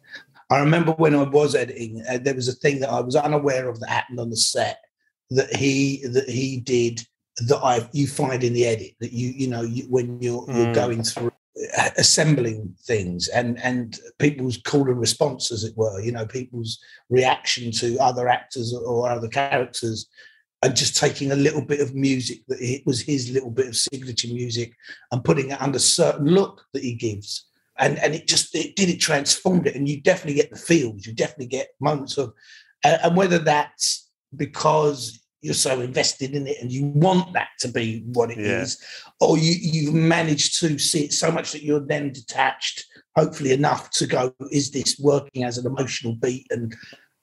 I 0.50 0.60
remember 0.60 0.94
when 0.94 1.16
I 1.16 1.24
was 1.24 1.56
editing, 1.56 2.04
uh, 2.10 2.18
there 2.18 2.34
was 2.34 2.48
a 2.48 2.54
thing 2.54 2.80
that 2.80 2.90
I 2.90 3.02
was 3.02 3.16
unaware 3.16 3.70
of 3.70 3.80
that 3.80 3.90
happened 3.90 4.20
on 4.20 4.30
the 4.30 4.38
set 4.38 4.80
that 5.32 5.56
he 5.56 6.06
that 6.08 6.28
he 6.30 6.60
did 6.60 7.02
that 7.48 7.60
I 7.64 7.88
you 7.94 8.08
find 8.08 8.44
in 8.44 8.54
the 8.54 8.66
edit 8.66 8.94
that 9.00 9.14
you 9.14 9.30
you 9.30 9.48
know 9.48 9.62
you, 9.62 9.84
when 9.84 10.22
you're 10.22 10.46
you're 10.52 10.68
Mm. 10.68 10.74
going 10.74 11.04
through 11.04 11.32
uh, 11.78 11.90
assembling 11.98 12.76
things 12.86 13.28
and 13.28 13.60
and 13.62 14.00
people's 14.18 14.58
call 14.58 14.90
and 14.90 15.00
response 15.00 15.52
as 15.52 15.64
it 15.64 15.78
were 15.78 16.02
you 16.02 16.12
know 16.12 16.26
people's 16.26 16.80
reaction 17.10 17.72
to 17.72 17.98
other 18.00 18.28
actors 18.28 18.74
or 18.74 19.10
other 19.10 19.28
characters 19.28 20.08
and 20.64 20.76
just 20.76 20.98
taking 20.98 21.32
a 21.32 21.36
little 21.36 21.62
bit 21.64 21.80
of 21.80 21.96
music 21.96 22.40
that 22.48 22.60
it 22.60 22.82
was 22.86 23.02
his 23.02 23.30
little 23.32 23.52
bit 23.52 23.68
of 23.68 23.76
signature 23.76 24.28
music 24.30 24.74
and 25.12 25.24
putting 25.24 25.52
it 25.52 25.62
under 25.62 25.80
certain 25.80 26.28
look 26.28 26.66
that 26.74 26.84
he 26.84 26.94
gives 26.96 27.46
and 27.80 27.98
and 28.00 28.14
it 28.16 28.28
just 28.28 28.54
it 28.56 28.76
did 28.76 28.90
it 28.90 29.00
transformed 29.00 29.66
it 29.68 29.76
and 29.76 29.88
you 29.90 30.02
definitely 30.02 30.34
get 30.42 30.50
the 30.52 30.58
feels 30.58 31.06
you 31.06 31.14
definitely 31.14 31.48
get 31.48 31.70
moments 31.80 32.18
of 32.18 32.34
and, 32.84 33.00
and 33.04 33.16
whether 33.18 33.40
that's 33.40 34.10
because 34.36 35.20
you're 35.42 35.54
so 35.54 35.80
invested 35.80 36.36
in 36.36 36.48
it 36.48 36.58
and 36.62 36.72
you 36.72 36.86
want 36.88 37.32
that 37.34 37.48
to 37.60 37.70
be 37.70 38.04
what 38.12 38.30
it 38.30 38.38
is, 38.40 38.78
Yeah. 38.82 39.28
or 39.28 39.38
you 39.38 39.54
you've 39.58 39.94
managed 39.94 40.60
to 40.60 40.78
see 40.78 41.06
it 41.06 41.14
so 41.14 41.32
much 41.32 41.54
that 41.54 41.64
you're 41.64 41.80
then 41.80 42.12
detached 42.12 42.86
hopefully 43.16 43.54
enough 43.54 43.90
to 43.92 44.06
go 44.06 44.34
is 44.52 44.72
this 44.72 45.00
working 45.00 45.46
as 45.46 45.58
an 45.58 45.66
emotional 45.66 46.16
beat 46.16 46.46
and 46.52 46.76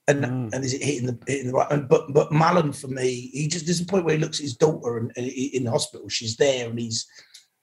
and 0.09 0.25
Mm. 0.25 0.55
and 0.55 0.64
is 0.64 0.73
it 0.73 0.83
hitting 0.83 1.07
the 1.07 1.19
hitting 1.27 1.49
the 1.49 1.53
right 1.53 1.71
and 1.71 1.88
but 1.88 2.12
but 2.14 2.31
Mullan 2.31 2.75
for 2.75 2.88
me 2.88 3.29
he 3.35 3.49
just 3.49 3.66
there's 3.66 3.81
a 3.81 3.87
point 3.87 4.05
where 4.07 4.14
he 4.16 4.21
looks 4.21 4.38
at 4.38 4.45
his 4.45 4.57
daughter 4.57 4.97
and, 4.99 5.12
and 5.16 5.27
in 5.27 5.64
the 5.64 5.71
hospital 5.71 6.09
she's 6.09 6.37
there 6.37 6.71
and 6.71 6.79
he's 6.79 7.07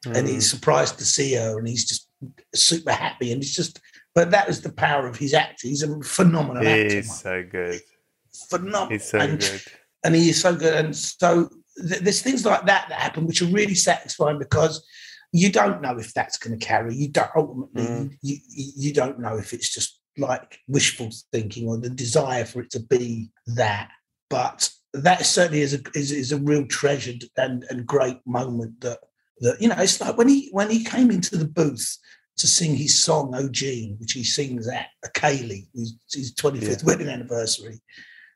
and 0.05 0.27
Mm. 0.27 0.33
he's 0.33 0.49
surprised 0.51 0.97
to 0.99 1.05
see 1.05 1.33
her 1.33 1.57
and 1.57 1.67
he's 1.67 1.85
just 1.85 2.09
super 2.53 2.91
happy 2.91 3.31
and 3.31 3.41
it's 3.41 3.55
just 3.55 3.79
but 4.15 4.31
that 4.31 4.47
is 4.49 4.61
the 4.61 4.71
power 4.71 5.07
of 5.07 5.15
his 5.17 5.33
acting 5.33 5.69
he's 5.71 5.83
a 5.83 6.01
phenomenal 6.03 6.65
actor 6.67 6.95
He's 6.95 7.19
so 7.21 7.43
good. 7.49 7.79
phenomenal 8.49 8.89
He's 8.89 9.05
so 9.09 9.19
and, 9.19 9.39
good. 9.39 9.61
and 10.03 10.15
he 10.15 10.29
is 10.29 10.41
so 10.41 10.55
good 10.55 10.73
and 10.75 10.95
so 10.95 11.49
th- 11.87 12.01
there's 12.01 12.21
things 12.21 12.45
like 12.45 12.65
that 12.65 12.87
that 12.89 12.99
happen 12.99 13.25
which 13.25 13.41
are 13.41 13.45
really 13.47 13.75
satisfying 13.75 14.39
because 14.39 14.85
you 15.31 15.51
don't 15.51 15.81
know 15.81 15.97
if 15.97 16.13
that's 16.13 16.37
going 16.37 16.57
to 16.57 16.65
carry 16.65 16.95
you 16.95 17.09
don't 17.09 17.31
ultimately 17.35 17.83
Mm. 17.83 18.17
you, 18.21 18.37
you 18.49 18.71
you 18.77 18.93
don't 18.93 19.19
know 19.19 19.37
if 19.37 19.53
it's 19.53 19.73
just 19.73 19.99
like 20.17 20.59
wishful 20.67 21.09
thinking 21.31 21.67
or 21.67 21.77
the 21.77 21.89
desire 21.89 22.45
for 22.45 22.61
it 22.61 22.69
to 22.71 22.79
be 22.79 23.29
that 23.47 23.89
but 24.29 24.69
that 24.93 25.25
certainly 25.25 25.61
is 25.61 25.73
a 25.73 25.79
is, 25.95 26.11
is 26.11 26.31
a 26.31 26.37
real 26.37 26.67
treasured 26.67 27.23
and, 27.35 27.65
and 27.71 27.87
great 27.87 28.19
moment 28.27 28.79
that 28.81 28.99
that 29.43 29.61
you 29.61 29.67
know 29.67 29.75
it's 29.77 30.01
like 30.01 30.17
when 30.17 30.27
he 30.27 30.49
when 30.51 30.69
he 30.69 30.83
came 30.83 31.11
into 31.11 31.37
the 31.37 31.45
booth 31.45 31.97
to 32.37 32.47
sing 32.47 32.75
his 32.75 33.03
song 33.03 33.33
"Oh 33.35 33.49
Jean," 33.49 33.97
which 33.99 34.13
he 34.13 34.23
sings 34.23 34.67
at 34.67 34.87
a 35.05 35.09
ceilidh, 35.09 35.67
his, 35.75 35.95
his 36.11 36.33
25th 36.33 36.83
wedding 36.83 37.09
anniversary. 37.09 37.79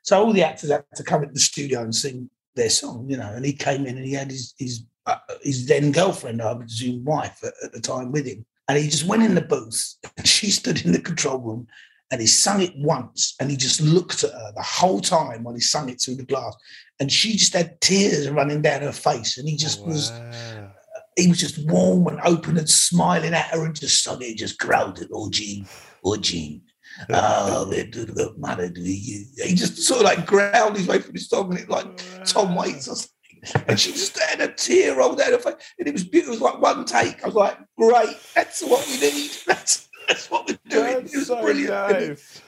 So 0.02 0.22
all 0.22 0.32
the 0.32 0.44
actors 0.44 0.70
had 0.70 0.84
to 0.94 1.02
come 1.02 1.22
into 1.22 1.34
the 1.34 1.40
studio 1.40 1.82
and 1.82 1.94
sing 1.94 2.30
their 2.54 2.70
song, 2.70 3.06
you 3.08 3.16
know. 3.16 3.32
And 3.34 3.44
he 3.44 3.52
came 3.52 3.86
in 3.86 3.96
and 3.96 4.06
he 4.06 4.12
had 4.12 4.30
his 4.30 4.54
his 4.58 4.84
uh, 5.06 5.16
his 5.42 5.66
then 5.66 5.90
girlfriend, 5.90 6.42
I 6.42 6.54
presume 6.54 7.04
wife 7.04 7.42
at, 7.42 7.54
at 7.64 7.72
the 7.72 7.80
time, 7.80 8.12
with 8.12 8.26
him. 8.26 8.44
And 8.68 8.78
he 8.78 8.88
just 8.88 9.06
went 9.06 9.22
in 9.22 9.34
the 9.34 9.40
booth 9.40 9.94
and 10.16 10.28
she 10.36 10.50
stood 10.50 10.84
in 10.84 10.92
the 10.92 11.00
control 11.00 11.38
room 11.38 11.66
and 12.10 12.20
he 12.20 12.26
sung 12.26 12.60
it 12.60 12.72
once 12.76 13.34
and 13.40 13.50
he 13.50 13.56
just 13.56 13.80
looked 13.80 14.22
at 14.24 14.32
her 14.32 14.52
the 14.54 14.62
whole 14.62 15.00
time 15.00 15.44
while 15.44 15.54
he 15.54 15.60
sung 15.60 15.88
it 15.88 16.00
through 16.00 16.16
the 16.16 16.24
glass. 16.24 16.54
And 17.00 17.10
she 17.10 17.32
just 17.32 17.54
had 17.54 17.80
tears 17.80 18.28
running 18.28 18.60
down 18.60 18.82
her 18.82 18.92
face. 18.92 19.38
And 19.38 19.48
he 19.48 19.56
just 19.56 19.84
was 19.84 20.10
Wow. 20.10 20.70
He 21.18 21.28
was 21.28 21.38
just 21.38 21.58
warm 21.68 22.06
and 22.06 22.20
open 22.24 22.56
and 22.56 22.68
smiling 22.68 23.34
at 23.34 23.46
her 23.46 23.64
and 23.64 23.74
just 23.74 24.02
suddenly 24.02 24.34
just 24.34 24.58
growled 24.58 25.00
at 25.00 25.08
oh 25.12 25.28
Jean, 25.30 25.66
oh 26.04 26.16
Jean. 26.16 26.62
Oh, 27.10 27.64
they 27.66 27.84
do 27.84 28.04
the 28.06 28.34
matter 28.38 28.68
do 28.68 28.80
you? 28.80 29.24
He 29.44 29.54
just 29.54 29.76
sort 29.78 30.00
of 30.00 30.04
like 30.06 30.26
growled 30.26 30.76
his 30.76 30.86
way 30.88 30.98
through 31.00 31.12
the 31.12 31.20
song 31.20 31.50
and 31.50 31.60
it 31.60 31.68
like 31.68 31.86
Tom 32.24 32.54
Waits 32.56 32.88
or 32.88 32.96
something. 32.96 33.64
And 33.68 33.78
she 33.78 33.92
just 33.92 34.18
had 34.18 34.40
a 34.40 34.52
tear 34.52 34.96
rolled 34.96 35.18
down 35.18 35.32
her 35.32 35.38
face. 35.38 35.54
And 35.78 35.86
it 35.86 35.92
was 35.92 36.02
beautiful. 36.04 36.34
It 36.34 36.40
was 36.40 36.52
like 36.52 36.60
one 36.60 36.84
take. 36.84 37.22
I 37.22 37.26
was 37.26 37.36
like, 37.36 37.56
great, 37.76 38.16
that's 38.34 38.62
what 38.62 38.84
we 38.88 38.98
need. 39.00 39.30
That's 39.46 39.88
that's 40.08 40.30
what 40.30 40.48
we're 40.48 40.58
doing. 40.70 41.02
That's 41.02 41.14
it 41.14 41.18
was 41.18 41.26
so 41.28 41.42
brilliant. 41.42 41.96
It- 42.02 42.42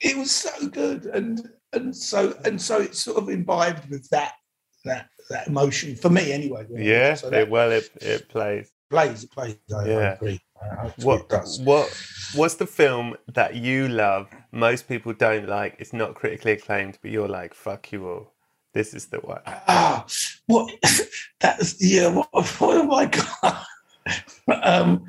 it 0.00 0.16
was 0.16 0.30
so 0.30 0.68
good 0.68 1.06
and 1.06 1.48
and 1.72 1.96
so 1.96 2.34
and 2.44 2.60
so 2.60 2.80
it's 2.80 3.00
sort 3.00 3.16
of 3.16 3.28
imbibed 3.30 3.88
with 3.90 4.06
that 4.10 4.34
that 4.84 5.08
that 5.30 5.48
emotion 5.48 5.96
for 5.96 6.10
me 6.10 6.32
anyway 6.32 6.66
Yeah, 6.70 7.14
so 7.14 7.28
it- 7.32 7.48
well, 7.48 7.70
it, 7.72 7.90
it 8.00 8.28
plays. 8.28 8.70
plays 8.90 9.24
it 9.24 9.30
plays 9.30 9.56
I, 9.74 9.76
I 9.78 9.86
Yeah. 9.88 10.12
agree 10.14 10.40
I, 10.62 10.66
I 10.86 10.92
What 11.02 11.28
does 11.28 11.60
what 11.60 11.88
what's 12.34 12.54
the 12.54 12.66
film 12.66 13.16
that 13.34 13.54
you 13.56 13.88
love? 13.88 14.28
Most 14.52 14.88
people 14.88 15.12
don't 15.12 15.48
like. 15.48 15.76
It's 15.78 15.92
not 15.92 16.14
critically 16.14 16.52
acclaimed, 16.52 16.98
but 17.02 17.10
you're 17.10 17.28
like, 17.28 17.54
fuck 17.54 17.92
you 17.92 18.08
all. 18.08 18.32
This 18.74 18.92
is 18.94 19.06
the 19.06 19.18
one. 19.18 19.40
ah 19.46 20.04
what 20.46 20.70
that's 21.40 21.76
yeah 21.82 22.08
what, 22.08 22.28
what 22.60 22.76
have 22.76 22.90
I 22.90 23.06
got 23.06 23.66
um 24.62 25.04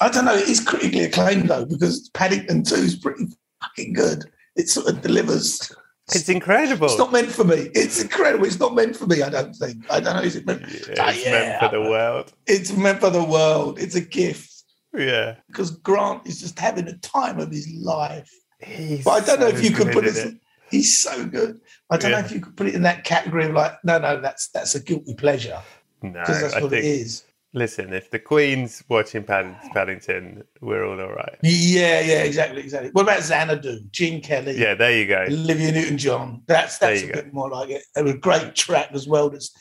I 0.00 0.08
don't 0.10 0.24
know 0.26 0.34
it 0.34 0.48
is 0.48 0.60
critically 0.60 1.04
acclaimed 1.04 1.48
though 1.48 1.64
because 1.64 2.08
Paddington 2.10 2.64
2 2.64 2.74
is 2.74 2.96
pretty 2.96 3.26
fucking 3.62 3.92
good 3.94 4.24
it 4.56 4.68
sort 4.68 4.88
of 4.88 5.00
delivers 5.00 5.72
It's 6.12 6.28
incredible. 6.28 6.86
it's 6.86 6.98
not 6.98 7.12
meant 7.12 7.30
for 7.30 7.44
me 7.44 7.70
it's 7.74 8.02
incredible 8.02 8.44
it's 8.44 8.60
not 8.60 8.74
meant 8.74 8.94
for 8.96 9.06
me 9.06 9.22
I 9.22 9.30
don't 9.30 9.54
think 9.54 9.90
I 9.90 10.00
don't 10.00 10.16
know 10.16 10.22
is 10.22 10.36
it 10.36 10.44
meant 10.46 10.60
Yeah, 10.62 10.94
Ah, 11.00 11.10
it's 11.14 11.24
meant 11.24 11.60
for 11.60 11.68
the 11.68 11.80
world. 11.80 12.32
it's 12.46 12.72
meant 12.76 13.00
for 13.00 13.10
the 13.10 13.24
world 13.24 13.78
it's 13.78 13.94
a 13.94 14.02
gift 14.02 14.52
Yeah. 14.94 15.36
because 15.48 15.70
Grant 15.70 16.26
is 16.26 16.40
just 16.40 16.58
having 16.58 16.84
the 16.84 16.94
time 16.98 17.38
of 17.40 17.50
his 17.50 17.68
life. 17.80 18.30
He's 18.60 19.02
But 19.04 19.22
I 19.22 19.26
don't 19.26 19.40
know 19.40 19.46
if 19.48 19.64
you 19.64 19.70
could 19.70 19.92
put 19.92 20.04
good 20.04 20.16
it. 20.16 20.34
He's 20.70 21.00
so 21.02 21.24
good. 21.26 21.60
I 21.90 21.96
don't 21.96 22.10
know 22.10 22.18
if 22.18 22.32
you 22.32 22.40
could 22.40 22.56
put 22.56 22.66
it 22.66 22.74
in 22.74 22.82
that 22.82 23.04
category 23.04 23.44
of 23.46 23.52
like, 23.52 23.72
no, 23.84 23.98
no, 23.98 24.20
that's 24.20 24.48
that's 24.48 24.74
a 24.74 24.80
guilty 24.80 25.14
pleasure 25.14 25.60
No, 26.02 26.10
because 26.12 26.40
that's 26.42 26.54
I 26.54 26.60
what 26.60 26.70
think 26.70 26.84
it 26.84 26.88
is. 26.88 27.24
Listen, 27.56 27.92
if 27.92 28.10
the 28.10 28.18
Queen's 28.18 28.82
watching 28.88 29.22
Padding- 29.22 29.54
Paddington, 29.72 30.42
we're 30.60 30.84
all 30.84 31.00
all 31.00 31.12
right. 31.12 31.36
Yeah, 31.42 32.00
yeah, 32.00 32.24
exactly, 32.24 32.60
exactly. 32.60 32.90
What 32.90 33.02
about 33.02 33.22
Xanadu, 33.22 33.78
Gene 33.92 34.20
Kelly, 34.20 34.58
Yeah, 34.58 34.74
there 34.74 34.98
you 34.98 35.06
go. 35.06 35.22
Olivia 35.22 35.70
Newton-John? 35.70 36.42
That's 36.46 36.78
that's 36.78 37.02
a 37.02 37.06
go. 37.06 37.12
bit 37.12 37.32
more 37.32 37.48
like 37.48 37.70
it. 37.70 37.84
And 37.94 38.08
a 38.08 38.16
great 38.18 38.56
track 38.56 38.88
as 38.92 39.06
well. 39.06 39.30
That's 39.30 39.54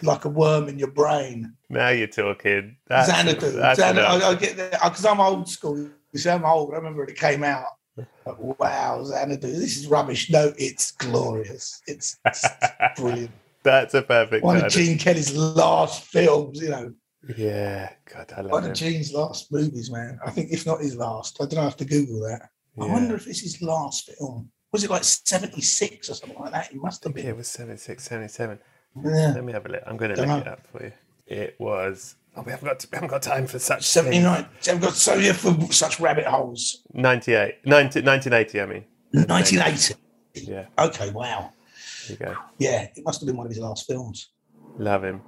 like 0.00 0.24
a 0.24 0.30
worm 0.30 0.68
in 0.68 0.78
your 0.78 0.90
brain. 0.90 1.52
Now 1.68 1.90
you're 1.90 2.06
talking. 2.06 2.78
That's, 2.86 3.10
Xanadu. 3.10 3.50
that's 3.52 3.78
Xanadu. 3.78 4.00
I, 4.00 4.30
I 4.30 4.34
get 4.36 4.56
that 4.56 4.72
because 4.82 5.04
I'm 5.04 5.20
old 5.20 5.46
school. 5.46 5.76
You 5.78 6.18
see, 6.18 6.30
I'm 6.30 6.46
old. 6.46 6.72
I 6.72 6.76
remember 6.76 7.00
when 7.00 7.10
it 7.10 7.18
came 7.18 7.44
out. 7.44 7.66
Like, 7.96 8.38
wow, 8.38 9.04
Xanadu. 9.04 9.48
This 9.48 9.76
is 9.76 9.86
rubbish. 9.86 10.30
No, 10.30 10.54
it's 10.56 10.92
glorious. 10.92 11.82
It's, 11.86 12.16
it's 12.24 12.48
brilliant. 12.96 13.30
That's 13.62 13.92
a 13.92 14.00
perfect. 14.02 14.44
One 14.44 14.64
of 14.64 14.72
Gene 14.72 14.98
Kelly's 14.98 15.36
last 15.36 16.04
films. 16.04 16.60
You 16.60 16.70
know, 16.70 16.94
Yeah, 17.36 17.90
God, 18.12 18.32
I 18.36 18.40
love 18.42 18.50
one 18.50 18.62
love 18.62 18.70
of. 18.72 18.76
Gene's 18.76 19.12
last 19.12 19.50
movies, 19.52 19.90
man. 19.90 20.18
I 20.26 20.30
think 20.30 20.50
if 20.52 20.66
not 20.66 20.80
his 20.80 20.96
last. 20.96 21.38
I 21.40 21.44
don't 21.44 21.54
know. 21.54 21.60
I 21.62 21.64
have 21.64 21.76
to 21.78 21.84
Google 21.84 22.20
that. 22.20 22.50
I 22.80 22.86
wonder 22.86 23.14
if 23.14 23.26
it's 23.26 23.40
his 23.40 23.62
last 23.62 24.10
film. 24.18 24.50
Was 24.72 24.82
it 24.84 24.90
like 24.90 25.04
76 25.04 26.10
or 26.10 26.14
something 26.14 26.38
like 26.38 26.50
that? 26.52 26.72
It 26.72 26.76
must 26.76 27.04
have 27.04 27.16
Yeah, 27.16 27.22
been. 27.22 27.30
it 27.30 27.36
was 27.36 27.48
76, 27.48 28.02
77. 28.02 28.58
Yeah. 29.04 29.32
Let 29.34 29.44
me 29.44 29.52
have 29.52 29.64
a 29.66 29.68
look. 29.68 29.82
I'm 29.86 29.96
going 29.96 30.12
to 30.14 30.20
look 30.20 30.28
know. 30.28 30.38
it 30.38 30.48
up 30.48 30.66
for 30.66 30.82
you. 30.84 30.92
It 31.26 31.54
was. 31.60 32.16
Oh, 32.36 32.42
we 32.42 32.50
haven't 32.50 32.66
got 32.68 32.84
we 32.90 32.96
haven't 32.96 33.08
got 33.10 33.22
time 33.22 33.46
for 33.46 33.60
such. 33.60 33.84
79. 33.84 34.46
I've 34.68 34.80
got 34.80 34.94
so 34.94 35.14
yeah 35.14 35.32
for 35.32 35.56
such 35.72 36.00
rabbit 36.00 36.26
holes. 36.26 36.82
98. 36.92 37.58
19, 37.64 38.04
1980, 38.04 38.60
I 38.60 38.66
mean. 38.66 38.84
1980. 39.12 39.94
Yeah, 40.34 40.66
Okay, 40.78 41.10
wow. 41.10 41.52
there 42.08 42.16
you 42.18 42.26
go. 42.34 42.36
Yeah, 42.58 42.88
it 42.96 43.04
must 43.04 43.20
have 43.20 43.28
been 43.28 43.36
one 43.36 43.46
of 43.46 43.52
his 43.52 43.60
last 43.60 43.86
films. 43.86 44.30
Love 44.78 45.04
him. 45.04 45.22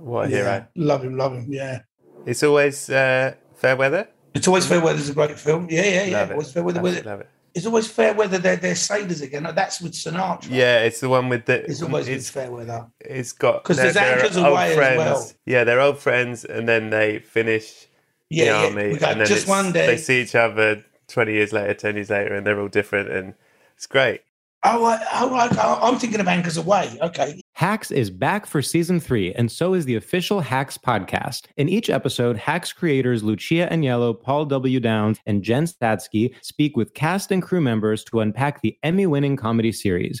What 0.00 0.26
a 0.26 0.30
yeah. 0.30 0.36
hero. 0.36 0.66
Love 0.76 1.04
him, 1.04 1.16
love 1.16 1.32
him. 1.34 1.46
Yeah. 1.48 1.80
It's 2.26 2.42
always 2.42 2.90
uh, 2.90 3.34
fair 3.54 3.76
weather. 3.76 4.08
It's 4.34 4.46
always 4.46 4.66
fair 4.66 4.80
weather's 4.80 5.08
a 5.08 5.14
great 5.14 5.38
film. 5.38 5.66
Yeah, 5.70 5.82
yeah, 5.84 6.04
yeah. 6.04 6.18
Love 6.18 6.30
it. 6.30 6.32
Always 6.34 6.52
fair 6.52 6.62
weather. 6.62 6.80
With 6.82 6.96
it. 6.98 7.06
love 7.06 7.20
it. 7.20 7.28
It's 7.54 7.66
always 7.66 7.88
fair 7.90 8.14
weather. 8.14 8.38
They're, 8.38 8.56
they're 8.56 8.74
sailors 8.76 9.20
again. 9.20 9.42
That's 9.54 9.80
with 9.80 9.92
Sinatra. 9.92 10.48
Yeah, 10.50 10.80
it's 10.80 11.00
the 11.00 11.08
one 11.08 11.28
with 11.28 11.46
the. 11.46 11.64
It's 11.64 11.82
always 11.82 12.06
it's, 12.06 12.28
with 12.32 12.44
fair 12.44 12.50
weather. 12.52 12.86
it's 13.00 13.32
got 13.32 13.64
'Cause 13.64 13.76
they're- 13.78 13.92
there's 13.92 13.96
Anchors 13.96 14.36
Aweigh 14.36 14.76
as 14.78 14.96
well. 14.98 15.32
Yeah, 15.46 15.64
they're 15.64 15.80
old 15.80 15.98
friends, 15.98 16.44
and 16.44 16.68
then 16.68 16.90
they 16.90 17.18
finish 17.20 17.86
Yeah, 18.28 18.44
the 18.44 18.50
yeah. 18.50 18.64
army, 18.66 18.90
and 18.92 19.00
then 19.00 19.26
just 19.26 19.48
one 19.48 19.72
day. 19.72 19.86
they 19.86 19.96
see 19.96 20.20
each 20.22 20.34
other 20.34 20.84
twenty 21.08 21.32
years 21.32 21.52
later, 21.52 21.74
ten 21.74 21.94
years 21.96 22.10
later, 22.10 22.34
and 22.34 22.46
they're 22.46 22.60
all 22.60 22.68
different, 22.68 23.10
and 23.10 23.34
it's 23.74 23.86
great. 23.86 24.20
Oh, 24.64 24.84
I, 24.84 24.98
oh, 25.14 25.34
I, 25.34 25.48
oh, 25.62 25.78
I'm 25.80 26.00
thinking 26.00 26.18
of 26.18 26.26
Anchors 26.26 26.58
Aweigh. 26.58 27.00
Okay. 27.00 27.40
Hacks 27.52 27.92
is 27.92 28.10
back 28.10 28.44
for 28.44 28.60
season 28.60 28.98
three, 28.98 29.32
and 29.34 29.52
so 29.52 29.72
is 29.72 29.84
the 29.84 29.94
official 29.94 30.40
Hacks 30.40 30.76
podcast. 30.76 31.46
In 31.56 31.68
each 31.68 31.88
episode, 31.88 32.36
Hacks 32.36 32.72
creators 32.72 33.22
Lucia 33.22 33.68
Aniello, 33.70 34.20
Paul 34.20 34.46
W. 34.46 34.80
Downs, 34.80 35.20
and 35.26 35.44
Jen 35.44 35.66
Statsky 35.66 36.34
speak 36.42 36.76
with 36.76 36.94
cast 36.94 37.30
and 37.30 37.40
crew 37.40 37.60
members 37.60 38.02
to 38.04 38.18
unpack 38.18 38.60
the 38.60 38.76
Emmy 38.82 39.06
winning 39.06 39.36
comedy 39.36 39.70
series. 39.70 40.20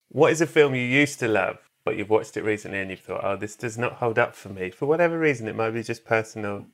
What 0.13 0.33
is 0.33 0.41
a 0.41 0.45
film 0.47 0.75
you 0.75 0.81
used 0.81 1.19
to 1.19 1.27
love, 1.29 1.57
but 1.85 1.95
you've 1.95 2.09
watched 2.09 2.35
it 2.35 2.43
recently 2.43 2.79
and 2.79 2.89
you've 2.91 2.99
thought, 2.99 3.23
oh, 3.23 3.37
this 3.37 3.55
does 3.55 3.77
not 3.77 3.93
hold 3.93 4.19
up 4.19 4.35
for 4.35 4.49
me 4.49 4.69
for 4.69 4.85
whatever 4.85 5.17
reason? 5.17 5.47
It 5.47 5.55
might 5.55 5.71
be 5.71 5.83
just 5.83 6.03
personal. 6.03 6.65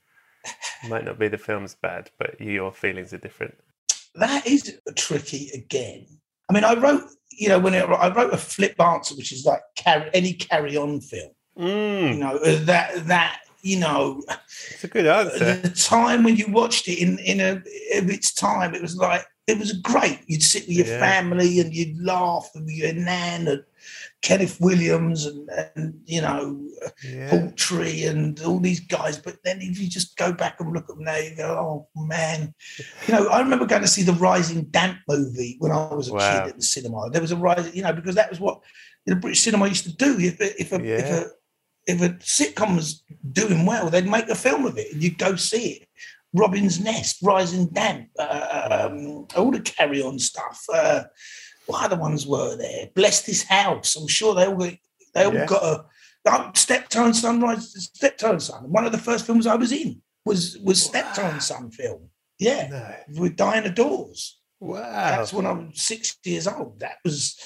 It 0.84 0.90
might 0.90 1.06
not 1.06 1.20
be 1.20 1.28
the 1.28 1.38
film's 1.38 1.76
bad, 1.76 2.10
but 2.18 2.42
your 2.42 2.72
feelings 2.72 3.14
are 3.14 3.20
different. 3.20 3.56
That 4.16 4.48
is 4.48 4.80
tricky 4.96 5.52
again. 5.54 6.08
I 6.50 6.54
mean, 6.54 6.64
I 6.64 6.74
wrote, 6.74 7.04
you 7.32 7.50
know, 7.50 7.60
when 7.60 7.76
it, 7.76 7.84
I 7.88 8.12
wrote 8.12 8.34
a 8.34 8.38
flip 8.38 8.80
answer, 8.82 9.14
which 9.16 9.32
is 9.32 9.46
like 9.46 9.62
carry, 9.76 10.10
any 10.16 10.34
carry 10.34 10.76
on 10.76 11.00
film. 11.02 11.32
You 11.58 11.66
Mm, 11.66 12.20
know, 12.20 12.38
uh, 12.38 12.66
that, 12.66 13.06
that, 13.08 13.42
you 13.62 13.80
know, 13.80 14.24
it's 14.72 14.84
a 14.84 14.88
good 14.88 15.06
answer. 15.06 15.56
the 15.58 15.70
time 15.70 16.24
when 16.24 16.38
you 16.38 16.48
watched 16.52 16.88
it 16.88 17.00
in 17.00 17.20
in 17.20 17.40
a 17.40 17.52
of 17.98 18.10
its 18.10 18.34
time, 18.34 18.74
it 18.74 18.82
was 18.82 18.96
like 18.96 19.26
it 19.48 19.58
was 19.58 19.72
great. 19.74 20.20
You'd 20.28 20.44
sit 20.44 20.68
with 20.68 20.76
your 20.78 20.88
Yeah. 20.88 21.00
family 21.00 21.60
and 21.62 21.74
you'd 21.74 22.00
laugh 22.04 22.50
with 22.54 22.68
your 22.70 22.94
nan 22.94 23.48
and 23.48 23.64
Kenneth 24.22 24.60
Williams 24.60 25.26
and, 25.26 25.50
and 25.76 26.02
you 26.06 26.22
know 26.22 26.60
Yeah. 27.04 27.30
Hawtrey 27.32 28.10
and 28.10 28.40
all 28.42 28.60
these 28.60 28.82
guys. 28.82 29.18
But 29.18 29.38
then 29.46 29.62
if 29.62 29.80
you 29.80 29.88
just 29.90 30.18
go 30.18 30.34
back 30.34 30.60
and 30.60 30.74
look 30.74 30.84
at 30.90 30.96
them 30.96 31.04
now, 31.06 31.16
you 31.18 31.36
go, 31.36 31.88
oh 31.96 32.04
man. 32.06 32.54
You 33.08 33.14
know, 33.14 33.28
I 33.30 33.40
remember 33.40 33.66
going 33.66 33.84
to 33.84 33.88
see 33.88 34.04
the 34.04 34.14
Rising 34.14 34.64
Damp 34.66 34.98
movie 35.08 35.56
when 35.60 35.72
I 35.72 35.94
was 35.94 36.10
a 36.10 36.14
Wow. 36.14 36.44
kid 36.44 36.50
at 36.50 36.58
the 36.58 36.64
cinema. 36.64 37.10
There 37.10 37.22
was 37.22 37.32
a 37.32 37.38
rising, 37.38 37.74
you 37.76 37.84
know, 37.84 37.94
because 37.94 38.16
that 38.16 38.30
was 38.30 38.40
what 38.42 38.62
the 39.06 39.16
British 39.16 39.42
cinema 39.42 39.68
used 39.68 39.86
to 39.86 39.96
do. 39.96 40.20
If 40.20 40.42
if 40.42 40.74
a, 40.74 40.84
if 40.84 41.06
a 41.10 41.30
if 41.88 42.02
a 42.02 42.10
sitcom 42.16 42.76
was 42.76 43.02
doing 43.32 43.66
well, 43.66 43.90
they'd 43.90 44.06
make 44.10 44.28
a 44.28 44.36
film 44.36 44.66
of 44.66 44.78
it 44.78 44.92
and 44.92 45.02
you'd 45.02 45.18
go 45.18 45.38
see 45.38 45.68
it. 45.78 45.88
Robin's 46.38 46.80
Nest, 46.80 47.18
Rising 47.22 47.68
Damp, 47.68 48.10
uh, 48.20 48.88
um, 48.90 49.28
all 49.36 49.52
the 49.52 49.60
carry 49.60 50.02
on 50.02 50.20
stuff. 50.20 50.64
Uh, 50.74 51.04
what 51.66 51.84
other 51.84 51.98
ones 51.98 52.26
were 52.26 52.56
there? 52.56 52.90
Bless 52.96 53.24
This 53.24 53.44
House. 53.44 53.96
I'm 53.96 54.08
sure 54.08 54.34
they 54.36 54.46
all 54.46 54.56
got, 54.56 54.74
they 55.14 55.24
all 55.26 55.34
Yeah. 55.34 55.46
got 55.46 55.64
a 55.64 55.86
oh, 56.30 56.52
Steptoe 56.54 57.06
and 57.06 57.16
Sunrise, 57.16 57.74
Steptoe 57.94 58.32
and 58.32 58.42
Son. 58.44 58.72
One 58.72 58.86
of 58.86 58.92
the 58.92 58.98
first 58.98 59.26
films 59.26 59.48
I 59.48 59.56
was 59.56 59.72
in 59.72 60.02
was 60.26 60.58
was 60.60 60.82
Steptoe 60.84 61.24
and 61.24 61.44
Son 61.44 61.72
film. 61.72 62.10
Yeah, 62.40 62.68
No. 62.70 63.22
with 63.22 63.36
Diana 63.36 63.70
Dors. 63.70 64.40
Wow. 64.60 64.82
That's 64.82 65.34
when 65.34 65.46
I 65.46 65.52
was 65.52 65.82
six 65.82 66.18
years 66.24 66.48
old. 66.48 66.80
That 66.80 66.98
was, 67.04 67.40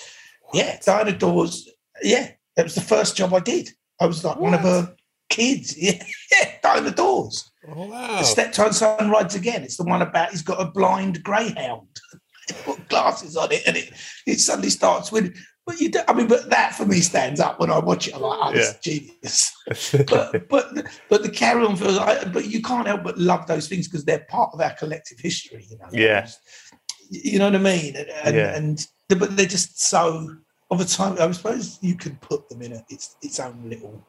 yeah, 0.53 0.79
Diana 0.85 1.11
Dors. 1.13 1.69
Yeah, 2.03 2.31
that 2.55 2.63
was 2.63 2.75
the 2.75 2.81
first 2.81 3.15
job 3.15 3.33
I 3.33 3.39
did. 3.39 3.69
I 3.99 4.05
was 4.05 4.23
like 4.23 4.37
one 4.37 4.53
of 4.53 4.61
her 4.61 4.95
kids. 5.29 5.77
Yeah, 5.77 6.03
yeah, 6.31 6.53
Diana 6.61 6.91
Dors. 6.91 7.50
Oh, 7.67 7.87
wow. 7.87 8.17
The 8.17 8.23
Steptoe 8.23 8.65
and 8.65 8.75
Son 8.75 9.09
rides 9.09 9.35
again. 9.35 9.63
It's 9.63 9.77
the 9.77 9.83
one 9.83 10.01
about 10.01 10.31
he's 10.31 10.41
got 10.41 10.61
a 10.61 10.71
blind 10.71 11.23
greyhound. 11.23 11.87
Put 12.65 12.89
glasses 12.89 13.37
on 13.37 13.51
it, 13.51 13.63
and 13.65 13.77
it 13.77 13.93
it 14.25 14.39
suddenly 14.39 14.69
starts 14.71 15.11
with. 15.11 15.37
But 15.65 15.79
you, 15.79 15.89
do, 15.89 15.99
I 16.07 16.13
mean, 16.13 16.27
but 16.27 16.49
that 16.49 16.73
for 16.73 16.85
me 16.85 16.99
stands 16.99 17.39
up 17.39 17.59
when 17.59 17.69
I 17.69 17.77
watch 17.77 18.07
it. 18.07 18.15
I'm 18.15 18.21
like, 18.21 18.39
oh, 18.41 18.51
it's 18.53 18.79
genius. 18.79 19.53
But 20.09 20.49
but 20.49 20.87
but 21.07 21.23
the 21.23 21.29
carry 21.29 21.63
on 21.63 21.75
feels. 21.77 21.97
I, 21.97 22.25
but 22.25 22.47
you 22.47 22.61
can't 22.61 22.87
help 22.87 23.03
but 23.03 23.17
love 23.17 23.45
those 23.47 23.69
things 23.69 23.87
because 23.87 24.03
they're 24.03 24.25
part 24.27 24.49
of 24.53 24.59
our 24.59 24.73
collective 24.73 25.19
history. 25.19 25.65
You 25.69 25.77
know. 25.77 25.87
Yeah. 25.93 26.27
You 27.09 27.39
know 27.39 27.45
what 27.45 27.55
I 27.55 27.59
mean? 27.59 27.95
And, 27.95 28.09
and, 28.09 28.35
Yeah. 28.35 28.55
and 28.55 28.87
but 29.09 29.37
they're 29.37 29.45
just 29.45 29.81
so 29.81 30.35
of 30.71 30.81
a 30.81 30.85
time. 30.85 31.17
I 31.19 31.31
suppose 31.31 31.77
you 31.81 31.95
could 31.95 32.19
put 32.21 32.49
them 32.49 32.63
in 32.63 32.73
a, 32.73 32.83
it's 32.89 33.15
its 33.21 33.39
own 33.39 33.69
little 33.69 34.05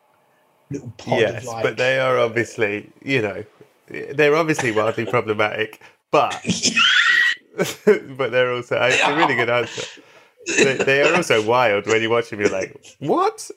little 0.72 0.92
pod 0.96 1.20
yes, 1.20 1.42
of 1.42 1.44
like. 1.44 1.62
but 1.64 1.76
they 1.76 1.98
are 1.98 2.18
obviously, 2.18 2.90
you 3.02 3.22
know, 3.22 3.44
they're 3.88 4.36
obviously 4.36 4.72
wildly 4.72 5.06
problematic, 5.06 5.80
but 6.10 6.40
but 7.86 8.32
they're 8.32 8.52
also 8.52 8.80
it's 8.82 9.02
a 9.02 9.16
really 9.16 9.34
good 9.34 9.50
answer. 9.50 10.02
They, 10.46 10.74
they 10.74 11.02
are 11.02 11.14
also 11.14 11.44
wild 11.46 11.86
when 11.86 12.02
you 12.02 12.10
watch 12.10 12.30
them. 12.30 12.40
You're 12.40 12.48
like, 12.50 12.84
what? 12.98 13.48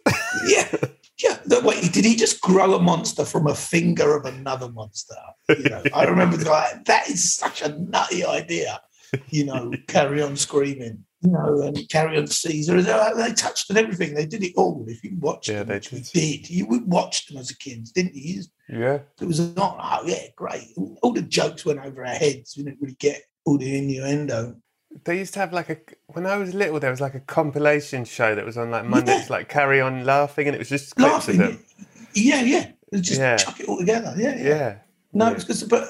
yeah, 0.47 0.69
yeah. 1.17 1.39
No, 1.47 1.61
wait, 1.61 1.91
did 1.91 2.05
he 2.05 2.15
just 2.15 2.41
grow 2.41 2.75
a 2.75 2.81
monster 2.81 3.25
from 3.25 3.47
a 3.47 3.55
finger 3.55 4.15
of 4.15 4.25
another 4.25 4.69
monster? 4.69 5.15
You 5.49 5.69
know, 5.69 5.83
I 5.93 6.03
remember 6.03 6.37
like 6.37 6.85
that 6.85 7.09
is 7.09 7.33
such 7.33 7.61
a 7.61 7.69
nutty 7.79 8.25
idea. 8.25 8.81
You 9.29 9.45
know, 9.45 9.71
carry 9.87 10.21
on 10.21 10.35
screaming. 10.35 11.05
You 11.25 11.31
know, 11.31 11.61
and 11.61 11.77
Carry 11.89 12.17
On 12.17 12.27
Caesar. 12.27 12.81
They, 12.81 13.11
they 13.17 13.33
touched 13.33 13.69
on 13.71 13.77
everything. 13.77 14.13
They 14.13 14.25
did 14.25 14.43
it 14.43 14.53
all. 14.55 14.85
If 14.87 15.03
you 15.03 15.17
watched 15.19 15.49
Yeah, 15.49 15.63
them, 15.63 15.67
they 15.67 15.79
did. 15.79 16.03
did, 16.13 16.49
you 16.49 16.65
would 16.67 16.85
watch 16.85 17.25
them 17.27 17.37
as 17.37 17.49
a 17.51 17.57
kid, 17.57 17.87
didn't 17.93 18.15
you? 18.15 18.43
Yeah. 18.69 18.99
It 19.19 19.25
was 19.25 19.55
not, 19.55 19.77
oh, 19.81 20.05
yeah, 20.07 20.27
great. 20.35 20.73
All 21.01 21.13
the 21.13 21.21
jokes 21.21 21.65
went 21.65 21.79
over 21.79 22.05
our 22.05 22.13
heads. 22.15 22.55
We 22.57 22.63
didn't 22.63 22.79
really 22.81 22.95
get 22.99 23.21
all 23.45 23.57
the 23.57 23.77
innuendo. 23.77 24.55
They 25.03 25.17
used 25.17 25.33
to 25.33 25.39
have 25.41 25.51
like 25.51 25.69
a 25.69 25.77
when 26.07 26.25
I 26.25 26.37
was 26.37 26.53
little. 26.53 26.79
There 26.79 26.89
was 26.89 27.01
like 27.01 27.15
a 27.15 27.19
compilation 27.19 28.05
show 28.05 28.33
that 28.33 28.45
was 28.45 28.57
on 28.57 28.71
like 28.71 28.85
Mondays, 28.85 29.29
like 29.29 29.49
Carry 29.49 29.81
On 29.81 30.05
Laughing, 30.05 30.47
and 30.47 30.55
it 30.55 30.59
was 30.59 30.69
just 30.69 30.95
clips 30.95 31.27
of 31.27 31.35
Laughing. 31.35 31.55
them. 31.57 31.65
Yeah, 32.13 32.41
yeah. 32.41 32.71
Just 32.93 33.19
Yeah. 33.19 33.35
chuck 33.35 33.59
it 33.59 33.67
all 33.67 33.77
together. 33.77 34.13
Yeah, 34.17 34.35
yeah. 34.37 34.43
Yeah, 34.47 34.75
No, 35.11 35.25
Yeah. 35.27 35.33
it's 35.33 35.43
because, 35.43 35.63
but, 35.63 35.89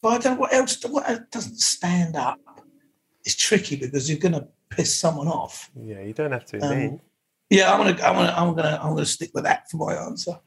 but 0.00 0.08
I 0.08 0.18
don't 0.18 0.34
know 0.34 0.40
what 0.40 0.54
else, 0.54 0.82
what 0.86 1.06
else 1.10 1.20
doesn't 1.30 1.58
stand 1.60 2.16
up. 2.16 2.40
It's 3.26 3.34
tricky 3.36 3.76
because 3.76 4.08
you're 4.08 4.18
going 4.18 4.32
to 4.32 4.48
piss 4.70 4.98
someone 4.98 5.28
off. 5.28 5.70
yeah. 5.80 6.00
You 6.02 6.12
don't 6.12 6.32
have 6.32 6.44
to 6.46 6.58
Um. 6.60 7.00
Yeah, 7.50 7.72
I'm 7.72 7.78
gonna, 7.78 8.02
I'm 8.02 8.14
gonna, 8.14 8.34
I'm 8.36 8.54
gonna, 8.54 8.80
I'm 8.82 8.90
gonna 8.94 9.06
stick 9.06 9.30
with 9.34 9.44
that 9.44 9.70
for 9.70 9.78
my 9.78 9.94
answer. 9.94 10.38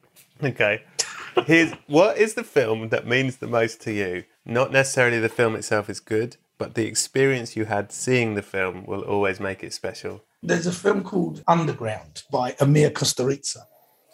Okay. 0.44 0.84
Here's 1.46 1.72
what 1.88 2.18
is 2.18 2.34
the 2.36 2.44
film 2.44 2.90
that 2.90 3.08
means 3.08 3.38
the 3.38 3.48
most 3.48 3.82
to 3.82 3.92
you? 3.92 4.24
Not 4.46 4.72
necessarily 4.72 5.20
the 5.20 5.30
film 5.30 5.56
itself 5.56 5.90
is 5.90 6.00
good, 6.00 6.38
but 6.58 6.76
the 6.76 6.86
experience 6.86 7.56
you 7.56 7.66
had 7.66 7.92
seeing 7.92 8.36
the 8.36 8.42
film 8.42 8.86
will 8.86 9.02
always 9.02 9.40
make 9.40 9.64
it 9.64 9.74
special. 9.74 10.24
There's 10.44 10.68
a 10.68 10.72
film 10.72 11.04
called 11.04 11.44
Underground 11.48 12.24
by 12.32 12.56
Emir 12.60 12.90
Kusturica, 12.92 13.58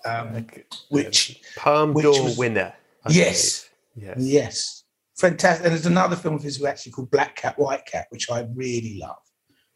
um, 0.05 0.45
which 0.89 1.41
Palm 1.57 1.93
Which 1.93 2.03
d'Or 2.03 2.23
was- 2.23 2.37
winner. 2.37 2.73
I 3.05 3.11
yes, 3.11 3.69
believe. 3.95 4.07
Yes. 4.09 4.17
yes, 4.19 4.83
fantastic. 5.17 5.65
And 5.65 5.73
there's 5.73 5.85
another 5.85 6.15
film 6.15 6.35
of 6.35 6.43
his 6.43 6.63
actually 6.63 6.91
called 6.91 7.09
Black 7.11 7.35
Cat, 7.35 7.57
White 7.57 7.85
Cat, 7.85 8.07
which 8.09 8.29
I 8.29 8.47
really 8.53 8.97
love. 9.01 9.17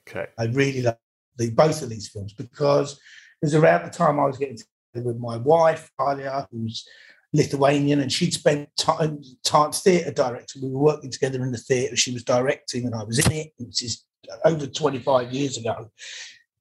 Okay. 0.08 0.28
I 0.38 0.46
really 0.46 0.82
love 0.82 0.98
the, 1.38 1.52
both 1.52 1.82
of 1.82 1.90
these 1.90 2.10
films 2.10 2.34
because 2.34 2.94
it 2.94 3.46
was 3.46 3.56
around 3.56 3.86
the 3.86 3.92
time 3.92 4.20
I 4.20 4.26
was 4.26 4.38
getting 4.38 4.58
together 4.58 5.08
with 5.08 5.18
my 5.18 5.38
wife, 5.38 5.90
Alia, 6.00 6.48
who's 6.52 6.88
Lithuanian, 7.34 8.02
and 8.02 8.12
she'd 8.12 8.34
spent 8.34 8.70
time, 8.78 9.22
time 9.44 9.72
theatre 9.72 10.12
director. 10.12 10.60
We 10.62 10.70
were 10.70 10.80
working 10.80 11.12
together 11.12 11.42
in 11.44 11.52
the 11.52 11.58
theatre. 11.58 11.96
She 11.96 12.14
was 12.14 12.24
directing, 12.24 12.86
and 12.86 12.94
I 12.94 13.04
was 13.04 13.26
in 13.26 13.32
it. 13.32 13.52
Which 13.58 13.84
is 13.84 14.04
over 14.44 14.68
25 14.68 15.32
years 15.32 15.58
ago. 15.58 15.92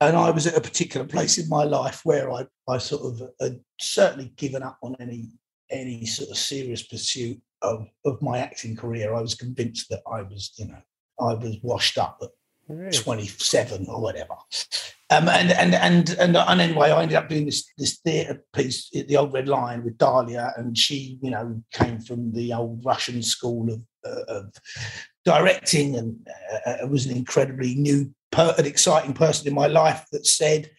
And 0.01 0.16
I 0.16 0.30
was 0.30 0.47
at 0.47 0.57
a 0.57 0.61
particular 0.61 1.07
place 1.07 1.36
in 1.38 1.49
my 1.49 1.64
life 1.64 2.01
where 2.05 2.30
I, 2.32 2.47
I 2.68 2.78
sort 2.78 3.03
of 3.03 3.28
had 3.41 3.61
certainly 3.78 4.32
given 4.36 4.62
up 4.62 4.78
on 4.82 4.97
any 4.99 5.28
any 5.70 6.05
sort 6.05 6.30
of 6.30 6.36
serious 6.36 6.82
pursuit 6.82 7.41
of, 7.62 7.86
of 8.05 8.20
my 8.22 8.38
acting 8.38 8.74
career. 8.76 9.14
I 9.14 9.20
was 9.20 9.34
convinced 9.34 9.88
that 9.91 10.03
I 10.11 10.22
was, 10.22 10.53
you 10.57 10.66
know, 10.66 10.82
I 11.20 11.34
was 11.34 11.59
washed 11.62 11.99
up 11.99 12.18
at 12.22 12.30
Really? 12.71 12.97
27 12.97 13.87
or 13.89 14.01
whatever. 14.01 14.37
Um, 15.11 15.29
and, 15.29 15.51
and 15.51 15.75
and 15.75 16.11
and 16.21 16.37
and 16.37 16.61
anyway, 16.61 16.91
I 16.91 17.03
ended 17.03 17.16
up 17.16 17.29
doing 17.29 17.47
this 17.47 17.68
this 17.77 17.99
theatre 17.99 18.45
piece 18.53 18.89
at 18.95 19.09
the 19.09 19.16
Old 19.16 19.33
Red 19.33 19.49
Lion 19.49 19.83
with 19.83 19.99
Dalia, 19.99 20.57
and 20.57 20.79
she, 20.79 21.18
you 21.21 21.33
know, 21.33 21.61
came 21.73 21.99
from 21.99 22.33
the 22.33 22.53
old 22.53 22.85
Russian 22.85 23.21
school 23.25 23.73
of, 23.73 23.83
uh, 24.07 24.23
of 24.29 24.55
directing, 25.25 25.97
and 25.97 26.16
uh, 26.64 26.87
was 26.87 27.07
an 27.07 27.16
incredibly 27.16 27.75
new, 27.75 28.14
per- 28.31 28.55
an 28.57 28.66
exciting 28.66 29.14
person 29.14 29.49
in 29.49 29.55
my 29.55 29.66
life 29.66 30.07
that 30.12 30.27
said. 30.27 30.71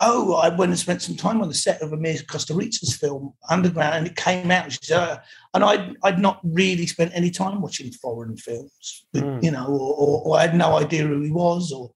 Oh, 0.00 0.34
I 0.34 0.48
went 0.48 0.70
and 0.70 0.78
spent 0.78 1.02
some 1.02 1.14
time 1.14 1.40
on 1.40 1.48
the 1.48 1.54
set 1.54 1.80
of 1.80 1.92
Amir 1.92 2.18
Costa 2.28 2.52
Rica's 2.52 2.96
film 2.96 3.32
Underground, 3.48 3.94
and 3.94 4.06
it 4.06 4.16
came 4.16 4.50
out. 4.50 4.72
She 4.72 4.78
said, 4.82 4.98
uh, 4.98 5.18
and 5.54 5.62
I'd 5.62 5.96
I'd 6.02 6.18
not 6.18 6.40
really 6.42 6.86
spent 6.86 7.12
any 7.14 7.30
time 7.30 7.60
watching 7.60 7.92
foreign 7.92 8.36
films, 8.36 9.06
Mm. 9.14 9.42
you 9.42 9.50
know, 9.52 9.66
or, 9.66 9.94
or, 9.94 10.22
or 10.24 10.38
I 10.38 10.42
had 10.42 10.56
no 10.56 10.76
idea 10.76 11.06
who 11.06 11.22
he 11.22 11.30
was, 11.30 11.72
or 11.72 11.92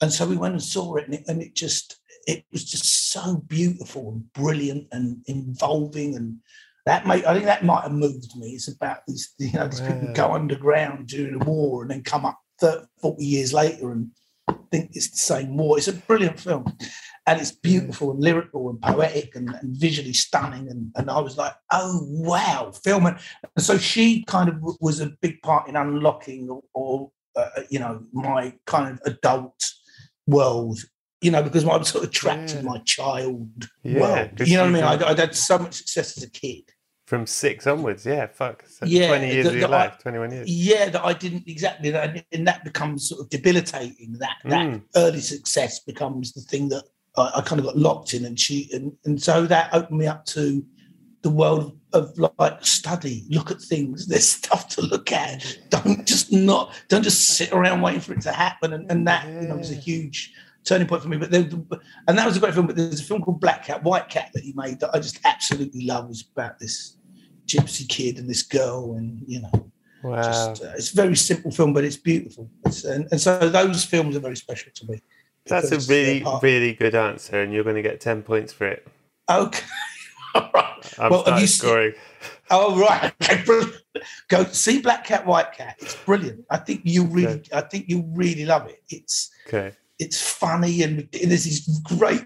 and 0.00 0.12
so 0.12 0.26
we 0.26 0.36
went 0.36 0.54
and 0.54 0.62
saw 0.62 0.94
it, 0.96 1.06
and 1.06 1.14
it, 1.14 1.24
and 1.26 1.42
it 1.42 1.54
just 1.54 1.98
it 2.26 2.44
was 2.52 2.64
just 2.64 3.10
so 3.10 3.36
beautiful 3.48 4.12
and 4.12 4.32
brilliant 4.32 4.86
and 4.92 5.18
involving, 5.26 6.14
and 6.14 6.36
that 6.86 7.04
made 7.06 7.24
I 7.24 7.34
think 7.34 7.46
that 7.46 7.64
might 7.64 7.82
have 7.82 7.92
moved 7.92 8.36
me. 8.36 8.50
It's 8.50 8.68
about 8.68 8.98
these 9.08 9.34
you 9.38 9.52
know 9.52 9.66
these 9.66 9.80
people 9.80 10.12
go 10.14 10.32
underground 10.34 11.08
during 11.08 11.36
the 11.38 11.44
war 11.44 11.82
and 11.82 11.90
then 11.90 12.02
come 12.04 12.24
up 12.24 12.38
30, 12.60 12.86
40 13.00 13.24
years 13.24 13.52
later 13.52 13.90
and 13.90 14.10
think 14.70 14.90
it's 14.94 15.10
the 15.10 15.16
same 15.16 15.56
war. 15.56 15.78
It's 15.78 15.88
a 15.88 15.92
brilliant 15.92 16.38
film. 16.40 16.64
And 17.26 17.40
it's 17.40 17.52
beautiful 17.52 18.10
and 18.12 18.20
lyrical 18.20 18.70
and 18.70 18.80
poetic 18.80 19.36
and, 19.36 19.50
and 19.50 19.76
visually 19.76 20.14
stunning. 20.14 20.68
And, 20.68 20.90
and 20.96 21.10
I 21.10 21.20
was 21.20 21.36
like, 21.36 21.52
oh, 21.70 22.00
wow, 22.08 22.72
film. 22.72 23.06
And, 23.06 23.18
so 23.58 23.78
she 23.78 24.24
kind 24.24 24.48
of 24.48 24.56
was 24.80 25.00
a 25.00 25.12
big 25.20 25.40
part 25.42 25.68
in 25.68 25.76
unlocking 25.76 26.48
or, 26.48 26.62
or 26.74 27.10
uh, 27.36 27.62
you 27.68 27.78
know, 27.78 28.02
my 28.12 28.54
kind 28.66 28.92
of 28.92 29.00
adult 29.04 29.70
world, 30.26 30.80
you 31.20 31.30
know, 31.30 31.42
because 31.42 31.64
I 31.64 31.76
was 31.76 31.88
sort 31.88 32.04
of 32.04 32.10
trapped 32.10 32.54
Yeah. 32.54 32.60
in 32.60 32.64
my 32.64 32.78
child 32.78 33.68
Yeah, 33.84 34.00
world. 34.00 34.40
You 34.40 34.56
know 34.56 34.62
what 34.64 34.70
I 34.70 34.72
mean? 34.72 34.84
I'd, 34.84 35.02
I'd 35.02 35.18
had 35.18 35.34
so 35.34 35.58
much 35.58 35.74
success 35.74 36.16
as 36.16 36.24
a 36.24 36.30
kid. 36.30 36.64
From 37.10 37.26
six 37.26 37.66
onwards, 37.66 38.06
yeah, 38.06 38.28
fuck. 38.28 38.62
So 38.68 38.86
Yeah, 38.86 39.08
20 39.08 39.26
years 39.32 39.46
the- 39.46 39.50
of 39.50 39.56
your 39.58 39.66
I- 39.66 39.70
life, 39.86 39.98
21 39.98 40.30
years. 40.30 40.48
Yeah, 40.48 40.90
that 40.90 41.04
I 41.04 41.12
didn't 41.12 41.42
exactly, 41.48 41.90
that, 41.90 42.24
and 42.30 42.46
that 42.46 42.62
becomes 42.62 43.08
sort 43.08 43.20
of 43.22 43.28
debilitating. 43.30 44.12
That 44.20 44.36
that 44.44 44.66
Mm. 44.68 44.82
early 44.94 45.20
success 45.20 45.80
becomes 45.80 46.32
the 46.32 46.40
thing 46.42 46.68
that 46.68 46.84
I, 47.16 47.32
I 47.38 47.40
kind 47.40 47.58
of 47.58 47.64
got 47.66 47.76
locked 47.76 48.14
in, 48.14 48.24
and 48.26 48.38
she, 48.38 48.70
and, 48.72 48.92
and 49.04 49.20
so 49.20 49.44
that 49.46 49.70
opened 49.74 49.98
me 49.98 50.06
up 50.06 50.24
to 50.26 50.64
the 51.22 51.30
world 51.30 51.76
of 51.92 52.16
like 52.16 52.64
study. 52.64 53.24
Look 53.28 53.50
at 53.50 53.60
things. 53.60 54.06
There's 54.10 54.28
stuff 54.28 54.68
to 54.76 54.80
look 54.82 55.10
at. 55.10 55.44
Don't 55.68 56.06
just 56.06 56.30
not. 56.30 56.72
Don't 56.86 57.02
just 57.02 57.26
sit 57.36 57.50
around 57.52 57.80
waiting 57.82 58.02
for 58.02 58.12
it 58.12 58.20
to 58.20 58.30
happen. 58.30 58.72
And, 58.72 58.88
and 58.88 59.04
that 59.08 59.26
you 59.26 59.48
know 59.48 59.56
was 59.56 59.72
a 59.72 59.74
huge 59.74 60.32
turning 60.62 60.86
point 60.86 61.02
for 61.02 61.08
me. 61.08 61.16
But 61.16 61.32
there, 61.32 61.42
and 62.06 62.16
that 62.16 62.24
was 62.24 62.36
a 62.36 62.40
great 62.40 62.54
film. 62.54 62.68
But 62.68 62.76
there's 62.76 63.00
a 63.00 63.04
film 63.04 63.20
called 63.20 63.40
Black 63.40 63.64
Cat, 63.66 63.82
White 63.82 64.08
Cat 64.08 64.30
that 64.32 64.44
he 64.44 64.52
made 64.54 64.78
that 64.78 64.90
I 64.94 65.00
just 65.00 65.18
absolutely 65.24 65.86
love. 65.86 66.08
It's 66.08 66.22
about 66.22 66.60
this 66.60 66.96
gypsy 67.56 67.88
kid 67.88 68.18
and 68.18 68.28
this 68.28 68.42
girl, 68.42 68.94
and 68.96 69.22
you 69.26 69.42
know 69.42 69.70
Wow. 70.02 70.22
just 70.22 70.62
uh, 70.62 70.72
it's 70.76 70.92
a 70.92 70.96
very 70.96 71.16
simple 71.16 71.50
film, 71.50 71.72
but 71.74 71.84
it's 71.84 71.96
beautiful. 71.96 72.48
It's, 72.64 72.84
and, 72.84 73.06
and 73.10 73.20
so 73.20 73.48
those 73.50 73.84
films 73.84 74.16
are 74.16 74.20
very 74.20 74.36
special 74.36 74.72
to 74.76 74.86
me. 74.90 75.02
That's 75.46 75.72
a 75.72 75.78
really, 75.92 76.24
really 76.42 76.72
good 76.74 76.94
answer, 76.94 77.40
and 77.42 77.52
you're 77.52 77.64
going 77.64 77.76
to 77.76 77.82
get 77.82 78.00
10 78.00 78.22
points 78.22 78.52
for 78.52 78.66
it. 78.66 78.86
okay. 79.28 79.64
All 80.34 80.48
right. 80.54 80.94
I'm 80.98 81.10
Well, 81.10 81.24
have 81.24 81.40
you 81.40 81.46
seen- 81.48 81.68
scoring. 81.68 81.92
Oh 82.52 82.78
right. 82.78 83.12
Okay. 83.22 83.62
Go 84.28 84.44
see 84.44 84.80
Black 84.80 85.04
Cat, 85.04 85.26
White 85.26 85.52
Cat. 85.52 85.76
It's 85.80 85.96
brilliant. 85.96 86.44
I 86.50 86.56
think 86.58 86.82
you 86.84 87.04
really, 87.04 87.34
Okay. 87.34 87.50
I 87.52 87.60
think 87.62 87.88
you 87.88 88.04
really 88.14 88.44
love 88.44 88.68
it. 88.68 88.82
It's 88.88 89.30
Okay. 89.48 89.72
it's 89.98 90.20
funny 90.22 90.82
and 90.82 91.08
there's 91.12 91.44
these 91.44 91.80
great, 91.80 92.24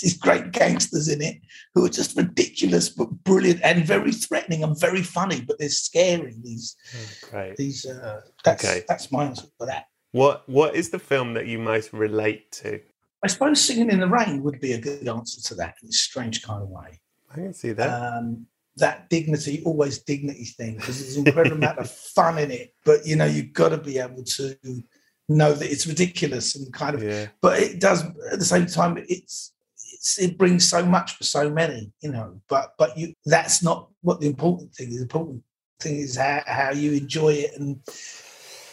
these 0.00 0.16
great 0.18 0.52
gangsters 0.52 1.08
in 1.08 1.22
it 1.22 1.36
who 1.74 1.84
are 1.84 1.88
just 1.90 2.16
ridiculous 2.16 2.88
but 2.88 3.10
brilliant 3.24 3.60
and 3.62 3.84
very 3.84 4.12
threatening 4.12 4.62
and 4.64 4.78
very 4.78 5.02
funny. 5.02 5.40
But 5.40 5.58
they're 5.58 5.68
scary. 5.68 6.34
These 6.42 6.76
Oh, 6.94 7.28
great. 7.30 7.56
these. 7.56 7.86
Uh, 7.86 8.20
that's 8.44 8.64
Okay. 8.64 8.84
that's 8.88 9.10
my 9.12 9.24
answer 9.24 9.46
for 9.58 9.66
that. 9.66 9.86
What 10.12 10.48
What 10.48 10.74
is 10.74 10.90
the 10.90 10.98
film 10.98 11.34
that 11.34 11.46
you 11.46 11.58
most 11.58 11.92
relate 11.92 12.50
to? 12.62 12.80
I 13.22 13.28
suppose 13.28 13.60
singing 13.60 13.90
in 13.90 14.00
the 14.00 14.08
rain 14.08 14.42
would 14.42 14.60
be 14.60 14.72
a 14.74 14.80
good 14.80 15.08
answer 15.08 15.40
to 15.48 15.54
that 15.56 15.76
in 15.82 15.88
a 15.88 15.92
strange 15.92 16.42
kind 16.42 16.62
of 16.62 16.68
way. 16.68 17.00
I 17.30 17.34
can 17.36 17.54
see 17.54 17.72
that. 17.72 17.88
Um, 17.88 18.46
that 18.76 19.08
dignity, 19.08 19.62
always 19.64 20.00
dignity 20.00 20.44
thing, 20.44 20.74
because 20.76 21.00
there's 21.00 21.16
an 21.16 21.26
incredible 21.28 21.56
amount 21.56 21.78
of 21.78 21.88
fun 21.90 22.38
in 22.38 22.50
it. 22.50 22.74
But 22.84 23.06
you 23.06 23.16
know, 23.16 23.24
you've 23.24 23.52
got 23.52 23.70
to 23.70 23.78
be 23.78 23.98
able 23.98 24.24
to 24.24 24.56
know 25.28 25.52
that 25.54 25.70
it's 25.72 25.86
ridiculous 25.86 26.54
and 26.56 26.70
kind 26.72 26.94
of. 26.96 27.02
yeah. 27.02 27.28
But 27.40 27.60
it 27.60 27.80
does 27.80 28.02
at 28.30 28.38
the 28.38 28.44
same 28.44 28.66
time. 28.66 28.98
It's 29.08 29.53
it 30.18 30.38
brings 30.38 30.68
so 30.68 30.84
much 30.84 31.16
for 31.16 31.24
so 31.24 31.50
many, 31.50 31.92
you 32.00 32.10
know. 32.10 32.40
But 32.48 32.74
but 32.78 32.96
you 32.96 33.14
that's 33.24 33.62
not 33.62 33.88
what 34.02 34.20
the 34.20 34.26
important 34.26 34.74
thing 34.74 34.88
is. 34.88 34.96
The 34.96 35.02
important 35.02 35.42
thing 35.80 35.96
is 35.96 36.16
how, 36.16 36.42
how 36.46 36.70
you 36.70 36.92
enjoy 36.92 37.32
it 37.32 37.58
and 37.58 37.80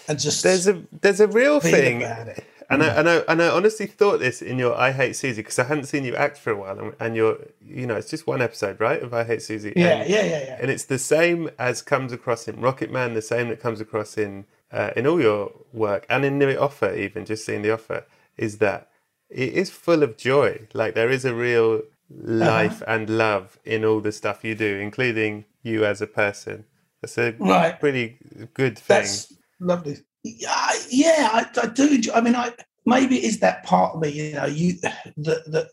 and 0.07 0.19
just 0.19 0.43
There's 0.43 0.67
a 0.67 0.83
There's 1.01 1.19
a 1.19 1.27
real 1.27 1.59
thing. 1.59 2.03
about 2.03 2.27
it. 2.27 2.43
And 2.69 2.81
I, 2.83 2.87
and 2.87 3.09
I 3.09 3.15
and 3.27 3.41
I 3.41 3.49
honestly 3.49 3.85
thought 3.85 4.19
this 4.19 4.41
in 4.41 4.57
your 4.57 4.73
I 4.79 4.91
Hate 4.93 5.11
Suzie 5.11 5.37
because 5.37 5.59
I 5.59 5.65
hadn't 5.65 5.85
seen 5.85 6.05
you 6.05 6.15
act 6.15 6.37
for 6.37 6.51
a 6.51 6.55
while, 6.55 6.79
and, 6.79 6.93
and 7.01 7.17
you're 7.17 7.37
you 7.59 7.85
know 7.85 7.95
it's 7.95 8.09
just 8.09 8.25
one 8.25 8.41
episode, 8.41 8.79
right, 8.79 9.03
of 9.03 9.13
I 9.13 9.25
Hate 9.25 9.39
Suzie. 9.39 9.73
Yeah, 9.75 9.87
and, 9.87 10.09
yeah, 10.09 10.23
yeah, 10.23 10.43
yeah. 10.45 10.57
And 10.61 10.71
it's 10.71 10.85
the 10.85 10.97
same 10.97 11.49
as 11.59 11.81
comes 11.81 12.13
across 12.13 12.47
in 12.47 12.55
Rocketman, 12.57 13.13
the 13.13 13.21
same 13.21 13.49
that 13.49 13.59
comes 13.59 13.81
across 13.81 14.17
in 14.17 14.45
uh, 14.71 14.91
in 14.95 15.05
all 15.05 15.19
your 15.19 15.51
work 15.73 16.05
and 16.09 16.23
in 16.23 16.39
The 16.39 16.57
Offer, 16.57 16.95
even 16.95 17.25
just 17.25 17.45
seeing 17.45 17.61
The 17.61 17.71
Offer, 17.71 18.05
is 18.37 18.59
that 18.59 18.89
it 19.31 19.53
is 19.53 19.69
full 19.69 20.03
of 20.03 20.17
joy. 20.17 20.67
Like 20.73 20.93
there 20.95 21.09
is 21.09 21.25
a 21.25 21.33
real 21.33 21.81
life 22.09 22.81
and 22.87 23.09
love 23.09 23.57
in 23.65 23.85
all 23.85 24.01
the 24.01 24.11
stuff 24.11 24.43
you 24.43 24.55
do, 24.55 24.77
including 24.77 25.45
you 25.63 25.85
as 25.85 26.01
a 26.01 26.07
person. 26.07 26.65
That's 27.01 27.17
a 27.17 27.31
Right. 27.39 27.79
pretty 27.79 28.17
good 28.53 28.77
thing. 28.77 28.97
That's 28.97 29.33
lovely. 29.59 29.97
Yeah, 30.23 30.71
yeah, 30.89 31.29
I, 31.33 31.45
I 31.63 31.67
do. 31.67 31.87
Enjoy, 31.95 32.13
I 32.13 32.21
mean, 32.21 32.35
I 32.35 32.53
maybe 32.85 33.17
it 33.17 33.23
is 33.23 33.39
that 33.39 33.63
part 33.63 33.95
of 33.95 34.01
me, 34.01 34.09
you 34.09 34.33
know, 34.33 34.45
you 34.45 34.73
that 34.81 35.03
that 35.17 35.69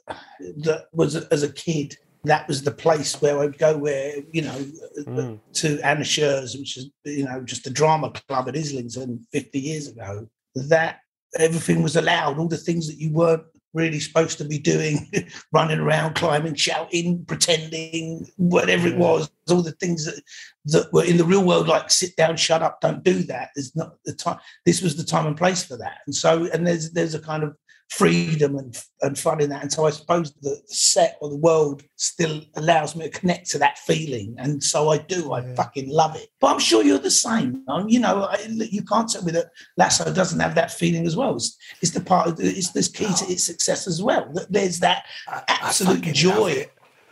that 0.65 0.87
was 0.93 1.17
as 1.17 1.43
a 1.43 1.53
kid. 1.53 1.97
That 2.25 2.49
was 2.49 2.63
the 2.63 2.73
place 2.73 3.21
where 3.23 3.39
I'd 3.41 3.59
go, 3.59 3.77
where 3.79 4.15
you 4.33 4.43
know, 4.43 4.67
Mm. 5.07 5.39
to 5.55 5.81
Anna 5.87 6.05
Scher's, 6.05 6.57
which 6.57 6.77
is 6.77 6.91
you 7.05 7.25
know 7.25 7.43
just 7.43 7.67
a 7.67 7.71
drama 7.71 8.11
club 8.11 8.49
at 8.49 8.57
Islington 8.57 9.25
50 9.33 9.59
years 9.61 9.87
ago. 9.89 10.29
That 10.55 11.01
everything 11.39 11.83
was 11.83 11.97
allowed, 11.97 12.39
all 12.39 12.49
the 12.49 12.57
things 12.57 12.87
that 12.89 12.99
you 12.99 13.13
weren't 13.13 13.43
really 13.75 14.01
supposed 14.01 14.39
to 14.39 14.45
be 14.45 14.59
doing, 14.59 15.11
running 15.53 15.79
around, 15.79 16.15
climbing, 16.15 16.55
shouting, 16.55 17.25
pretending, 17.27 18.27
whatever 18.37 18.89
it 18.89 18.97
was, 18.97 19.31
all 19.51 19.63
the 19.63 19.73
things 19.73 20.07
that, 20.07 20.23
that 20.67 20.93
were 20.93 21.05
in 21.05 21.17
the 21.17 21.25
real 21.25 21.45
world, 21.45 21.69
like 21.69 21.91
sit 21.91 22.17
down, 22.17 22.37
shut 22.37 22.63
up, 22.63 22.81
don't 22.81 23.05
do 23.05 23.23
that. 23.25 23.51
There's 23.55 23.77
not 23.77 23.95
the 24.05 24.15
time. 24.15 24.39
This 24.65 24.83
was 24.83 24.97
the 24.97 25.05
time 25.05 25.27
and 25.27 25.37
place 25.37 25.65
for 25.65 25.77
that. 25.77 25.99
And 26.07 26.15
so, 26.15 26.49
and 26.53 26.67
there's 26.67 26.93
there's 26.93 27.15
a 27.15 27.21
kind 27.21 27.43
of 27.43 27.57
freedom 27.91 28.57
and, 28.57 28.83
and 29.03 29.19
fun 29.19 29.41
in 29.41 29.49
that. 29.51 29.63
And 29.63 29.73
so 29.73 29.87
I 29.87 29.91
suppose 29.91 30.33
the 30.43 30.61
set 30.67 31.17
or 31.21 31.31
the 31.31 31.37
world 31.37 31.83
still 31.97 32.43
allows 32.57 32.95
me 32.95 33.09
to 33.09 33.19
connect 33.19 33.49
to 33.51 33.59
that 33.59 33.79
feeling. 33.79 34.35
And 34.39 34.63
so 34.63 34.91
I 34.91 34.99
do, 34.99 35.33
I 35.33 35.41
Yeah. 35.41 35.55
fucking 35.55 35.89
love 35.89 36.15
it. 36.17 36.29
But 36.41 36.49
I'm 36.53 36.59
sure 36.59 36.85
you're 36.85 36.99
the 36.99 37.11
same. 37.11 37.63
um, 37.69 37.89
You 37.89 38.01
know, 38.01 38.25
I, 38.25 38.39
you 38.49 38.83
can't 38.83 39.09
tell 39.09 39.23
me 39.25 39.33
that 39.33 39.47
Lasso 39.79 40.13
doesn't 40.13 40.41
have 40.41 40.55
that 40.57 40.71
feeling 40.73 41.07
as 41.07 41.17
well. 41.17 41.37
It's, 41.37 41.57
it's 41.81 41.93
the 41.93 42.01
part 42.01 42.29
of 42.29 42.37
the, 42.37 42.45
it's 42.47 42.73
this 42.73 42.89
key 42.89 43.07
to 43.07 43.25
its 43.33 43.45
success 43.45 43.87
as 43.87 44.03
well. 44.03 44.31
That 44.35 44.53
there's 44.53 44.81
that 44.81 45.05
I- 45.27 45.43
I 45.49 45.59
absolute 45.63 45.97
fucking 46.01 46.15
joy. 46.15 46.67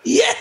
Yeah. 0.04 0.32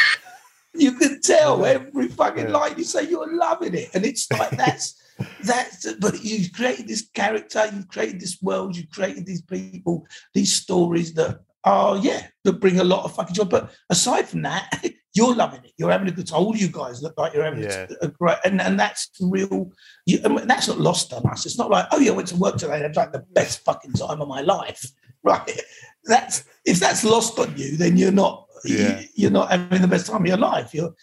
you 0.74 0.92
can 0.92 1.20
tell 1.20 1.64
every 1.64 2.08
fucking 2.08 2.46
Yeah. 2.46 2.56
line 2.56 2.74
you 2.78 2.84
say 2.84 3.08
you're 3.08 3.32
loving 3.36 3.74
it. 3.74 3.90
And 3.94 4.04
it's 4.04 4.30
like 4.32 4.50
that's 4.56 5.00
that's 5.42 5.92
but 5.94 6.22
you've 6.24 6.52
created 6.52 6.88
this 6.88 7.08
character, 7.14 7.64
you've 7.74 7.88
created 7.88 8.20
this 8.20 8.38
world, 8.42 8.76
you've 8.76 8.90
created 8.90 9.26
these 9.26 9.42
people, 9.42 10.06
these 10.34 10.54
stories 10.54 11.14
that 11.14 11.40
are 11.64 11.96
yeah, 11.98 12.26
that 12.44 12.60
bring 12.60 12.78
a 12.80 12.84
lot 12.84 13.04
of 13.04 13.14
fucking 13.14 13.34
joy. 13.34 13.44
But 13.44 13.70
aside 13.90 14.28
from 14.28 14.42
that, 14.42 14.84
you're 15.14 15.34
loving 15.34 15.64
it. 15.64 15.72
You're 15.76 15.90
having 15.90 16.08
a 16.08 16.12
good 16.12 16.26
time. 16.26 16.40
All 16.40 16.56
you 16.56 16.68
guys 16.68 17.02
look 17.02 17.18
like 17.18 17.34
you're 17.34 17.44
having 17.44 17.62
Yeah. 17.64 17.86
a, 18.00 18.08
great 18.08 18.36
and, 18.44 18.60
and 18.60 18.78
that's 18.78 19.10
real 19.20 19.72
you, 20.06 20.20
I 20.24 20.28
mean, 20.28 20.46
that's 20.46 20.68
not 20.68 20.78
lost 20.78 21.12
on 21.12 21.26
us. 21.26 21.44
It's 21.46 21.58
not 21.58 21.70
like, 21.70 21.86
oh 21.90 21.98
yeah, 21.98 22.12
I 22.12 22.14
went 22.14 22.28
to 22.28 22.36
work 22.36 22.56
today 22.56 22.74
and 22.74 22.84
I 22.84 22.86
had 22.86 22.96
like 22.96 23.12
the 23.12 23.24
best 23.32 23.64
fucking 23.64 23.94
time 23.94 24.20
of 24.20 24.28
my 24.28 24.40
life. 24.42 24.84
Right. 25.24 25.60
That's 26.04 26.44
if 26.64 26.78
that's 26.78 27.02
lost 27.04 27.40
on 27.40 27.52
you, 27.56 27.76
then 27.76 27.96
you're 27.96 28.12
not 28.12 28.46
Yeah. 28.64 29.02
you, 29.14 29.26
are 29.26 29.32
not 29.32 29.50
having 29.50 29.82
the 29.82 29.88
best 29.88 30.06
time 30.06 30.20
of 30.22 30.26
your 30.28 30.36
life. 30.36 30.72
You're 30.72 30.94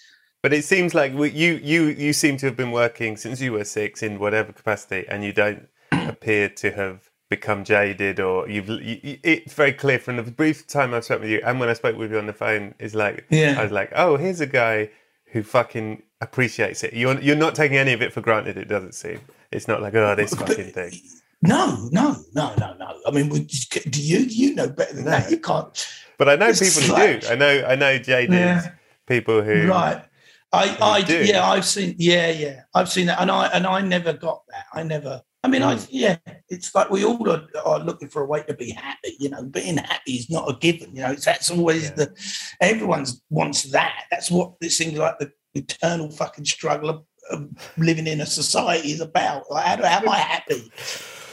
But 0.46 0.54
it 0.54 0.64
seems 0.64 0.94
like 0.94 1.12
you 1.14 1.24
you 1.24 1.86
you 1.86 2.14
seem 2.14 2.38
to 2.38 2.46
have 2.46 2.56
been 2.56 2.70
working 2.72 3.18
since 3.18 3.42
you 3.42 3.52
were 3.54 3.64
six 3.64 4.04
in 4.04 4.20
whatever 4.20 4.54
capacity, 4.54 5.04
and 5.10 5.24
you 5.24 5.34
don't 5.34 5.68
appear 5.92 6.50
to 6.50 6.70
have 6.70 7.10
become 7.32 7.64
jaded 7.64 8.20
or 8.20 8.48
you've. 8.48 8.70
You, 8.70 9.18
it's 9.24 9.54
very 9.56 9.74
clear 9.74 9.98
from 9.98 10.18
the 10.18 10.22
brief 10.22 10.68
time 10.68 10.94
I've 10.94 11.04
spent 11.04 11.22
with 11.22 11.32
you, 11.32 11.42
and 11.44 11.60
when 11.60 11.68
I 11.68 11.74
spoke 11.74 11.98
with 11.98 12.12
you 12.12 12.20
on 12.20 12.28
the 12.28 12.34
phone, 12.34 12.76
is 12.78 12.94
like 12.94 13.26
Yeah. 13.32 13.56
I 13.58 13.64
was 13.64 13.72
like, 13.72 13.92
oh, 13.96 14.18
here's 14.18 14.40
a 14.40 14.46
guy 14.46 14.92
who 15.32 15.42
fucking 15.42 16.04
appreciates 16.22 16.84
it. 16.84 16.94
You're 16.94 17.20
you're 17.20 17.36
not 17.36 17.56
taking 17.56 17.78
any 17.78 17.94
of 17.94 18.04
it 18.04 18.14
for 18.14 18.22
granted. 18.22 18.56
It 18.56 18.68
doesn't 18.68 18.94
seem. 18.94 19.22
It's 19.52 19.68
not 19.68 19.82
like 19.82 19.96
oh 19.96 20.14
this 20.14 20.36
fucking 20.36 20.74
thing. 20.74 20.92
No, 21.42 21.90
no, 21.92 22.18
no, 22.36 22.54
no, 22.60 22.76
no. 22.78 23.00
I 23.08 23.10
mean, 23.10 23.30
do 23.30 24.00
you 24.00 24.20
you 24.20 24.54
know 24.54 24.70
better 24.70 24.94
than 24.94 25.06
No. 25.06 25.10
that? 25.10 25.32
You 25.32 25.40
can't. 25.40 25.88
But 26.20 26.30
I 26.30 26.36
know 26.36 26.54
people 26.54 26.84
who 26.84 27.20
do. 27.20 27.28
I 27.32 27.34
know 27.34 27.66
I 27.68 27.74
know 27.74 27.98
jaded 27.98 28.32
Yeah. 28.32 28.72
people 29.08 29.42
who 29.42 29.66
Right. 29.68 30.04
I, 30.56 30.78
I, 30.96 31.02
do. 31.02 31.24
yeah, 31.26 31.46
I've 31.48 31.66
seen, 31.66 31.96
yeah, 31.98 32.30
yeah, 32.32 32.62
I've 32.74 32.90
seen 32.90 33.08
that, 33.08 33.20
and 33.22 33.30
I, 33.32 33.48
and 33.48 33.66
I 33.68 33.82
never 33.82 34.14
got 34.14 34.44
that. 34.50 34.66
I 34.74 34.84
never. 34.84 35.22
I 35.44 35.48
mean, 35.48 35.62
I, 35.62 35.78
yeah, 35.90 36.18
it's 36.50 36.74
like 36.74 36.90
we 36.90 37.06
all 37.06 37.30
are, 37.30 37.46
are 37.64 37.80
looking 37.80 38.08
for 38.10 38.24
a 38.24 38.26
way 38.26 38.42
to 38.44 38.54
be 38.56 38.72
happy. 38.72 39.16
You 39.20 39.30
know, 39.30 39.44
being 39.44 39.78
happy 39.78 40.14
is 40.14 40.30
not 40.30 40.50
a 40.50 40.56
given. 40.58 40.96
You 40.96 41.04
know, 41.04 41.12
it's, 41.12 41.26
that's 41.26 41.52
always 41.52 41.84
Yeah. 41.84 41.96
the. 41.96 42.16
Everyone's 42.62 43.22
wants 43.30 43.64
that. 43.72 44.06
That's 44.10 44.32
what 44.32 44.54
it 44.62 44.72
seems 44.72 44.98
like 44.98 45.20
the 45.20 45.32
eternal 45.54 46.10
fucking 46.10 46.46
struggle 46.46 46.90
of, 46.90 47.04
of 47.30 47.48
living 47.78 48.08
in 48.08 48.22
a 48.22 48.26
society 48.26 48.92
is 48.92 49.02
about. 49.02 49.44
Like, 49.52 49.66
how, 49.66 49.76
do, 49.76 49.84
how 49.84 50.00
am 50.00 50.10
I 50.10 50.18
happy? 50.18 50.72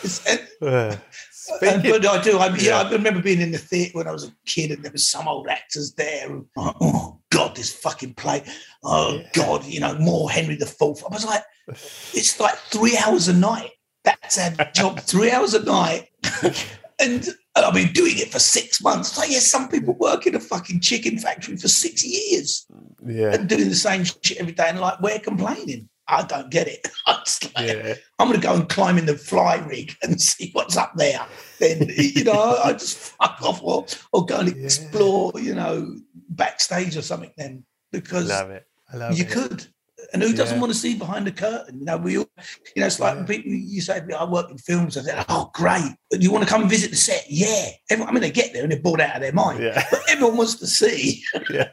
It's, 0.03 0.27
Uh, 0.61 0.97
speaking, 1.43 1.91
but 1.91 2.07
I 2.07 2.23
do. 2.23 2.39
I, 2.39 2.47
yeah. 2.49 2.57
Yeah. 2.61 2.83
I 2.83 2.91
remember 2.91 3.21
being 3.23 3.41
in 3.41 3.53
the 3.53 3.59
theatre 3.59 3.99
when 3.99 4.09
I 4.09 4.13
was 4.13 4.25
a 4.25 4.33
kid, 4.47 4.71
and 4.71 4.83
there 4.83 4.93
was 4.93 5.09
some 5.09 5.29
old 5.29 5.49
actors 5.49 5.93
there. 5.95 6.31
And, 6.31 6.47
uh-huh. 6.57 6.73
oh 6.81 7.21
God, 7.31 7.57
this 7.57 7.73
fucking 7.75 8.15
play. 8.15 8.45
Oh 8.83 9.19
Yeah. 9.19 9.29
God, 9.33 9.65
you 9.65 9.81
know 9.81 9.97
more 9.99 10.31
Henry 10.31 10.57
the 10.57 10.67
Fourth. 10.67 11.05
I 11.05 11.13
was 11.13 11.25
like, 11.25 11.43
it's 11.69 12.39
like 12.39 12.57
three 12.71 12.97
hours 12.97 13.29
a 13.29 13.35
night. 13.35 13.71
That's 14.05 14.39
our 14.39 14.71
job, 14.73 15.01
three 15.13 15.31
hours 15.31 15.55
a 15.55 15.63
night. 15.63 16.09
and 17.01 17.29
I've 17.57 17.75
been 17.75 17.93
doing 17.93 18.19
it 18.19 18.33
for 18.33 18.39
six 18.39 18.81
months. 18.83 19.13
So 19.13 19.25
yeah, 19.25 19.41
some 19.41 19.69
people 19.69 19.95
work 19.95 20.27
in 20.27 20.35
a 20.35 20.41
fucking 20.41 20.81
chicken 20.81 21.19
factory 21.19 21.57
for 21.57 21.69
six 21.69 22.05
years 22.05 22.67
yeah, 23.07 23.35
and 23.35 23.49
doing 23.49 23.69
the 23.69 23.75
same 23.75 24.05
shit 24.05 24.39
every 24.39 24.53
day, 24.53 24.69
and 24.69 24.81
like 24.81 25.01
we're 25.01 25.19
complaining. 25.19 25.89
I 26.13 26.23
don't 26.25 26.51
get 26.51 26.69
it. 26.69 26.87
I'm 27.07 27.17
like, 27.57 27.67
yeah. 27.67 27.95
I'm 28.19 28.29
going 28.29 28.39
to 28.41 28.47
go 28.47 28.55
and 28.55 28.69
climb 28.69 28.99
in 28.99 29.07
the 29.07 29.17
fly 29.17 29.57
rig 29.57 29.97
and 30.03 30.21
see 30.31 30.51
what's 30.53 30.77
up 30.77 30.93
there. 30.97 31.21
Then, 31.59 31.89
you 31.97 32.25
know, 32.25 32.61
I 32.63 32.73
just 32.73 32.99
fuck 33.19 33.41
off 33.43 33.61
or, 33.63 33.87
or 34.13 34.27
go 34.27 34.41
and 34.41 34.55
Yeah. 34.55 34.65
explore, 34.65 35.33
you 35.37 35.55
know, 35.55 35.97
backstage 36.29 36.97
or 36.97 37.03
something 37.03 37.33
then 37.37 37.65
because 37.93 38.29
Love 38.29 38.51
it. 38.51 38.67
I 38.93 38.97
love 38.97 39.19
you 39.19 39.25
it. 39.25 39.31
could. 39.31 39.67
And 40.13 40.21
who 40.23 40.35
doesn't 40.35 40.57
Yeah. 40.57 40.61
want 40.61 40.73
to 40.73 40.79
see 40.79 40.95
behind 40.97 41.27
the 41.27 41.33
curtain? 41.33 41.79
You 41.79 41.85
know, 41.87 41.97
we 41.97 42.19
all, 42.19 42.29
you 42.77 42.81
know, 42.81 42.87
it's 42.87 43.01
like 43.01 43.17
Yeah. 43.19 43.25
people, 43.25 43.51
you 43.53 43.81
say, 43.81 44.03
I 44.19 44.25
work 44.25 44.51
in 44.51 44.59
films. 44.59 44.99
I 44.99 45.03
said, 45.03 45.25
oh, 45.31 45.51
great. 45.55 45.93
Do 46.11 46.19
you 46.19 46.31
want 46.33 46.45
to 46.45 46.51
come 46.51 46.69
visit 46.69 46.91
the 46.91 46.97
set? 46.97 47.25
Yeah. 47.31 47.69
Everyone, 47.89 48.11
I 48.11 48.13
mean, 48.13 48.21
they 48.23 48.31
get 48.31 48.53
there 48.53 48.65
and 48.65 48.73
they're 48.73 48.81
bored 48.81 49.01
out 49.01 49.17
of 49.17 49.23
their 49.23 49.33
mind. 49.33 49.63
Yeah, 49.63 49.83
But 49.91 50.01
everyone 50.11 50.37
wants 50.37 50.57
to 50.57 50.67
see. 50.67 51.23
yeah. 51.49 51.69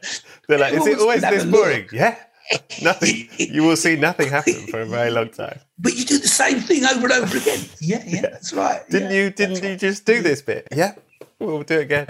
They're 0.47 0.59
like, 0.59 0.73
is 0.73 0.85
it 0.87 0.99
always 0.99 1.05
wants 1.05 1.21
to 1.21 1.25
have 1.27 1.35
this 1.35 1.43
a 1.43 1.47
look." 1.47 1.61
boring? 1.63 1.87
Yeah. 1.91 2.15
Nothing. 2.81 3.27
You 3.37 3.63
will 3.63 3.75
see 3.75 3.95
nothing 3.95 4.29
happen 4.29 4.53
for 4.67 4.81
a 4.81 4.85
very 4.85 5.11
long 5.11 5.29
time. 5.29 5.59
But 5.77 5.95
you 5.95 6.05
do 6.05 6.17
the 6.17 6.27
same 6.27 6.59
thing 6.61 6.83
over 6.85 7.03
and 7.05 7.11
over 7.13 7.37
again. 7.37 7.59
Yeah, 7.79 8.03
yeah, 8.07 8.21
that's 8.21 8.53
right. 8.53 8.87
Didn't 8.89 9.11
yeah. 9.11 9.17
you? 9.23 9.29
Didn't 9.29 9.63
you 9.63 9.75
just 9.75 10.05
do 10.05 10.21
this 10.21 10.41
bit? 10.41 10.67
Yeah. 10.75 10.93
We'll 11.39 11.63
do 11.63 11.75
it 11.79 11.83
again. 11.83 12.07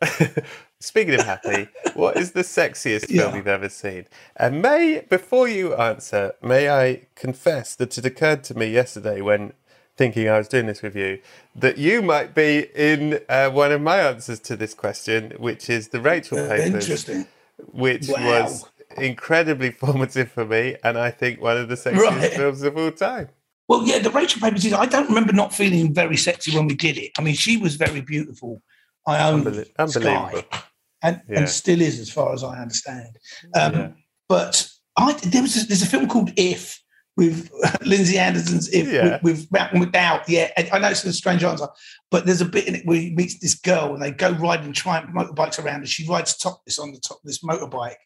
Speaking 0.80 1.14
of 1.14 1.22
happy, 1.26 1.68
what 1.94 2.16
is 2.16 2.32
the 2.32 2.42
sexiest 2.42 3.06
film 3.06 3.30
Yeah. 3.30 3.36
you've 3.36 3.46
ever 3.48 3.68
seen? 3.68 4.06
And 4.36 4.60
may 4.62 5.04
before 5.08 5.48
you 5.48 5.74
answer, 5.74 6.34
may 6.42 6.68
I 6.68 7.06
confess 7.14 7.74
that 7.76 7.96
it 7.96 8.04
occurred 8.04 8.44
to 8.44 8.54
me 8.56 8.66
yesterday 8.66 9.20
when 9.20 9.52
thinking 9.96 10.28
I 10.28 10.36
was 10.38 10.48
doing 10.48 10.66
this 10.66 10.82
with 10.82 10.94
you 10.94 11.18
that 11.54 11.78
you 11.78 12.02
might 12.02 12.34
be 12.34 12.66
in 12.74 13.20
uh, 13.30 13.48
one 13.50 13.72
of 13.72 13.80
my 13.80 14.00
answers 14.00 14.38
to 14.40 14.54
this 14.56 14.74
question, 14.74 15.32
which 15.38 15.70
is 15.70 15.88
the 15.88 16.00
Rachel 16.00 16.38
Uh, 16.38 16.48
Papers. 16.48 16.74
interesting. 16.84 17.26
which 17.72 18.08
Wow. 18.08 18.42
was 18.42 18.64
incredibly 18.98 19.70
formative 19.82 20.30
for 20.30 20.44
me, 20.44 20.76
and 20.84 20.98
I 20.98 21.10
think 21.10 21.40
one 21.40 21.56
of 21.56 21.68
the 21.68 21.74
sexiest 21.74 21.98
Right. 22.00 22.32
films 22.32 22.62
of 22.62 22.76
all 22.76 22.90
time. 22.90 23.28
Well, 23.68 23.82
yeah, 23.86 23.98
the 23.98 24.10
Rachel 24.10 24.40
Papers 24.40 24.64
is. 24.64 24.72
I 24.72 24.86
don't 24.86 25.08
remember 25.08 25.32
not 25.32 25.52
feeling 25.52 25.92
very 25.92 26.16
sexy 26.16 26.54
when 26.56 26.66
we 26.68 26.74
did 26.76 26.96
it. 26.98 27.10
I 27.18 27.22
mean, 27.22 27.34
she 27.34 27.56
was 27.56 27.74
very 27.76 28.00
beautiful. 28.00 28.62
Ione 29.08 29.42
Unbelie- 29.44 29.70
unbelievable. 29.78 30.42
Skye, 30.42 30.62
and 31.02 31.20
Yeah. 31.28 31.38
and 31.40 31.48
still 31.48 31.80
is, 31.80 31.98
as 32.00 32.10
far 32.10 32.32
as 32.32 32.42
I 32.44 32.58
understand. 32.58 33.16
Um, 33.54 33.72
Yeah. 33.74 33.88
But 34.28 34.68
I 34.96 35.12
there 35.12 35.42
was 35.42 35.56
a, 35.62 35.66
there's 35.66 35.82
a 35.82 35.86
film 35.86 36.08
called 36.08 36.32
If 36.36 36.80
with 37.16 37.50
Lindsay 37.84 38.18
Anderson's 38.18 38.68
If 38.68 38.88
Yeah. 38.92 39.18
with, 39.22 39.40
with 39.40 39.52
Malcolm 39.52 39.82
McDowell. 39.82 40.22
Yeah, 40.28 40.50
and 40.56 40.68
I 40.70 40.78
know 40.78 40.88
it's 40.90 41.04
a 41.04 41.12
strange 41.12 41.42
answer, 41.44 41.68
but 42.10 42.26
there's 42.26 42.40
a 42.42 42.44
bit 42.46 42.68
in 42.68 42.74
it 42.74 42.86
where 42.86 43.00
he 43.00 43.14
meets 43.14 43.38
this 43.38 43.54
girl 43.54 43.94
and 43.94 44.02
they 44.02 44.10
go 44.10 44.32
riding 44.32 44.72
Triumph 44.72 45.10
motorbikes 45.14 45.62
around, 45.62 45.76
and 45.80 45.88
she 45.88 46.06
rides 46.08 46.36
topless 46.36 46.78
on 46.78 46.92
the 46.92 47.00
top 47.00 47.18
of 47.18 47.24
this 47.24 47.42
motorbike. 47.42 47.96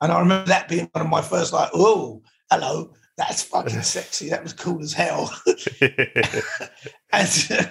And 0.00 0.12
I 0.12 0.20
remember 0.20 0.46
that 0.48 0.68
being 0.68 0.88
one 0.92 1.04
of 1.04 1.10
my 1.10 1.22
first 1.22 1.52
like, 1.52 1.70
oh, 1.74 2.22
hello. 2.50 2.92
That's 3.16 3.42
fucking 3.42 3.82
sexy. 3.82 4.30
That 4.30 4.42
was 4.42 4.52
cool 4.54 4.80
as 4.82 4.92
hell. 4.94 5.30
And 7.12 7.68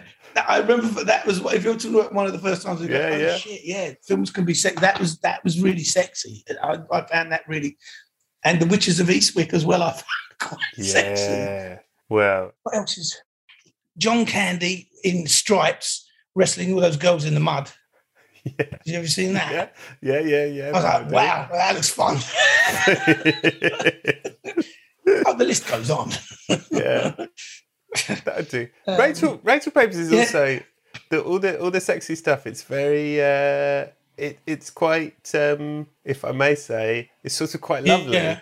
I 0.48 0.60
remember 0.60 1.04
that 1.06 1.26
was 1.26 1.42
what 1.42 1.56
if 1.56 1.64
you're 1.64 1.74
talking 1.76 1.96
about 2.00 2.14
one 2.14 2.28
of 2.28 2.34
the 2.34 2.40
first 2.40 2.62
times 2.62 2.82
go, 2.82 2.86
Yeah, 2.94 3.10
oh 3.12 3.18
yeah. 3.18 3.36
shit, 3.38 3.62
yeah, 3.64 3.94
films 4.06 4.30
can 4.32 4.46
be 4.46 4.54
sexy. 4.54 4.80
That 4.80 5.00
was 5.00 5.18
that 5.20 5.44
was 5.44 5.60
really 5.62 5.84
sexy. 5.84 6.44
I, 6.62 6.78
I 6.92 7.02
found 7.08 7.32
that 7.32 7.42
really, 7.48 7.78
and 8.44 8.62
the 8.62 8.66
Witches 8.66 9.00
of 9.00 9.08
Eastwick 9.08 9.54
as 9.54 9.66
well. 9.66 9.84
I 9.84 9.92
found 9.92 10.04
quite 10.40 10.60
sexy. 10.86 11.24
yeah. 11.24 11.80
Well, 12.10 12.52
What 12.64 12.76
else 12.76 12.98
is 12.98 13.18
John 13.98 14.26
Candy 14.26 14.90
in 15.04 15.28
stripes 15.28 16.08
wrestling 16.36 16.74
all 16.74 16.82
those 16.82 16.98
girls 16.98 17.26
in 17.26 17.34
the 17.34 17.40
mud? 17.40 17.72
yeah, 18.46 18.52
Have 18.72 18.82
you 18.86 18.98
ever 18.98 19.08
seen 19.08 19.34
that? 19.34 19.76
yeah, 20.02 20.20
yeah, 20.20 20.22
yeah. 20.22 20.46
yeah. 20.46 20.68
I 20.70 20.72
was 20.72 20.84
like, 20.84 21.12
wow, 21.12 21.50
that 21.52 21.76
looks 21.76 21.90
fun. 21.90 22.16
oh, 25.26 25.36
the 25.38 25.46
list 25.46 25.68
goes 25.68 25.90
on. 25.90 26.12
yeah, 26.72 27.16
that'd 28.26 28.50
do. 28.50 28.68
Um, 28.88 29.00
Rachel, 29.00 29.40
Rachel 29.44 29.72
Papers 29.72 29.98
is 29.98 30.12
yeah. 30.12 30.20
also 30.20 30.60
the, 31.10 31.22
all 31.22 31.40
the 31.40 31.60
all 31.60 31.72
the 31.72 31.82
sexy 31.82 32.16
stuff. 32.16 32.48
It's 32.48 32.64
very. 32.64 33.22
Uh, 33.22 33.88
it, 34.20 34.40
it's 34.46 34.70
quite, 34.70 35.34
um, 35.36 35.88
if 36.04 36.24
I 36.26 36.32
may 36.32 36.56
say, 36.56 37.10
it's 37.24 37.36
sort 37.36 37.54
of 37.56 37.62
quite 37.62 37.84
lovely. 37.84 38.14
Yeah. 38.18 38.40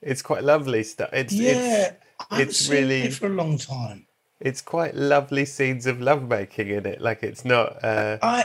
It's 0.00 0.22
quite 0.22 0.42
lovely 0.44 0.82
stuff. 0.82 1.10
It's, 1.12 1.32
yeah, 1.32 1.92
it's 2.32 2.60
it's 2.60 2.68
really- 2.68 3.02
it 3.02 3.14
for 3.14 3.26
a 3.26 3.30
long 3.42 3.56
time. 3.58 4.06
it's 4.40 4.60
quite 4.60 4.94
lovely 4.96 5.44
scenes 5.44 5.86
of 5.86 6.00
lovemaking 6.00 6.68
in 6.68 6.84
it. 6.86 7.00
Like 7.00 7.22
it's 7.22 7.44
not. 7.44 7.82
Uh, 7.84 8.18
I 8.22 8.44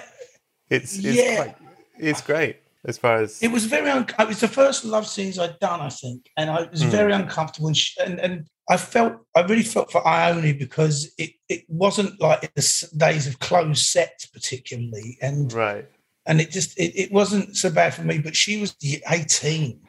it's 0.70 0.96
it's 0.98 1.06
Yeah. 1.06 1.36
quite. 1.44 1.56
It's 2.00 2.22
great. 2.22 2.58
as 2.86 2.98
far 2.98 3.16
as 3.24 3.42
It 3.42 3.52
was 3.52 3.66
very. 3.66 3.90
Un- 3.90 4.06
it 4.20 4.28
was 4.28 4.40
the 4.40 4.48
first 4.48 4.86
love 4.86 5.08
scenes 5.08 5.40
I'd 5.40 5.60
done, 5.60 5.82
I 5.82 5.90
think, 5.90 6.30
and 6.38 6.50
I 6.50 6.62
was 6.72 6.84
Mm. 6.84 6.90
very 6.90 7.12
uncomfortable. 7.12 7.68
And, 7.68 7.76
sh- 7.78 7.98
and 8.06 8.20
and 8.20 8.46
I 8.70 8.78
felt, 8.78 9.14
I 9.36 9.42
really 9.42 9.64
felt 9.64 9.92
for 9.92 10.06
Ione 10.08 10.54
because 10.54 11.12
it 11.18 11.32
it 11.50 11.64
wasn't 11.68 12.22
like 12.22 12.54
the 12.54 12.66
days 12.96 13.26
of 13.28 13.40
closed 13.40 13.84
sets, 13.88 14.28
particularly, 14.28 15.18
and 15.22 15.52
right. 15.54 15.86
And 16.28 16.40
it 16.42 16.52
just 16.52 16.78
it, 16.78 16.94
it 16.96 17.12
wasn't 17.12 17.58
so 17.58 17.70
bad 17.70 17.94
for 17.94 18.04
me. 18.04 18.20
But 18.20 18.36
she 18.36 18.60
was 18.60 18.76
eighteen, 19.10 19.82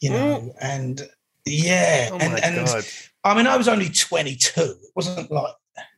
you 0.00 0.10
know, 0.10 0.54
and 0.60 1.02
yeah, 1.44 2.08
Oh 2.10 2.18
and 2.18 2.42
and 2.42 2.66
god. 2.66 2.84
I 3.24 3.34
mean, 3.34 3.46
I 3.46 3.56
was 3.56 3.68
only 3.68 3.88
twenty 3.88 4.36
two. 4.36 4.60
It 4.82 4.92
wasn't 4.94 5.30
like 5.30 5.54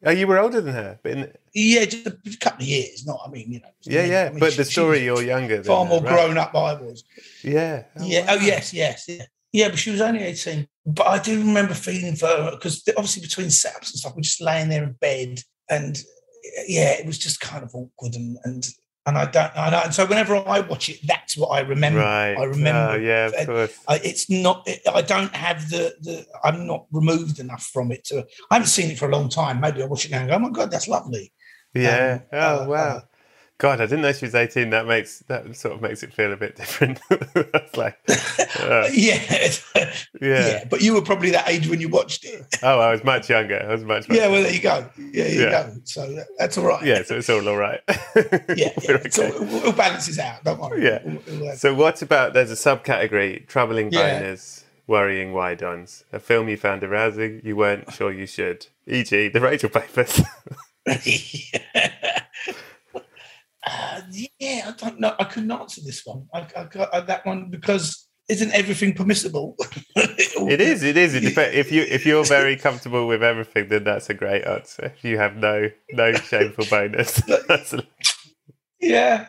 Oh, 0.07 0.11
you 0.11 0.27
were 0.27 0.39
older 0.39 0.61
than 0.61 0.75
her, 0.75 0.99
but 1.03 1.13
in, 1.13 1.33
yeah, 1.55 1.85
just 1.85 2.07
a 2.07 2.39
couple 2.39 2.63
of 2.63 2.69
years. 2.69 3.07
Not, 3.07 3.21
I 3.27 3.31
mean, 3.31 3.51
you 3.51 3.61
know. 3.61 3.69
yeah, 3.83 4.01
I 4.01 4.05
yeah. 4.05 4.31
mean, 4.31 4.39
but 4.39 4.53
she- 4.53 4.59
the 4.59 4.65
story, 4.65 5.03
you're 5.05 5.23
younger. 5.23 5.63
Far 5.65 5.85
more 5.85 6.01
right? 6.01 6.15
grown 6.15 6.39
up 6.39 6.55
I 6.55 6.75
was. 6.75 7.05
Yeah. 7.43 7.85
Oh, 7.99 8.05
yeah. 8.05 8.21
Oh, 8.29 8.37
wow. 8.37 8.41
Oh, 8.41 8.45
yes, 8.45 8.73
yes, 8.73 9.05
yeah. 9.09 9.25
Yeah, 9.53 9.69
but 9.69 9.79
she 9.79 9.91
was 9.91 10.01
only 10.01 10.21
18. 10.21 10.67
But 10.87 11.07
I 11.07 11.19
do 11.19 11.39
remember 11.39 11.75
feeling 11.75 12.17
for 12.17 12.27
her 12.27 12.51
because 12.51 12.83
obviously 12.97 13.23
between 13.23 13.47
setups 13.49 13.91
and 13.91 13.99
stuff, 14.01 14.15
we're 14.15 14.23
just 14.23 14.41
laying 14.41 14.69
there 14.69 14.83
in 14.83 14.93
bed. 15.01 15.41
And 15.71 15.97
yeah, 16.67 16.93
it 16.93 17.07
was 17.07 17.19
just 17.19 17.41
kind 17.41 17.63
of 17.63 17.75
awkward. 17.75 18.17
And 18.17 18.37
and, 18.45 18.67
and 19.07 19.19
I 19.19 19.27
don't 19.27 19.57
I 19.57 19.71
know. 19.71 19.83
And 19.85 19.95
so 19.95 20.07
whenever 20.07 20.37
I 20.37 20.61
watch 20.61 20.89
it, 20.89 21.01
that's 21.07 21.37
what 21.37 21.49
I 21.49 21.61
remember. 21.61 22.01
Right. 22.01 22.35
I 22.35 22.45
remember. 22.45 22.93
Oh, 22.93 22.97
yeah, 22.97 23.27
of 23.27 23.47
course. 23.47 23.79
I, 23.87 23.97
it's 24.03 24.31
not, 24.31 24.63
it, 24.67 24.81
I 24.93 25.03
don't 25.03 25.35
have 25.35 25.69
the, 25.69 25.95
the, 26.01 26.27
I'm 26.43 26.67
not 26.67 26.87
removed 26.91 27.39
enough 27.39 27.65
from 27.65 27.93
it 27.93 28.05
to, 28.05 28.27
I 28.51 28.55
haven't 28.55 28.69
seen 28.69 28.91
it 28.91 28.99
for 28.99 29.09
a 29.09 29.13
long 29.13 29.29
time. 29.29 29.61
Maybe 29.61 29.83
I'll 29.83 29.89
watch 29.89 30.07
it 30.07 30.11
now 30.11 30.21
and 30.21 30.29
go, 30.29 30.37
oh 30.37 30.39
my 30.39 30.51
God, 30.51 30.71
that's 30.71 30.89
lovely. 30.89 31.33
Yeah. 31.75 32.21
um, 32.33 32.39
oh 32.39 32.63
uh, 32.63 32.67
wow. 32.67 33.03
God, 33.59 33.81
I 33.81 33.87
didn't 33.87 34.03
know 34.03 34.13
she 34.13 34.27
was 34.27 34.35
eighteen. 34.35 34.71
That 34.71 34.87
makes 34.87 35.21
that 35.29 35.55
sort 35.57 35.75
of 35.75 35.81
makes 35.81 36.03
it 36.03 36.13
feel 36.13 36.33
a 36.33 36.37
bit 36.37 36.57
different. 36.57 37.01
Like, 37.77 37.99
uh, 38.61 38.89
yeah. 38.93 39.21
yeah. 39.75 39.95
yeah. 40.21 40.65
But 40.71 40.81
you 40.81 40.95
were 40.95 41.03
probably 41.03 41.31
that 41.31 41.49
age 41.49 41.67
when 41.69 41.81
you 41.81 41.89
watched 41.89 42.25
it. 42.25 42.45
Oh, 42.63 42.79
I 42.79 42.93
was 42.93 43.03
much 43.03 43.29
younger. 43.29 43.61
I 43.61 43.73
was 43.73 43.83
much. 43.85 44.09
much 44.09 44.17
Yeah, 44.17 44.29
well, 44.29 44.43
there 44.45 44.53
you 44.53 44.61
go. 44.61 44.89
Yeah, 44.97 45.25
there 45.25 45.33
you 45.35 45.41
Yeah. 45.43 45.51
go. 45.51 45.75
So 45.85 46.25
that's 46.39 46.57
all 46.57 46.65
right. 46.67 46.85
yeah. 46.85 47.03
So 47.03 47.17
it's 47.17 47.29
all 47.29 47.49
all 47.49 47.57
right. 47.57 47.81
yeah, 47.89 48.71
yeah. 48.83 48.99
So 49.11 49.25
it, 49.25 49.67
it 49.69 49.77
balances 49.77 50.19
out. 50.21 50.45
Don't 50.45 50.61
worry. 50.61 50.85
Yeah. 50.85 51.01
It'll- 51.05 51.43
it'll 51.43 51.57
So 51.57 51.75
what 51.75 52.01
about 52.03 52.33
there's 52.33 52.51
a 52.53 52.55
subcategory: 52.55 53.47
troubling 53.49 53.91
Yeah. 53.93 54.37
worrying 54.87 55.33
wide-ons, 55.33 56.05
a 56.13 56.21
film 56.21 56.49
you 56.49 56.57
found 56.57 56.85
arousing, 56.85 57.41
you 57.43 57.57
weren't 57.57 57.93
sure 57.93 58.13
you 58.13 58.27
should, 58.27 58.67
e.g., 58.87 59.29
the 59.29 59.41
Rachel 59.41 59.69
Papers. 59.71 60.21
Uh, 63.67 64.01
yeah, 64.39 64.69
I 64.69 64.73
don't 64.77 65.01
know. 65.01 65.15
I 65.19 65.25
couldn't 65.25 65.51
answer 65.51 65.81
this 65.85 66.03
one. 66.05 66.27
I, 66.35 66.47
I 66.57 66.65
got 66.65 66.91
uh, 66.91 67.01
that 67.03 67.25
one 67.25 67.51
because 67.51 68.09
isn't 68.29 68.53
everything 68.53 68.95
permissible? 68.95 69.57
it 69.97 70.61
is. 70.61 70.83
It 70.83 70.97
is. 70.97 71.15
It 71.15 71.21
depends. 71.21 71.57
If 71.57 71.71
you 71.71 71.83
if 71.83 72.07
you're 72.07 72.25
very 72.25 72.57
comfortable 72.67 73.07
with 73.07 73.23
everything, 73.23 73.69
then 73.69 73.85
that's 73.85 74.11
a 74.11 74.15
great 74.15 74.45
answer. 74.45 74.93
If 74.97 75.05
you 75.05 75.19
have 75.19 75.37
no 75.37 75.71
no 75.93 76.13
shameful 76.13 76.67
bonus, 76.71 77.23
Yeah. 78.81 79.29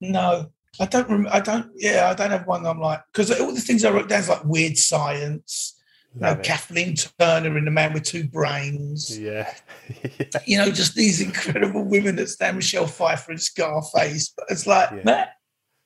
No, 0.00 0.50
I 0.80 0.86
don't. 0.86 1.08
Rem- 1.08 1.28
I 1.30 1.40
don't. 1.40 1.70
Yeah, 1.76 2.08
I 2.10 2.14
don't 2.14 2.30
have 2.30 2.46
one. 2.46 2.66
I'm 2.66 2.80
like 2.80 3.00
because 3.12 3.30
all 3.40 3.52
the 3.52 3.60
things 3.60 3.84
I 3.84 3.90
wrote 3.90 4.08
down 4.08 4.20
is 4.20 4.28
like 4.28 4.44
weird 4.44 4.76
science. 4.76 5.80
You 6.14 6.20
know. 6.20 6.36
Kathleen 6.36 6.94
Turner 7.18 7.56
in 7.56 7.64
The 7.64 7.70
Man 7.70 7.92
with 7.94 8.02
Two 8.04 8.24
Brains. 8.24 9.18
Yeah. 9.18 9.52
yeah. 10.02 10.40
You 10.46 10.58
know, 10.58 10.70
just 10.70 10.94
these 10.94 11.20
incredible 11.20 11.84
women 11.84 12.16
that 12.16 12.28
stand 12.28 12.56
Michelle 12.56 12.86
Pfeiffer 12.86 13.32
and 13.32 13.40
Scarface. 13.40 14.32
But 14.36 14.46
it's 14.50 14.66
like, 14.66 14.90
Yeah. 14.90 15.02
nah, 15.04 15.24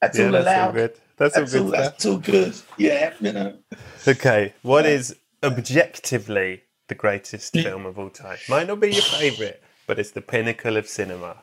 that's 0.00 0.18
Yeah, 0.18 0.26
all 0.26 0.32
that's 0.32 0.46
all 0.46 0.52
allowed. 0.54 0.74
good. 0.74 0.94
That's, 1.16 1.34
That's 1.34 1.54
all 1.54 1.60
all, 1.62 1.70
good 1.70 1.74
stuff. 1.78 1.92
that's 1.92 2.06
all 2.06 2.18
good. 2.18 2.54
Yeah, 2.76 3.14
you 3.20 3.32
know. 3.32 3.58
Okay, 4.06 4.52
what 4.62 4.84
is 4.84 5.16
objectively 5.42 6.62
the 6.88 6.94
greatest 6.94 7.54
mm. 7.54 7.62
film 7.62 7.86
of 7.86 7.98
all 7.98 8.10
time? 8.10 8.36
Might 8.50 8.66
not 8.66 8.80
be 8.80 8.92
your 8.92 9.02
favourite, 9.02 9.60
but 9.86 9.98
it's 9.98 10.10
the 10.10 10.20
pinnacle 10.20 10.76
of 10.76 10.86
cinema. 10.86 11.36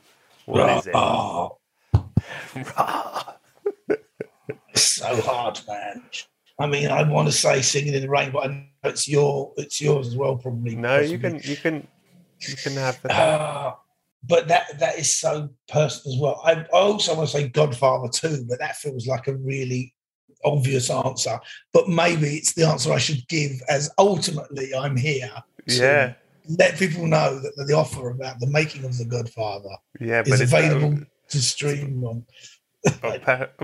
What 0.46 0.78
is 0.78 0.88
it? 0.88 0.96
Oh, 0.96 1.58
Rah. 2.78 3.34
so 4.76 5.22
hard, 5.22 5.60
man. 5.68 6.04
I 6.60 6.68
mean, 6.68 6.90
I 6.90 7.04
want 7.04 7.28
to 7.28 7.32
say 7.32 7.62
"Singing 7.62 7.94
in 7.94 8.02
the 8.02 8.10
Rain," 8.10 8.32
but 8.32 8.44
I 8.46 8.48
know 8.48 8.64
it's 8.84 9.08
your, 9.08 9.54
it's 9.58 9.82
yours 9.82 10.08
as 10.08 10.16
well, 10.16 10.38
probably. 10.38 10.76
No, 10.76 11.00
you 11.00 11.18
can, 11.18 11.40
you 11.44 11.56
can, 11.56 11.88
you 12.40 12.56
can 12.56 12.74
have 12.74 13.02
that. 13.04 13.12
Ah, 13.12 13.80
but 14.24 14.48
that 14.48 14.80
that 14.80 14.98
is 15.00 15.16
so 15.16 15.50
personal 15.68 16.16
as 16.16 16.22
well. 16.22 16.42
I, 16.46 16.52
I 16.54 16.66
also 16.72 17.16
want 17.16 17.30
to 17.30 17.38
say 17.38 17.48
Godfather 17.50 18.08
too, 18.10 18.46
but 18.48 18.60
that 18.60 18.76
feels 18.78 19.08
like 19.08 19.28
a 19.28 19.36
really 19.36 19.94
obvious 20.46 20.90
answer. 20.90 21.40
But 21.74 21.90
maybe 21.90 22.28
it's 22.36 22.54
the 22.54 22.68
answer 22.68 22.94
I 22.94 23.00
should 23.00 23.28
give, 23.28 23.52
as 23.70 23.90
ultimately 23.98 24.74
I'm 24.76 24.96
here. 24.96 25.32
yeah, 25.68 26.14
Let 26.60 26.78
people 26.78 27.08
know 27.08 27.40
that 27.40 27.66
the 27.68 27.74
offer 27.74 28.10
about 28.12 28.40
the 28.40 28.48
making 28.48 28.86
of 28.86 28.98
the 28.98 29.06
Godfather 29.06 29.76
yeah, 30.00 30.22
is 30.26 30.40
it's 30.42 30.52
available 30.54 31.00
to 31.30 31.42
stream 31.42 32.04
on. 32.04 32.26
on 33.04 33.20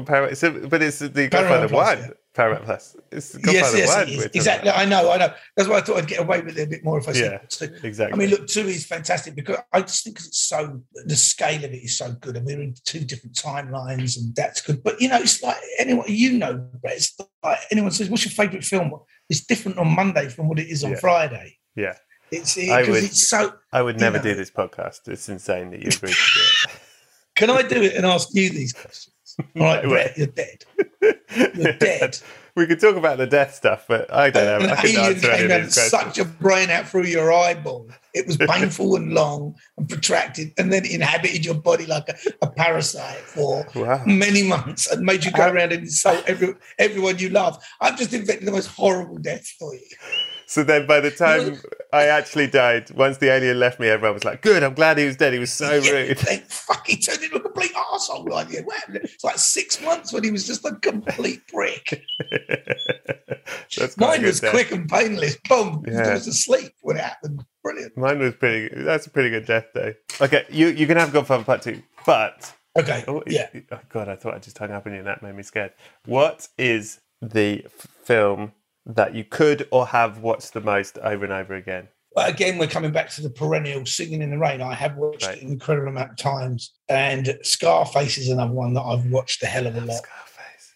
Par- 0.06 0.26
it's 0.26 0.44
a- 0.44 0.52
but 0.52 0.82
it's 0.82 1.00
the 1.00 1.28
Godfather 1.28 1.68
One, 1.74 2.00
yeah. 2.00 2.10
Paramount 2.36 2.64
Plus. 2.66 2.96
It's 3.12 3.36
yes, 3.44 3.74
yes, 3.76 4.08
it 4.08 4.36
exactly. 4.36 4.70
I 4.70 4.86
know, 4.86 5.12
I 5.12 5.18
know. 5.18 5.34
That's 5.58 5.68
why 5.68 5.78
I 5.78 5.82
thought 5.82 5.98
I'd 5.98 6.08
get 6.08 6.20
away 6.20 6.42
with 6.42 6.58
it 6.58 6.64
a 6.64 6.68
bit 6.70 6.84
more 6.84 7.00
if 7.00 7.08
I 7.10 7.14
Yeah, 7.14 7.40
said 7.50 7.72
two. 7.72 7.88
Exactly. 7.88 8.14
I 8.14 8.18
mean, 8.18 8.30
look, 8.30 8.48
two 8.48 8.68
is 8.68 8.86
fantastic 8.86 9.36
because 9.36 9.58
I 9.74 9.82
just 9.82 10.04
think 10.04 10.18
it's 10.20 10.40
so 10.40 10.82
the 11.06 11.16
scale 11.16 11.64
of 11.66 11.72
it 11.74 11.78
is 11.84 11.98
so 11.98 12.12
good, 12.14 12.38
and 12.38 12.46
we're 12.46 12.62
in 12.62 12.76
two 12.86 13.00
different 13.02 13.36
timelines, 13.36 14.18
and 14.18 14.36
that's 14.36 14.62
good. 14.62 14.84
But 14.84 15.02
you 15.02 15.10
know, 15.10 15.18
it's 15.18 15.42
like 15.42 15.58
anyone 15.80 16.06
you 16.08 16.34
know, 16.38 16.70
Brett, 16.82 16.96
it's 16.98 17.18
like 17.44 17.60
anyone 17.72 17.92
says, 17.92 18.10
"What's 18.10 18.26
your 18.26 18.32
favourite 18.32 18.64
film?" 18.64 18.94
It's 19.30 19.46
different 19.46 19.78
on 19.78 19.88
Monday 19.96 20.30
from 20.30 20.48
what 20.48 20.60
it 20.60 20.68
is 20.70 20.84
on 20.84 20.92
Yeah. 20.92 21.00
Friday. 21.00 21.58
Yeah. 21.76 21.96
It's 22.32 22.58
I 22.60 22.82
because 22.82 22.88
would- 22.90 23.04
it's 23.06 23.28
so. 23.28 23.54
I 23.74 23.82
would 23.82 24.00
never 24.00 24.18
know. 24.18 24.24
do 24.24 24.36
this 24.36 24.52
podcast. 24.52 25.08
It's 25.08 25.28
insane 25.30 25.72
that 25.72 25.82
you 25.82 25.88
agreed 25.88 26.14
to 26.14 26.40
do 26.68 26.72
Can 27.36 27.50
I 27.50 27.62
do 27.64 27.82
it 27.82 27.96
and 27.96 28.06
ask 28.06 28.30
you 28.34 28.50
these 28.50 28.74
questions? 28.74 29.16
All 29.38 29.64
right, 29.64 29.84
Brett, 29.84 30.18
you're 30.18 30.28
dead. 30.28 30.66
You're 31.56 31.74
dead. 31.80 32.18
we 32.56 32.66
could 32.68 32.80
talk 32.80 32.96
about 32.96 33.18
the 33.18 33.28
death 33.28 33.54
stuff, 33.56 33.86
but 33.88 34.12
I 34.14 34.30
don't 34.30 34.46
know. 34.46 34.68
An 34.68 34.72
I 34.78 34.82
alien 34.84 35.20
came 35.20 35.52
and 35.52 35.72
sucked 35.72 36.18
your 36.18 36.26
brain 36.26 36.70
out 36.70 36.88
through 36.88 37.06
your 37.06 37.32
eyeball. 37.32 37.90
It 38.14 38.26
was 38.26 38.38
painful 38.50 38.96
and 38.96 39.14
long 39.14 39.56
and 39.78 39.88
protracted, 39.88 40.52
and 40.58 40.74
then 40.74 40.86
inhabited 40.86 41.46
your 41.46 41.54
body 41.56 41.86
like 41.86 42.10
a, 42.10 42.16
a 42.42 42.50
parasite 42.50 43.18
for 43.20 43.66
Wow. 43.76 44.04
many 44.06 44.44
months 44.44 44.88
and 44.92 45.06
made 45.06 45.24
you 45.24 45.32
go 45.32 45.48
around 45.48 45.72
and 45.72 45.84
insult 45.84 46.24
every, 46.28 46.56
everyone 46.80 47.20
you 47.20 47.30
love. 47.30 47.64
I've 47.80 47.98
just 47.98 48.14
invented 48.14 48.48
the 48.48 48.52
most 48.52 48.68
horrible 48.68 49.18
death 49.18 49.46
for 49.60 49.74
you. 49.76 49.82
So 50.50 50.64
then 50.64 50.88
by 50.88 51.00
the 51.00 51.12
time 51.12 51.62
I 51.94 52.06
actually 52.06 52.48
died, 52.48 52.90
once 52.96 53.18
the 53.18 53.32
alien 53.32 53.60
left 53.60 53.80
me, 53.80 53.88
everyone 53.88 54.16
was 54.16 54.24
like, 54.24 54.42
good, 54.42 54.64
I'm 54.64 54.74
glad 54.74 54.98
he 54.98 55.06
was 55.06 55.16
dead. 55.16 55.32
He 55.32 55.38
was 55.38 55.54
so 55.54 55.80
rude. 55.80 56.18
They 56.18 56.38
fuck, 56.48 56.88
he 56.88 56.98
turned 56.98 57.22
into 57.22 57.36
a 57.36 57.40
complete 57.40 57.72
arsehole 57.76 58.28
like 58.28 58.50
you. 58.50 58.66
It's 58.96 59.24
like 59.24 59.38
six 59.38 59.80
months 59.80 60.12
when 60.12 60.24
he 60.24 60.32
was 60.32 60.48
just 60.48 60.66
a 60.66 60.74
complete 60.78 61.48
prick. 61.50 62.04
Mine 63.98 64.24
was 64.24 64.40
death. 64.40 64.50
quick 64.50 64.72
and 64.72 64.90
painless. 64.90 65.38
Boom. 65.48 65.86
Yeah. 65.88 66.08
I 66.08 66.14
was 66.14 66.26
asleep 66.26 66.74
when 66.82 66.98
it 66.98 67.04
happened. 67.04 67.46
Brilliant. 67.64 67.96
Mine 67.96 68.18
was 68.18 68.34
pretty 68.34 68.74
That's 68.74 69.06
a 69.06 69.12
pretty 69.12 69.30
good 69.30 69.46
death, 69.46 69.68
day. 69.76 69.98
Okay, 70.20 70.48
you, 70.50 70.70
you 70.70 70.88
can 70.88 70.98
have 70.98 71.14
Godfather 71.14 71.44
Part 71.44 71.62
2, 71.62 71.80
but... 72.08 72.52
Okay. 72.76 73.04
Oh, 73.08 73.22
yeah. 73.28 73.50
oh, 73.72 73.80
God, 73.90 74.10
I 74.10 74.16
thought 74.16 74.34
I 74.34 74.40
just 74.40 74.58
hung 74.58 74.72
up 74.72 74.88
on 74.88 74.94
you 74.94 74.98
and 75.00 75.08
that 75.08 75.22
made 75.22 75.36
me 75.36 75.44
scared. 75.44 75.74
What 76.06 76.48
is 76.58 77.02
the 77.22 77.66
f- 77.66 77.88
film 78.04 78.54
that 78.96 79.14
you 79.16 79.24
could 79.24 79.68
or 79.72 79.88
have 79.88 80.20
watched 80.20 80.54
the 80.54 80.62
most 80.62 80.98
over 81.00 81.24
and 81.24 81.34
over 81.34 81.56
again? 81.56 81.88
But 82.16 82.30
again, 82.30 82.58
we're 82.58 82.68
coming 82.68 82.92
back 82.92 83.10
to 83.12 83.22
the 83.22 83.30
perennial 83.30 83.86
Singing 83.86 84.22
in 84.22 84.32
the 84.32 84.38
Rain. 84.38 84.62
I 84.62 84.74
have 84.74 84.96
watched 84.98 85.28
Right. 85.28 85.38
it 85.38 85.44
an 85.44 85.52
incredible 85.52 85.90
amount 85.90 86.12
of 86.12 86.18
times. 86.18 86.74
And 86.90 87.38
Scarface 87.44 88.18
is 88.18 88.30
another 88.30 88.52
one 88.52 88.74
that 88.74 88.82
I've 88.82 89.06
watched 89.06 89.44
a 89.44 89.46
hell 89.46 89.68
of 89.68 89.76
a 89.76 89.82
lot. 89.82 90.04
Scarface. 90.04 90.74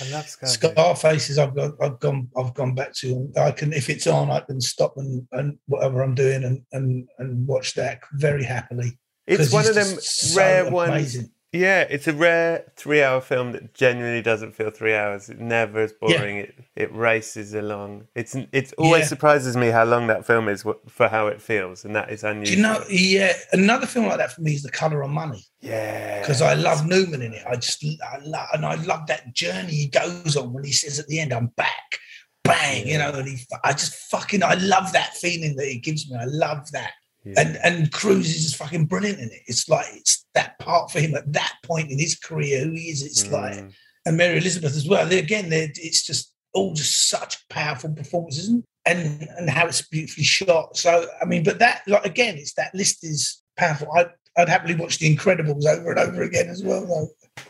I 0.00 0.10
love 0.16 0.28
Scarface. 0.28 0.54
Scarface 0.54 1.30
is 1.30 1.38
I've 1.38 1.54
got 1.56 1.72
I've 1.82 1.98
gone 1.98 2.28
I've 2.36 2.54
gone 2.54 2.74
back 2.76 2.94
to 2.94 3.30
I 3.36 3.50
can 3.50 3.72
if 3.72 3.90
it's 3.90 4.06
on 4.06 4.30
I 4.30 4.40
can 4.40 4.60
stop 4.60 4.94
and, 4.96 5.26
and 5.32 5.58
whatever 5.66 6.02
I'm 6.02 6.14
doing 6.14 6.44
and, 6.44 6.62
and 6.72 7.08
and 7.18 7.46
watch 7.46 7.74
that 7.74 8.00
very 8.12 8.44
happily. 8.44 8.96
It's 9.26 9.52
one 9.52 9.66
of 9.66 9.74
them 9.74 9.84
just 9.96 10.32
so 10.32 10.38
rare 10.40 10.70
ones. 10.70 11.18
Yeah, 11.52 11.80
it's 11.90 12.06
a 12.06 12.12
rare 12.12 12.64
three-hour 12.76 13.20
film 13.22 13.50
that 13.52 13.74
genuinely 13.74 14.22
doesn't 14.22 14.52
feel 14.54 14.70
three 14.70 14.94
hours. 14.94 15.28
It 15.28 15.40
never 15.40 15.80
is 15.80 15.92
Yeah. 16.00 16.18
boring. 16.18 16.36
It 16.36 16.54
it 16.76 16.94
races 16.94 17.54
along. 17.54 18.06
It's 18.14 18.36
it 18.36 18.72
always 18.78 19.02
Yeah. 19.02 19.08
surprises 19.08 19.56
me 19.56 19.66
how 19.68 19.84
long 19.84 20.06
that 20.06 20.24
film 20.24 20.48
is 20.48 20.62
for 20.88 21.08
how 21.08 21.26
it 21.26 21.42
feels, 21.42 21.84
and 21.84 21.94
that 21.96 22.08
is 22.10 22.20
Do 22.20 22.28
unusual. 22.28 22.56
you 22.56 22.62
know? 22.62 22.84
Yeah, 22.88 23.32
another 23.52 23.86
film 23.86 24.06
like 24.06 24.18
that 24.18 24.32
for 24.32 24.42
me 24.42 24.52
is 24.54 24.62
The 24.62 24.70
Color 24.70 25.02
of 25.02 25.10
Money 25.10 25.44
Yeah, 25.60 26.20
because 26.20 26.40
I 26.40 26.54
love 26.54 26.86
Newman 26.86 27.20
in 27.20 27.34
it. 27.34 27.42
I 27.46 27.56
just 27.56 27.84
I 27.84 28.18
love 28.22 28.48
and 28.52 28.64
I 28.64 28.76
love 28.76 29.08
that 29.08 29.34
journey 29.34 29.72
he 29.72 29.86
goes 29.88 30.36
on 30.36 30.52
when 30.52 30.62
he 30.62 30.72
says 30.72 31.00
at 31.00 31.08
the 31.08 31.18
end, 31.18 31.32
"I'm 31.32 31.48
back." 31.56 31.98
Bang, 32.44 32.86
you 32.88 32.96
know, 32.96 33.10
and 33.12 33.28
he, 33.28 33.44
I 33.64 33.72
just 33.72 33.94
fucking, 34.10 34.42
I 34.42 34.54
love 34.54 34.92
that 34.92 35.14
feeling 35.16 35.56
that 35.56 35.66
he 35.66 35.78
gives 35.78 36.10
me. 36.10 36.16
I 36.18 36.24
love 36.24 36.70
that. 36.72 36.92
Yeah. 37.24 37.34
and 37.38 37.58
and 37.62 37.92
Cruise 37.92 38.34
is 38.34 38.42
just 38.42 38.56
fucking 38.56 38.86
brilliant 38.86 39.18
in 39.18 39.26
it. 39.26 39.42
It's 39.46 39.68
like 39.68 39.86
it's 39.94 40.24
that 40.34 40.58
part 40.58 40.90
for 40.90 41.00
him 41.00 41.14
at 41.14 41.30
that 41.34 41.52
point 41.64 41.90
in 41.90 41.98
his 41.98 42.14
career. 42.18 42.64
Who 42.64 42.72
he 42.72 42.88
is, 42.90 43.02
it's 43.02 43.30
like 43.30 43.54
Mm. 43.54 43.72
and 44.06 44.16
Mary 44.16 44.38
Elizabeth 44.38 44.74
as 44.76 44.88
well. 44.88 45.06
They, 45.06 45.18
again, 45.18 45.46
it's 45.50 46.02
just 46.06 46.32
all 46.54 46.72
just 46.74 47.08
such 47.08 47.46
powerful 47.48 47.92
performances 47.92 48.48
and, 48.48 48.64
and 48.86 49.28
and 49.36 49.50
how 49.50 49.66
it's 49.66 49.82
beautifully 49.82 50.24
shot. 50.24 50.76
So 50.78 51.06
I 51.20 51.24
mean, 51.26 51.44
but 51.44 51.58
that 51.58 51.82
like 51.86 52.06
again, 52.06 52.36
it's 52.38 52.54
that 52.54 52.74
list 52.74 53.04
is 53.04 53.42
powerful. 53.56 53.88
I'd, 53.94 54.10
I'd 54.38 54.48
happily 54.48 54.74
watch 54.74 54.98
The 54.98 55.14
Incredibles 55.14 55.66
over 55.66 55.90
and 55.90 55.98
over 56.00 56.22
again 56.22 56.48
as 56.48 56.62
well. 56.64 56.86
Though. 56.86 57.42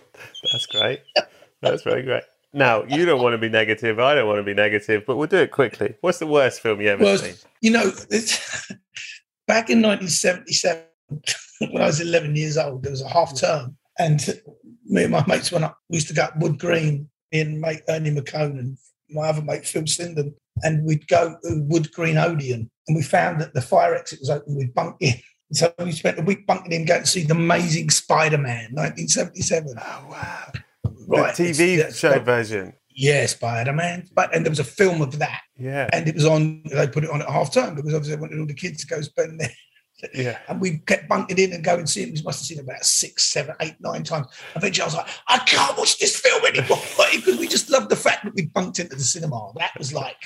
That's 0.53 0.67
great. 0.67 1.01
That's 1.63 1.83
very 1.83 2.03
great. 2.03 2.25
Now, 2.53 2.83
you 2.85 3.05
don't 3.07 3.23
want 3.23 3.35
to 3.35 3.39
be 3.39 3.49
negative. 3.49 4.01
I 4.01 4.17
don't 4.17 4.27
want 4.27 4.39
to 4.39 4.43
be 4.43 4.55
negative, 4.55 5.05
but 5.07 5.17
we'll 5.17 5.29
do 5.29 5.37
it 5.37 5.53
quickly. 5.53 5.95
What's 6.01 6.19
the 6.19 6.27
worst 6.27 6.61
film 6.61 6.81
you 6.81 6.89
ever 6.89 7.05
Well, 7.05 7.19
seen? 7.19 7.35
you 7.61 7.71
know, 7.71 7.93
it's, 8.11 8.73
back 9.51 9.69
in 9.69 9.83
1977, 9.83 10.85
when 11.73 11.83
I 11.83 11.87
was 11.87 12.01
11 12.01 12.37
years 12.37 12.57
old, 12.57 12.85
there 12.85 12.93
was 12.93 13.03
a 13.03 13.09
half 13.09 13.37
term, 13.37 13.77
and 13.99 14.41
me 14.87 15.03
and 15.03 15.11
my 15.11 15.25
mates 15.27 15.51
went 15.51 15.65
up. 15.65 15.77
We 15.89 15.97
used 15.97 16.07
to 16.07 16.15
go 16.15 16.23
up 16.23 16.37
Wood 16.39 16.61
Green, 16.61 17.11
me 17.33 17.41
and 17.41 17.61
mate 17.61 17.83
Ernie 17.89 18.13
McCone 18.13 18.61
and 18.61 18.79
my 19.11 19.29
other 19.29 19.43
mate 19.43 19.67
Phil 19.67 19.83
Slinden, 19.83 20.35
and 20.63 20.87
we'd 20.87 21.09
go 21.09 21.35
to 21.43 21.65
Wood 21.65 21.91
Green 21.93 22.17
Odeon, 22.17 22.71
and 22.87 22.97
we 22.97 23.03
found 23.03 23.41
that 23.41 23.53
the 23.53 23.61
fire 23.61 23.97
exit 23.97 24.21
was 24.21 24.31
open. 24.31 24.55
We'd 24.57 24.75
bunk 24.75 24.97
in. 25.01 25.15
So 25.53 25.75
we 25.81 25.91
spent 25.91 26.17
a 26.17 26.23
week 26.23 26.47
bunking 26.47 26.71
in, 26.71 26.85
going 26.85 27.01
to 27.01 27.09
see 27.09 27.25
The 27.25 27.35
Amazing 27.35 27.91
Spider-Man, 27.91 28.69
1977. 28.73 29.75
Oh, 29.77 30.07
wow. 30.09 30.53
Right, 31.09 31.35
the 31.35 31.43
TV 31.43 31.93
show 31.93 32.21
version. 32.21 32.73
Yeah, 33.01 33.25
Spider-Man. 33.25 34.09
But 34.15 34.35
and 34.35 34.45
there 34.45 34.51
was 34.51 34.59
a 34.59 34.65
film 34.65 35.01
of 35.01 35.19
that, 35.21 35.41
Yeah. 35.57 35.89
and 35.91 36.07
it 36.07 36.15
was 36.15 36.27
on. 36.27 36.63
They 36.65 36.87
put 36.87 37.03
it 37.05 37.11
on 37.11 37.23
at 37.23 37.31
half 37.31 37.51
time 37.51 37.75
because 37.75 37.95
obviously 37.95 38.15
they 38.15 38.21
wanted 38.21 38.39
all 38.41 38.47
the 38.47 38.53
kids 38.53 38.85
to 38.85 38.87
go 38.95 39.01
spend 39.01 39.41
there. 39.41 39.51
Yeah. 40.15 40.39
and 40.49 40.63
we 40.63 40.79
kept 40.79 41.09
bunking 41.11 41.37
in 41.39 41.53
and 41.53 41.63
going 41.63 41.81
and 41.81 41.89
see 41.89 42.03
it. 42.03 42.07
We 42.15 42.23
must 42.23 42.41
have 42.41 42.47
seen 42.47 42.59
it 42.59 42.65
about 42.65 42.83
six, 42.85 43.25
seven, 43.25 43.55
eight, 43.61 43.75
nine 43.81 44.03
times. 44.03 44.29
Eventually, 44.57 44.83
I 44.83 44.87
was 44.87 44.95
like, 44.95 45.09
I 45.29 45.39
can't 45.41 45.77
watch 45.77 45.99
this 45.99 46.19
film 46.19 46.43
anymore 46.47 46.79
because 47.15 47.39
we 47.39 47.47
just 47.47 47.69
loved 47.69 47.91
the 47.91 47.97
fact 47.97 48.25
that 48.25 48.35
we 48.35 48.47
bunked 48.47 48.79
into 48.79 48.97
the 48.97 49.03
cinema. 49.03 49.53
That 49.57 49.73
was 49.77 49.93
like 49.93 50.17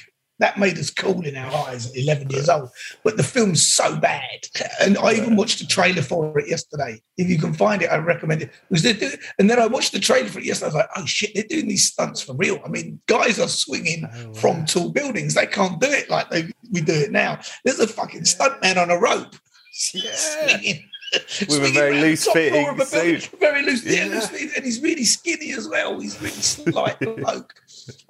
that 0.40 0.58
made 0.58 0.78
us 0.78 0.90
cool 0.90 1.24
in 1.24 1.36
our 1.36 1.52
eyes 1.68 1.88
at 1.90 1.96
11 1.96 2.30
years 2.30 2.48
old. 2.48 2.68
But 3.04 3.16
the 3.16 3.22
film's 3.22 3.64
so 3.66 3.96
bad, 3.96 4.48
and 4.80 4.98
I 4.98 5.12
even 5.14 5.36
watched 5.36 5.60
the 5.60 5.66
trailer 5.66 6.02
for 6.02 6.36
it 6.38 6.48
yesterday. 6.48 7.00
If 7.16 7.28
you 7.28 7.38
can 7.38 7.52
find 7.54 7.82
it, 7.82 7.86
I 7.90 7.96
recommend 7.98 8.42
it. 8.42 8.50
Because 8.70 9.16
and 9.38 9.48
then 9.48 9.60
I 9.60 9.66
watched 9.66 9.92
the 9.92 10.00
trailer 10.00 10.28
for 10.28 10.40
it 10.40 10.44
yesterday. 10.44 10.66
I 10.66 10.68
was 10.68 10.74
like, 10.74 10.88
oh 10.96 11.06
shit, 11.06 11.30
they're 11.34 11.44
doing 11.48 11.68
these 11.68 11.86
stunts 11.88 12.20
for 12.20 12.34
real. 12.34 12.60
I 12.64 12.68
mean, 12.68 13.00
guys 13.06 13.38
are 13.38 13.48
swinging 13.48 14.08
Oh, 14.12 14.26
wow. 14.28 14.32
from 14.34 14.64
tall 14.66 14.90
buildings. 14.90 15.34
They 15.34 15.46
can't 15.46 15.80
do 15.80 15.88
it 15.90 16.10
like 16.10 16.30
they, 16.30 16.50
we 16.72 16.80
do 16.80 16.92
it 16.94 17.12
now. 17.12 17.38
There's 17.64 17.78
a 17.80 17.86
fucking 17.86 18.22
stuntman 18.22 18.76
on 18.76 18.90
a 18.90 18.98
rope. 18.98 19.34
swinging. 19.72 20.84
With 21.48 21.64
a 21.64 21.72
very 21.72 22.00
loose 22.00 22.26
fitting 22.26 22.68
of 22.68 22.74
a 22.74 22.84
building. 22.84 23.20
suit. 23.20 23.40
Very 23.40 23.62
loose, 23.62 23.84
yeah. 23.84 24.06
Loose 24.06 24.54
and 24.56 24.64
he's 24.64 24.80
really 24.80 25.04
skinny 25.04 25.52
as 25.52 25.68
well. 25.68 25.98
He's 26.00 26.20
really 26.20 26.32
slight 26.32 26.98
bloke, 27.16 27.54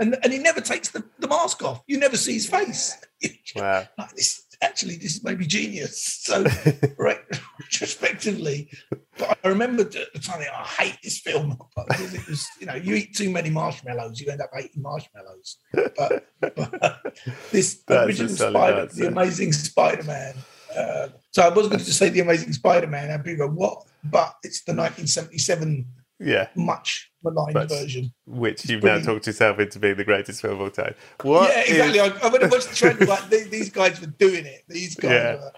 and 0.00 0.16
and 0.22 0.32
he 0.32 0.38
never 0.38 0.60
takes 0.60 0.90
the, 0.90 1.04
the 1.18 1.28
mask 1.28 1.62
off. 1.62 1.82
You 1.86 1.98
never 1.98 2.16
see 2.16 2.34
his 2.34 2.48
face. 2.48 2.96
Wow. 3.56 3.84
like 3.96 4.14
this, 4.16 4.44
actually, 4.60 4.96
this 4.96 5.16
is 5.16 5.24
maybe 5.24 5.46
genius. 5.46 6.20
So, 6.24 6.44
right, 6.98 7.20
retrospectively, 7.58 8.68
but 9.16 9.38
I 9.42 9.48
remember 9.48 9.82
at 9.82 9.92
the 9.92 10.20
time 10.20 10.40
I 10.40 10.64
hate 10.64 10.98
this 11.02 11.20
film 11.20 11.56
because 11.74 12.14
it 12.14 12.26
was, 12.28 12.46
you 12.60 12.66
know, 12.66 12.74
you 12.74 12.94
eat 12.96 13.14
too 13.14 13.30
many 13.30 13.50
marshmallows, 13.50 14.20
you 14.20 14.30
end 14.30 14.40
up 14.40 14.50
eating 14.58 14.82
marshmallows. 14.82 15.56
But, 15.72 16.26
but 16.40 17.14
this 17.50 17.82
That's 17.86 18.06
original 18.06 18.34
Spider, 18.34 18.86
the 18.86 19.06
Amazing 19.06 19.52
Spider-Man. 19.52 20.34
Uh, 20.76 21.08
so 21.30 21.42
I 21.42 21.48
was 21.48 21.68
going 21.68 21.78
to 21.78 21.92
say 21.92 22.08
the 22.08 22.20
Amazing 22.20 22.52
Spider-Man, 22.52 23.10
and 23.10 23.24
people 23.24 23.46
go, 23.48 23.52
"What?" 23.54 23.84
But 24.04 24.34
it's 24.42 24.62
the 24.64 24.72
1977 24.74 25.86
Yeah. 26.20 26.48
much 26.54 27.10
maligned 27.22 27.68
version. 27.68 28.12
Which 28.26 28.68
you've 28.68 28.80
brilliant. 28.80 29.06
now 29.06 29.12
talked 29.14 29.26
yourself 29.26 29.58
into 29.58 29.78
being 29.78 29.96
the 29.96 30.04
greatest 30.04 30.42
film 30.42 30.54
of 30.54 30.60
all 30.60 30.70
time. 30.70 30.94
What 31.22 31.50
yeah, 31.50 31.60
is- 31.62 31.70
exactly. 31.70 32.00
I, 32.00 32.06
I 32.26 32.28
would 32.30 32.42
have 32.42 32.50
watched 32.52 32.68
the 32.70 32.74
trailer 32.76 33.06
like 33.06 33.28
"These- 33.30 33.48
these 33.48 33.70
guys 33.70 34.00
were 34.00 34.08
doing 34.08 34.44
it. 34.46 34.64
These 34.68 34.96
guys 34.96 35.10
Yeah. 35.10 35.34
were. 35.36 35.52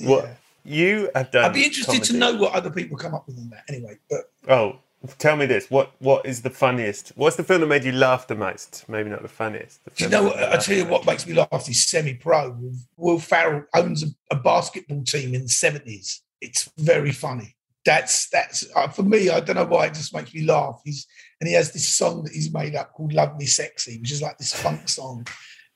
what 0.00 0.36
you 0.64 1.10
have 1.14 1.30
done? 1.30 1.44
I'd 1.44 1.54
be 1.54 1.64
interested 1.64 2.02
to 2.04 2.12
know 2.16 2.34
what 2.36 2.52
other 2.54 2.70
people 2.70 2.96
come 2.98 3.14
up 3.14 3.26
with 3.26 3.38
on 3.38 3.50
that. 3.50 3.64
Anyway, 3.68 3.98
but 4.08 4.30
Oh, 4.48 4.78
tell 5.18 5.36
me 5.36 5.46
this. 5.46 5.70
What 5.70 5.92
What 5.98 6.26
is 6.26 6.42
the 6.42 6.50
funniest? 6.50 7.12
What's 7.16 7.36
the 7.36 7.44
film 7.44 7.60
that 7.62 7.66
made 7.66 7.84
you 7.84 7.92
laugh 7.92 8.26
the 8.26 8.34
most? 8.34 8.84
Maybe 8.88 9.10
not 9.10 9.22
the 9.22 9.28
funniest. 9.28 9.84
the 9.84 9.90
do 9.90 10.04
you 10.04 10.10
know 10.10 10.24
that 10.24 10.28
what? 10.28 10.36
made 10.36 10.48
I 10.48 10.56
tell 10.56 10.76
you 10.76 10.84
what 10.86 11.06
makes 11.06 11.26
me 11.26 11.34
laugh 11.34 11.68
is 11.68 11.88
semi-pro. 11.88 12.72
Will 12.96 13.18
Ferrell 13.18 13.64
owns 13.74 14.02
a, 14.02 14.08
a 14.30 14.36
basketball 14.36 15.02
team 15.04 15.34
in 15.34 15.42
the 15.42 15.48
seventies. 15.48 16.22
It's 16.40 16.70
very 16.78 17.12
funny. 17.12 17.56
That's 17.84 18.28
that's 18.28 18.66
uh, 18.76 18.88
for 18.88 19.02
me. 19.02 19.30
I 19.30 19.40
don't 19.40 19.56
know 19.56 19.64
why 19.64 19.86
it 19.86 19.94
just 19.94 20.14
makes 20.14 20.34
me 20.34 20.44
laugh. 20.44 20.80
He's 20.84 21.06
and 21.40 21.48
he 21.48 21.54
has 21.54 21.72
this 21.72 21.88
song 21.88 22.24
that 22.24 22.32
he's 22.32 22.52
made 22.52 22.76
up 22.76 22.92
called 22.92 23.12
"Love 23.12 23.38
Me 23.38 23.46
Sexy," 23.46 23.98
which 23.98 24.12
is 24.12 24.22
like 24.22 24.36
this 24.38 24.52
funk 24.52 24.88
song. 24.88 25.26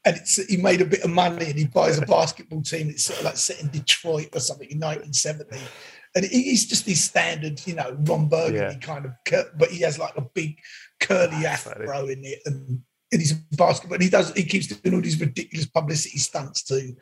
And 0.05 0.16
it's 0.18 0.37
he 0.47 0.59
made 0.59 0.83
a 0.83 0.87
bit 0.87 1.03
of 1.03 1.11
money 1.11 1.47
and 1.47 1.59
he 1.59 1.64
buys 1.64 1.97
a 1.97 2.05
basketball 2.05 2.61
team 2.61 2.89
that's 2.89 3.07
sort 3.07 3.20
of 3.20 3.25
like 3.25 3.39
set 3.39 3.62
in 3.62 3.70
Detroit 3.70 4.29
or 4.35 4.41
something 4.41 4.68
in 4.70 4.79
1970. 4.79 5.57
And 6.15 6.25
he's 6.25 6.67
just 6.67 6.87
his 6.87 7.03
standard, 7.03 7.61
you 7.67 7.75
know, 7.75 7.97
Ron 8.01 8.29
Burgundy 8.29 8.59
Yeah. 8.59 8.75
kind 8.79 9.05
of, 9.05 9.12
cur- 9.27 9.51
but 9.59 9.71
he 9.71 9.81
has 9.81 9.99
like 9.99 10.17
a 10.17 10.23
big 10.23 10.59
curly 11.01 11.43
That's 11.43 11.67
afro 11.67 12.07
in 12.07 12.25
it, 12.25 12.41
and, 12.47 12.81
and 13.11 13.21
he's 13.21 13.33
a 13.33 13.57
basketball. 13.57 13.95
And 13.95 14.03
he 14.05 14.11
does, 14.11 14.33
he 14.35 14.45
keeps 14.45 14.69
doing 14.69 14.95
all 14.95 15.01
these 15.01 15.21
ridiculous 15.21 15.67
publicity 15.67 16.19
stunts 16.19 16.62
to 16.65 16.95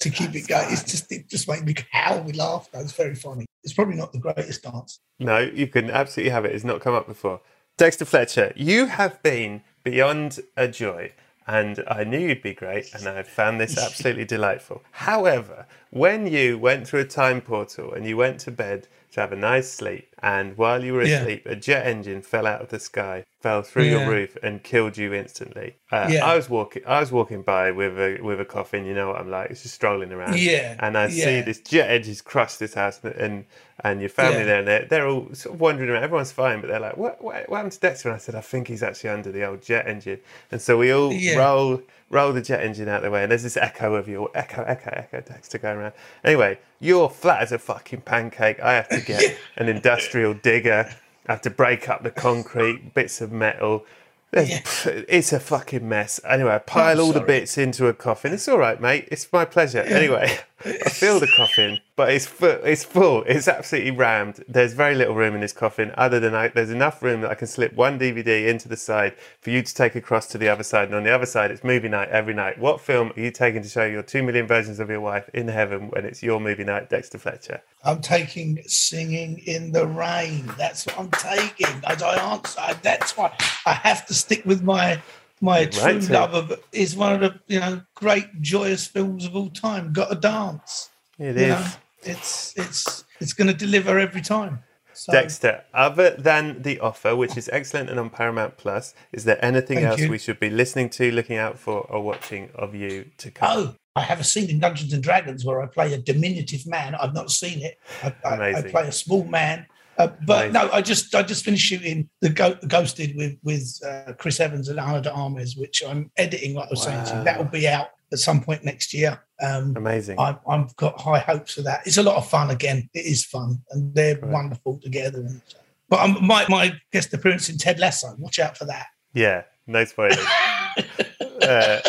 to 0.00 0.10
keep 0.10 0.34
it 0.34 0.48
going. 0.48 0.66
It's 0.72 0.82
just, 0.82 1.10
it 1.12 1.28
just 1.28 1.48
makes 1.48 1.62
me 1.62 1.74
howl 1.92 2.22
with 2.24 2.36
laughter. 2.36 2.80
It's 2.80 2.92
very 2.92 3.14
funny. 3.14 3.46
It's 3.62 3.72
probably 3.72 3.94
not 3.96 4.12
the 4.12 4.18
greatest 4.18 4.62
dance. 4.62 4.98
No, 5.20 5.38
you 5.38 5.66
can 5.68 5.88
absolutely 5.90 6.30
have 6.30 6.44
it. 6.44 6.52
It's 6.54 6.64
not 6.64 6.80
come 6.80 6.94
up 6.94 7.06
before. 7.06 7.40
Dexter 7.78 8.04
Fletcher, 8.04 8.52
you 8.56 8.86
have 8.86 9.22
been 9.22 9.62
beyond 9.84 10.40
a 10.56 10.66
joy, 10.68 11.12
and 11.46 11.84
I 11.88 12.04
knew 12.04 12.18
you'd 12.18 12.42
be 12.42 12.54
great, 12.54 12.94
and 12.94 13.06
I 13.06 13.22
found 13.22 13.60
this 13.60 13.76
absolutely 13.78 14.24
delightful. 14.24 14.82
However, 14.92 15.66
when 15.90 16.26
you 16.26 16.58
went 16.58 16.86
through 16.88 17.00
a 17.00 17.04
time 17.04 17.40
portal 17.40 17.92
and 17.92 18.06
you 18.06 18.16
went 18.16 18.40
to 18.40 18.50
bed 18.50 18.88
to 19.14 19.20
have 19.20 19.32
a 19.32 19.36
nice 19.36 19.70
sleep, 19.70 20.08
and 20.22 20.56
while 20.56 20.84
you 20.84 20.92
were 20.94 21.04
Yeah. 21.04 21.20
asleep, 21.20 21.46
a 21.46 21.56
jet 21.56 21.86
engine 21.86 22.20
fell 22.22 22.46
out 22.46 22.60
of 22.60 22.68
the 22.68 22.78
sky, 22.80 23.24
fell 23.40 23.62
through 23.62 23.84
your 23.84 24.00
roof, 24.08 24.36
and 24.42 24.62
killed 24.62 24.96
you 24.98 25.14
instantly. 25.14 25.76
Uh, 25.92 26.08
Yeah. 26.10 26.24
I 26.24 26.34
was 26.36 26.50
walking, 26.50 26.82
I 26.86 26.98
was 27.00 27.12
walking 27.12 27.42
by 27.42 27.70
with 27.70 27.98
a 27.98 28.18
with 28.22 28.40
a 28.40 28.44
coffin. 28.44 28.84
You 28.84 28.94
know 28.94 29.08
what 29.08 29.20
I'm 29.20 29.30
like? 29.30 29.50
It's 29.50 29.62
just 29.62 29.74
strolling 29.76 30.12
around. 30.12 30.38
Yeah, 30.38 30.76
and 30.80 30.98
I 30.98 31.08
see 31.08 31.40
this 31.42 31.60
jet 31.60 31.90
engines 31.90 32.20
cross 32.22 32.56
this 32.58 32.74
house, 32.74 33.00
and 33.04 33.14
and, 33.14 33.44
and 33.84 34.00
your 34.00 34.08
family 34.10 34.40
Yeah. 34.40 34.44
there, 34.46 34.58
and 34.58 34.68
they're, 34.68 34.84
they're 34.86 35.06
all 35.08 35.28
sort 35.34 35.54
of 35.54 35.60
wandering 35.60 35.90
around. 35.90 36.02
Everyone's 36.02 36.32
fine, 36.32 36.60
but 36.60 36.68
they're 36.68 36.80
like, 36.80 36.96
what, 36.96 37.22
what, 37.22 37.48
what 37.48 37.56
happened 37.56 37.72
to 37.72 37.80
Dexter? 37.80 38.08
And 38.08 38.16
I 38.16 38.18
said, 38.18 38.34
I 38.34 38.40
think 38.40 38.68
he's 38.68 38.82
actually 38.82 39.10
under 39.10 39.30
the 39.32 39.44
old 39.48 39.62
jet 39.62 39.86
engine. 39.86 40.20
And 40.50 40.60
so 40.60 40.76
we 40.78 40.92
all 40.92 41.12
Yeah. 41.12 41.36
roll 41.38 41.82
roll 42.10 42.32
the 42.32 42.42
jet 42.42 42.62
engine 42.62 42.88
out 42.88 43.02
the 43.02 43.10
way, 43.10 43.22
and 43.22 43.30
there's 43.30 43.42
this 43.42 43.56
echo 43.56 43.94
of 43.94 44.08
your 44.08 44.30
echo, 44.34 44.62
echo, 44.62 44.90
echo, 44.94 45.20
Dexter 45.20 45.58
going 45.58 45.78
around. 45.78 45.92
Anyway, 46.24 46.58
you're 46.80 47.08
flat 47.10 47.42
as 47.42 47.52
a 47.52 47.58
fucking 47.58 48.02
pancake. 48.02 48.60
I 48.60 48.74
have 48.74 48.88
to 48.90 49.00
get 49.00 49.36
an 49.56 49.68
industrial 49.68 50.34
digger. 50.34 50.90
I 51.26 51.32
have 51.32 51.42
to 51.42 51.50
break 51.50 51.88
up 51.88 52.02
the 52.02 52.10
concrete, 52.10 52.94
bits 52.94 53.20
of 53.20 53.32
metal. 53.32 53.84
There's- 54.30 54.86
It's 55.08 55.32
a 55.32 55.40
fucking 55.40 55.88
mess. 55.88 56.20
Anyway, 56.28 56.50
I 56.54 56.58
pile 56.58 57.00
all 57.00 57.12
the 57.12 57.20
bits 57.20 57.56
into 57.56 57.86
a 57.86 57.94
coffin. 57.94 58.32
It's 58.32 58.48
all 58.48 58.58
right, 58.58 58.80
mate. 58.80 59.08
It's 59.10 59.32
my 59.32 59.44
pleasure. 59.44 59.78
Anyway, 59.80 60.38
I 60.64 60.88
fill 60.88 61.20
the 61.20 61.26
coffin, 61.36 61.80
but 61.96 62.10
it's 62.12 62.26
full. 62.26 62.48
It's 62.64 62.84
full. 62.84 63.22
It's 63.24 63.48
absolutely 63.48 63.90
rammed. 63.90 64.42
There's 64.48 64.72
very 64.72 64.94
little 64.94 65.14
room 65.14 65.34
in 65.34 65.40
this 65.40 65.52
coffin, 65.52 65.92
other 65.96 66.20
than 66.20 66.34
I, 66.34 66.48
there's 66.48 66.70
enough 66.70 67.02
room 67.02 67.20
that 67.22 67.30
I 67.30 67.34
can 67.34 67.46
slip 67.48 67.74
one 67.74 67.98
DVD 67.98 68.46
into 68.46 68.68
the 68.68 68.76
side 68.76 69.14
for 69.40 69.50
you 69.50 69.62
to 69.62 69.74
take 69.74 69.94
across 69.94 70.26
to 70.28 70.38
the 70.38 70.48
other 70.48 70.62
side. 70.62 70.86
And 70.88 70.94
on 70.94 71.02
the 71.04 71.14
other 71.14 71.26
side, 71.26 71.50
it's 71.50 71.64
movie 71.64 71.88
night 71.88 72.08
every 72.08 72.34
night. 72.34 72.58
What 72.58 72.80
film 72.80 73.12
are 73.16 73.20
you 73.20 73.30
taking 73.30 73.62
to 73.62 73.68
show 73.68 73.84
your 73.84 74.02
two 74.02 74.22
million 74.22 74.46
versions 74.46 74.80
of 74.80 74.88
your 74.88 75.00
wife 75.00 75.28
in 75.34 75.48
heaven 75.48 75.88
when 75.90 76.04
it's 76.04 76.22
your 76.22 76.40
movie 76.40 76.64
night, 76.64 76.88
Dexter 76.88 77.18
Fletcher? 77.18 77.60
I'm 77.82 78.00
taking 78.00 78.62
singing 78.66 79.40
in 79.46 79.72
the 79.72 79.86
rain. 79.86 80.50
That's 80.56 80.86
what 80.86 80.98
I'm 80.98 81.10
taking. 81.10 81.82
As 81.84 82.02
I 82.02 82.16
answer, 82.32 82.60
I- 82.60 82.74
that's 82.74 83.16
why 83.16 83.36
I 83.66 83.72
have 83.74 84.06
to 84.06 84.14
stick 84.14 84.44
with 84.46 84.62
my 84.62 85.02
my 85.40 85.66
true 85.66 85.82
right 85.82 86.10
love 86.10 86.34
of 86.34 86.60
is 86.72 86.96
one 86.96 87.12
of 87.14 87.20
the 87.20 87.40
you 87.48 87.60
know 87.60 87.82
great 87.94 88.40
joyous 88.40 88.86
films 88.86 89.24
of 89.24 89.36
all 89.36 89.50
time. 89.50 89.92
Got 89.92 90.10
to 90.10 90.16
dance. 90.16 90.90
It 91.18 91.36
You 91.36 91.42
is. 91.42 91.48
know, 91.48 91.66
it's 92.02 92.54
it's 92.56 93.04
it's 93.20 93.32
going 93.32 93.48
to 93.48 93.54
deliver 93.54 93.98
every 93.98 94.22
time. 94.22 94.62
So, 94.96 95.12
Dexter, 95.12 95.64
other 95.74 96.10
than 96.10 96.62
The 96.62 96.78
Offer, 96.78 97.16
which 97.16 97.36
is 97.36 97.50
excellent 97.52 97.90
and 97.90 97.98
on 97.98 98.10
Paramount 98.10 98.56
Plus, 98.56 98.94
is 99.12 99.24
there 99.24 99.44
anything 99.44 99.78
Thank 99.78 99.88
else 99.88 100.00
you. 100.00 100.08
we 100.08 100.18
should 100.18 100.38
be 100.38 100.50
listening 100.50 100.88
to, 100.90 101.10
looking 101.10 101.36
out 101.36 101.58
for, 101.58 101.80
or 101.90 102.00
watching 102.00 102.48
of 102.54 102.76
you 102.76 103.10
to 103.18 103.30
come? 103.32 103.48
Oh, 103.50 103.74
I 103.96 104.02
have 104.02 104.20
a 104.20 104.24
scene 104.24 104.48
in 104.48 104.60
Dungeons 104.60 104.92
and 104.92 105.02
Dragons 105.02 105.44
where 105.44 105.60
I 105.60 105.66
play 105.66 105.92
a 105.94 105.98
diminutive 105.98 106.64
man. 106.68 106.94
I've 106.94 107.12
not 107.12 107.32
seen 107.32 107.60
it. 107.62 107.78
I, 108.04 108.14
I, 108.24 108.54
I 108.54 108.62
play 108.62 108.86
a 108.86 108.92
small 108.92 109.24
man. 109.24 109.66
Uh, 109.96 110.08
but 110.26 110.46
Amazing. 110.48 110.52
no, 110.52 110.70
I 110.72 110.82
just 110.82 111.14
I 111.14 111.22
just 111.22 111.44
finished 111.44 111.64
shooting 111.66 112.08
the 112.20 112.28
Go- 112.30 112.58
Ghosted 112.66 113.14
with 113.16 113.36
with 113.42 113.78
uh, 113.86 114.12
Chris 114.18 114.40
Evans 114.40 114.68
and 114.68 114.78
Ana 114.80 115.00
de 115.00 115.10
Armes, 115.12 115.56
which 115.56 115.82
I'm 115.86 116.10
editing. 116.16 116.54
Like 116.54 116.66
I 116.66 116.70
was 116.70 116.82
saying 116.82 117.04
to 117.06 117.16
you, 117.18 117.24
that 117.24 117.38
will 117.38 117.44
be 117.44 117.68
out 117.68 117.88
at 118.12 118.18
some 118.18 118.40
point 118.42 118.64
next 118.64 118.92
year. 118.94 119.20
Um, 119.42 119.74
Amazing. 119.76 120.18
I, 120.18 120.36
I've 120.48 120.74
got 120.76 121.00
high 121.00 121.18
hopes 121.18 121.54
for 121.54 121.62
that. 121.62 121.86
It's 121.86 121.96
a 121.98 122.02
lot 122.02 122.16
of 122.16 122.28
fun. 122.28 122.50
Again, 122.50 122.88
it 122.94 123.04
is 123.06 123.24
fun, 123.24 123.62
and 123.70 123.94
they're 123.94 124.18
Right. 124.18 124.30
wonderful 124.30 124.78
together. 124.82 125.18
And 125.20 125.40
But 125.88 126.00
um, 126.00 126.18
my 126.20 126.44
my 126.48 126.72
guest 126.92 127.12
appearance 127.14 127.48
in 127.48 127.58
Ted 127.58 127.78
Lasso. 127.78 128.14
Watch 128.18 128.38
out 128.38 128.56
for 128.58 128.64
that. 128.66 128.86
Yeah, 129.12 129.42
no 129.66 129.84
spoilers. 129.84 130.18
uh, 131.42 131.80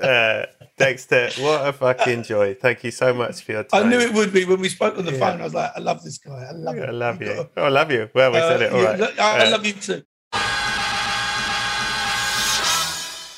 uh, 0.00 0.46
Dexter, 0.80 1.30
what 1.42 1.66
a 1.68 1.72
fucking 1.72 2.24
joy! 2.24 2.54
Thank 2.54 2.82
you 2.84 2.90
so 2.90 3.14
much 3.14 3.42
for 3.42 3.52
your 3.52 3.64
time. 3.64 3.84
I 3.86 3.88
knew 3.88 3.98
it 4.00 4.12
would 4.14 4.32
be 4.32 4.44
when 4.44 4.60
we 4.60 4.68
spoke 4.68 4.98
on 4.98 5.04
the 5.04 5.12
Yeah. 5.12 5.18
phone. 5.30 5.40
I 5.40 5.44
was 5.44 5.54
like, 5.54 5.70
I 5.76 5.78
love 5.80 6.02
this 6.02 6.18
guy. 6.18 6.32
I 6.48 6.52
love 6.52 6.76
I 6.78 6.90
love 6.90 7.20
You've 7.20 7.28
you. 7.30 7.36
got 7.36 7.50
Oh, 7.56 7.64
I 7.64 7.68
love 7.68 7.90
you. 7.92 8.08
Well, 8.14 8.32
we 8.32 8.38
to- 8.38 8.48
said 8.48 8.62
it. 8.62 8.72
uh, 8.72 8.74
All 8.74 8.80
you- 8.80 8.86
right. 8.86 9.20
I, 9.20 9.38
I 9.44 9.46
Uh, 9.46 9.50
love 9.50 9.66
you 9.66 9.72
too. 9.74 10.02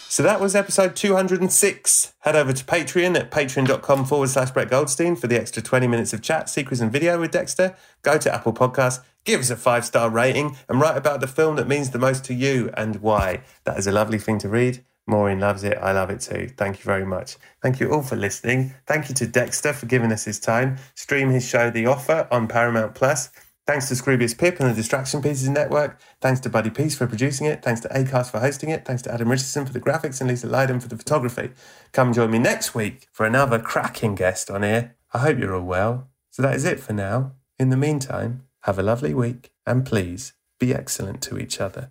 So 0.09 0.23
that 0.23 0.41
was 0.43 0.55
episode 0.55 0.95
206. 0.95 2.13
Head 2.21 2.37
over 2.37 2.53
to 2.53 2.65
Patreon 2.65 3.17
at 3.19 3.31
patreon.com 3.31 4.05
forward 4.05 4.29
slash 4.29 4.51
Brett 4.51 4.69
Goldstein 4.69 5.17
for 5.17 5.27
the 5.27 5.41
extra 5.41 5.63
20 5.63 5.87
minutes 5.87 6.13
of 6.13 6.21
chat, 6.21 6.51
secrets, 6.51 6.83
and 6.83 6.93
video 6.93 7.19
with 7.19 7.31
Dexter. 7.31 7.75
Go 8.03 8.19
to 8.19 8.33
Apple 8.35 8.53
Podcasts, 8.53 9.01
give 9.25 9.41
us 9.41 9.49
a 9.49 9.57
five 9.57 9.87
star 9.87 10.11
rating, 10.11 10.59
and 10.69 10.79
write 10.83 10.99
about 10.99 11.23
the 11.23 11.27
film 11.27 11.57
that 11.57 11.67
means 11.67 11.91
the 11.91 11.99
most 11.99 12.27
to 12.27 12.35
you 12.35 12.71
and 12.77 12.97
why. 12.97 13.41
That 13.65 13.79
is 13.79 13.87
a 13.87 13.93
lovely 13.93 14.19
thing 14.19 14.37
to 14.41 14.51
read. 14.51 14.85
Maureen 15.07 15.41
loves 15.41 15.65
it. 15.65 15.79
I 15.79 15.93
love 15.93 16.11
it 16.11 16.21
too. 16.21 16.49
Thank 16.57 16.79
you 16.79 16.85
very 16.85 17.05
much. 17.05 17.37
Thank 17.61 17.81
you 17.81 17.91
all 17.93 18.03
for 18.03 18.17
listening. 18.17 18.75
Thank 18.87 19.09
you 19.09 19.15
to 19.17 19.27
Dexter 19.27 19.73
for 19.73 19.87
giving 19.87 20.13
us 20.13 20.25
his 20.25 20.39
time. 20.39 20.77
Stream 20.95 21.31
his 21.31 21.47
show, 21.47 21.71
The 21.71 21.87
Offer, 21.87 22.29
on 22.31 22.47
Paramount 22.47 22.95
Plus. 22.95 23.31
Thanks 23.65 23.89
to 23.89 23.95
Scroobius 23.95 24.37
Pip 24.37 24.59
and 24.59 24.71
the 24.71 24.75
Distraction 24.75 25.23
Pieces 25.23 25.49
Network. 25.49 26.01
Thanks 26.21 26.41
to 26.41 26.51
Buddy 26.51 26.71
Peace 26.71 26.97
for 26.97 27.07
producing 27.07 27.47
it. 27.47 27.63
Thanks 27.63 27.81
to 27.83 27.89
Acast 27.89 28.31
for 28.31 28.41
hosting 28.41 28.71
it. 28.71 28.85
Thanks 28.85 29.03
to 29.03 29.13
Adam 29.13 29.31
Richardson 29.31 29.67
for 29.67 29.73
the 29.73 29.81
graphics 29.81 30.21
and 30.21 30.29
Lisa 30.29 30.49
Lydon 30.49 30.81
for 30.81 30.89
the 30.89 30.97
photography. 30.97 31.51
Come 31.93 32.13
join 32.13 32.31
me 32.33 32.41
next 32.41 32.75
week 32.75 33.07
for 33.13 33.25
another 33.25 33.61
cracking 33.61 34.17
guest 34.17 34.51
on 34.51 34.65
here. 34.65 34.97
I 35.13 35.19
hope 35.19 35.39
you're 35.39 35.55
all 35.55 35.63
well. 35.63 36.09
So 36.31 36.43
that 36.43 36.57
is 36.57 36.65
it 36.65 36.81
for 36.81 36.93
now. 36.93 37.33
In 37.59 37.71
the 37.71 37.77
meantime, 37.77 38.43
have 38.63 38.79
a 38.79 38.83
lovely 38.83 39.15
week 39.15 39.53
and 39.65 39.87
please 39.87 40.33
be 40.59 40.75
excellent 40.75 41.23
to 41.23 41.39
each 41.39 41.61
other. 41.61 41.91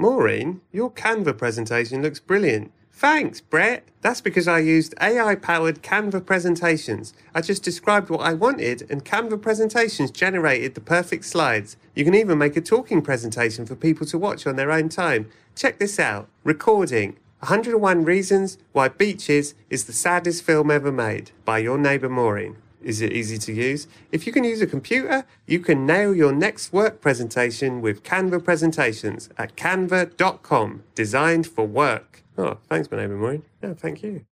Maureen, 0.00 0.60
your 0.70 0.92
Canva 0.92 1.36
presentation 1.36 2.02
looks 2.02 2.20
brilliant. 2.20 2.70
Thanks, 2.92 3.40
Brett. 3.40 3.82
That's 4.00 4.20
because 4.20 4.46
I 4.46 4.60
used 4.60 4.94
AI 5.00 5.34
powered 5.34 5.82
Canva 5.82 6.24
presentations. 6.24 7.14
I 7.34 7.40
just 7.40 7.64
described 7.64 8.08
what 8.08 8.20
I 8.20 8.32
wanted, 8.34 8.88
and 8.90 9.04
Canva 9.04 9.42
presentations 9.42 10.12
generated 10.12 10.74
the 10.76 10.80
perfect 10.80 11.24
slides. 11.24 11.76
You 11.96 12.04
can 12.04 12.14
even 12.14 12.38
make 12.38 12.56
a 12.56 12.60
talking 12.60 13.02
presentation 13.02 13.66
for 13.66 13.74
people 13.74 14.06
to 14.06 14.18
watch 14.18 14.46
on 14.46 14.54
their 14.54 14.70
own 14.70 14.88
time. 14.88 15.28
Check 15.56 15.78
this 15.78 15.98
out 15.98 16.28
Recording 16.44 17.16
101 17.40 18.04
Reasons 18.04 18.58
Why 18.72 18.88
Beaches 18.88 19.54
is 19.68 19.84
the 19.84 19.92
Saddest 19.92 20.44
Film 20.44 20.70
Ever 20.70 20.92
Made 20.92 21.32
by 21.44 21.58
your 21.58 21.78
neighbour 21.78 22.08
Maureen. 22.08 22.56
Is 22.82 23.00
it 23.00 23.12
easy 23.12 23.38
to 23.38 23.52
use? 23.52 23.88
If 24.12 24.26
you 24.26 24.32
can 24.32 24.44
use 24.44 24.60
a 24.60 24.66
computer, 24.66 25.24
you 25.46 25.60
can 25.60 25.84
nail 25.86 26.14
your 26.14 26.32
next 26.32 26.72
work 26.72 27.00
presentation 27.00 27.80
with 27.80 28.02
Canva 28.02 28.44
presentations 28.44 29.28
at 29.36 29.56
canva.com, 29.56 30.84
designed 30.94 31.46
for 31.46 31.66
work. 31.66 32.22
Oh, 32.36 32.58
thanks, 32.68 32.90
my 32.90 32.98
neighbour 32.98 33.16
Maureen. 33.16 33.42
Yeah, 33.62 33.74
thank 33.74 34.02
you. 34.02 34.28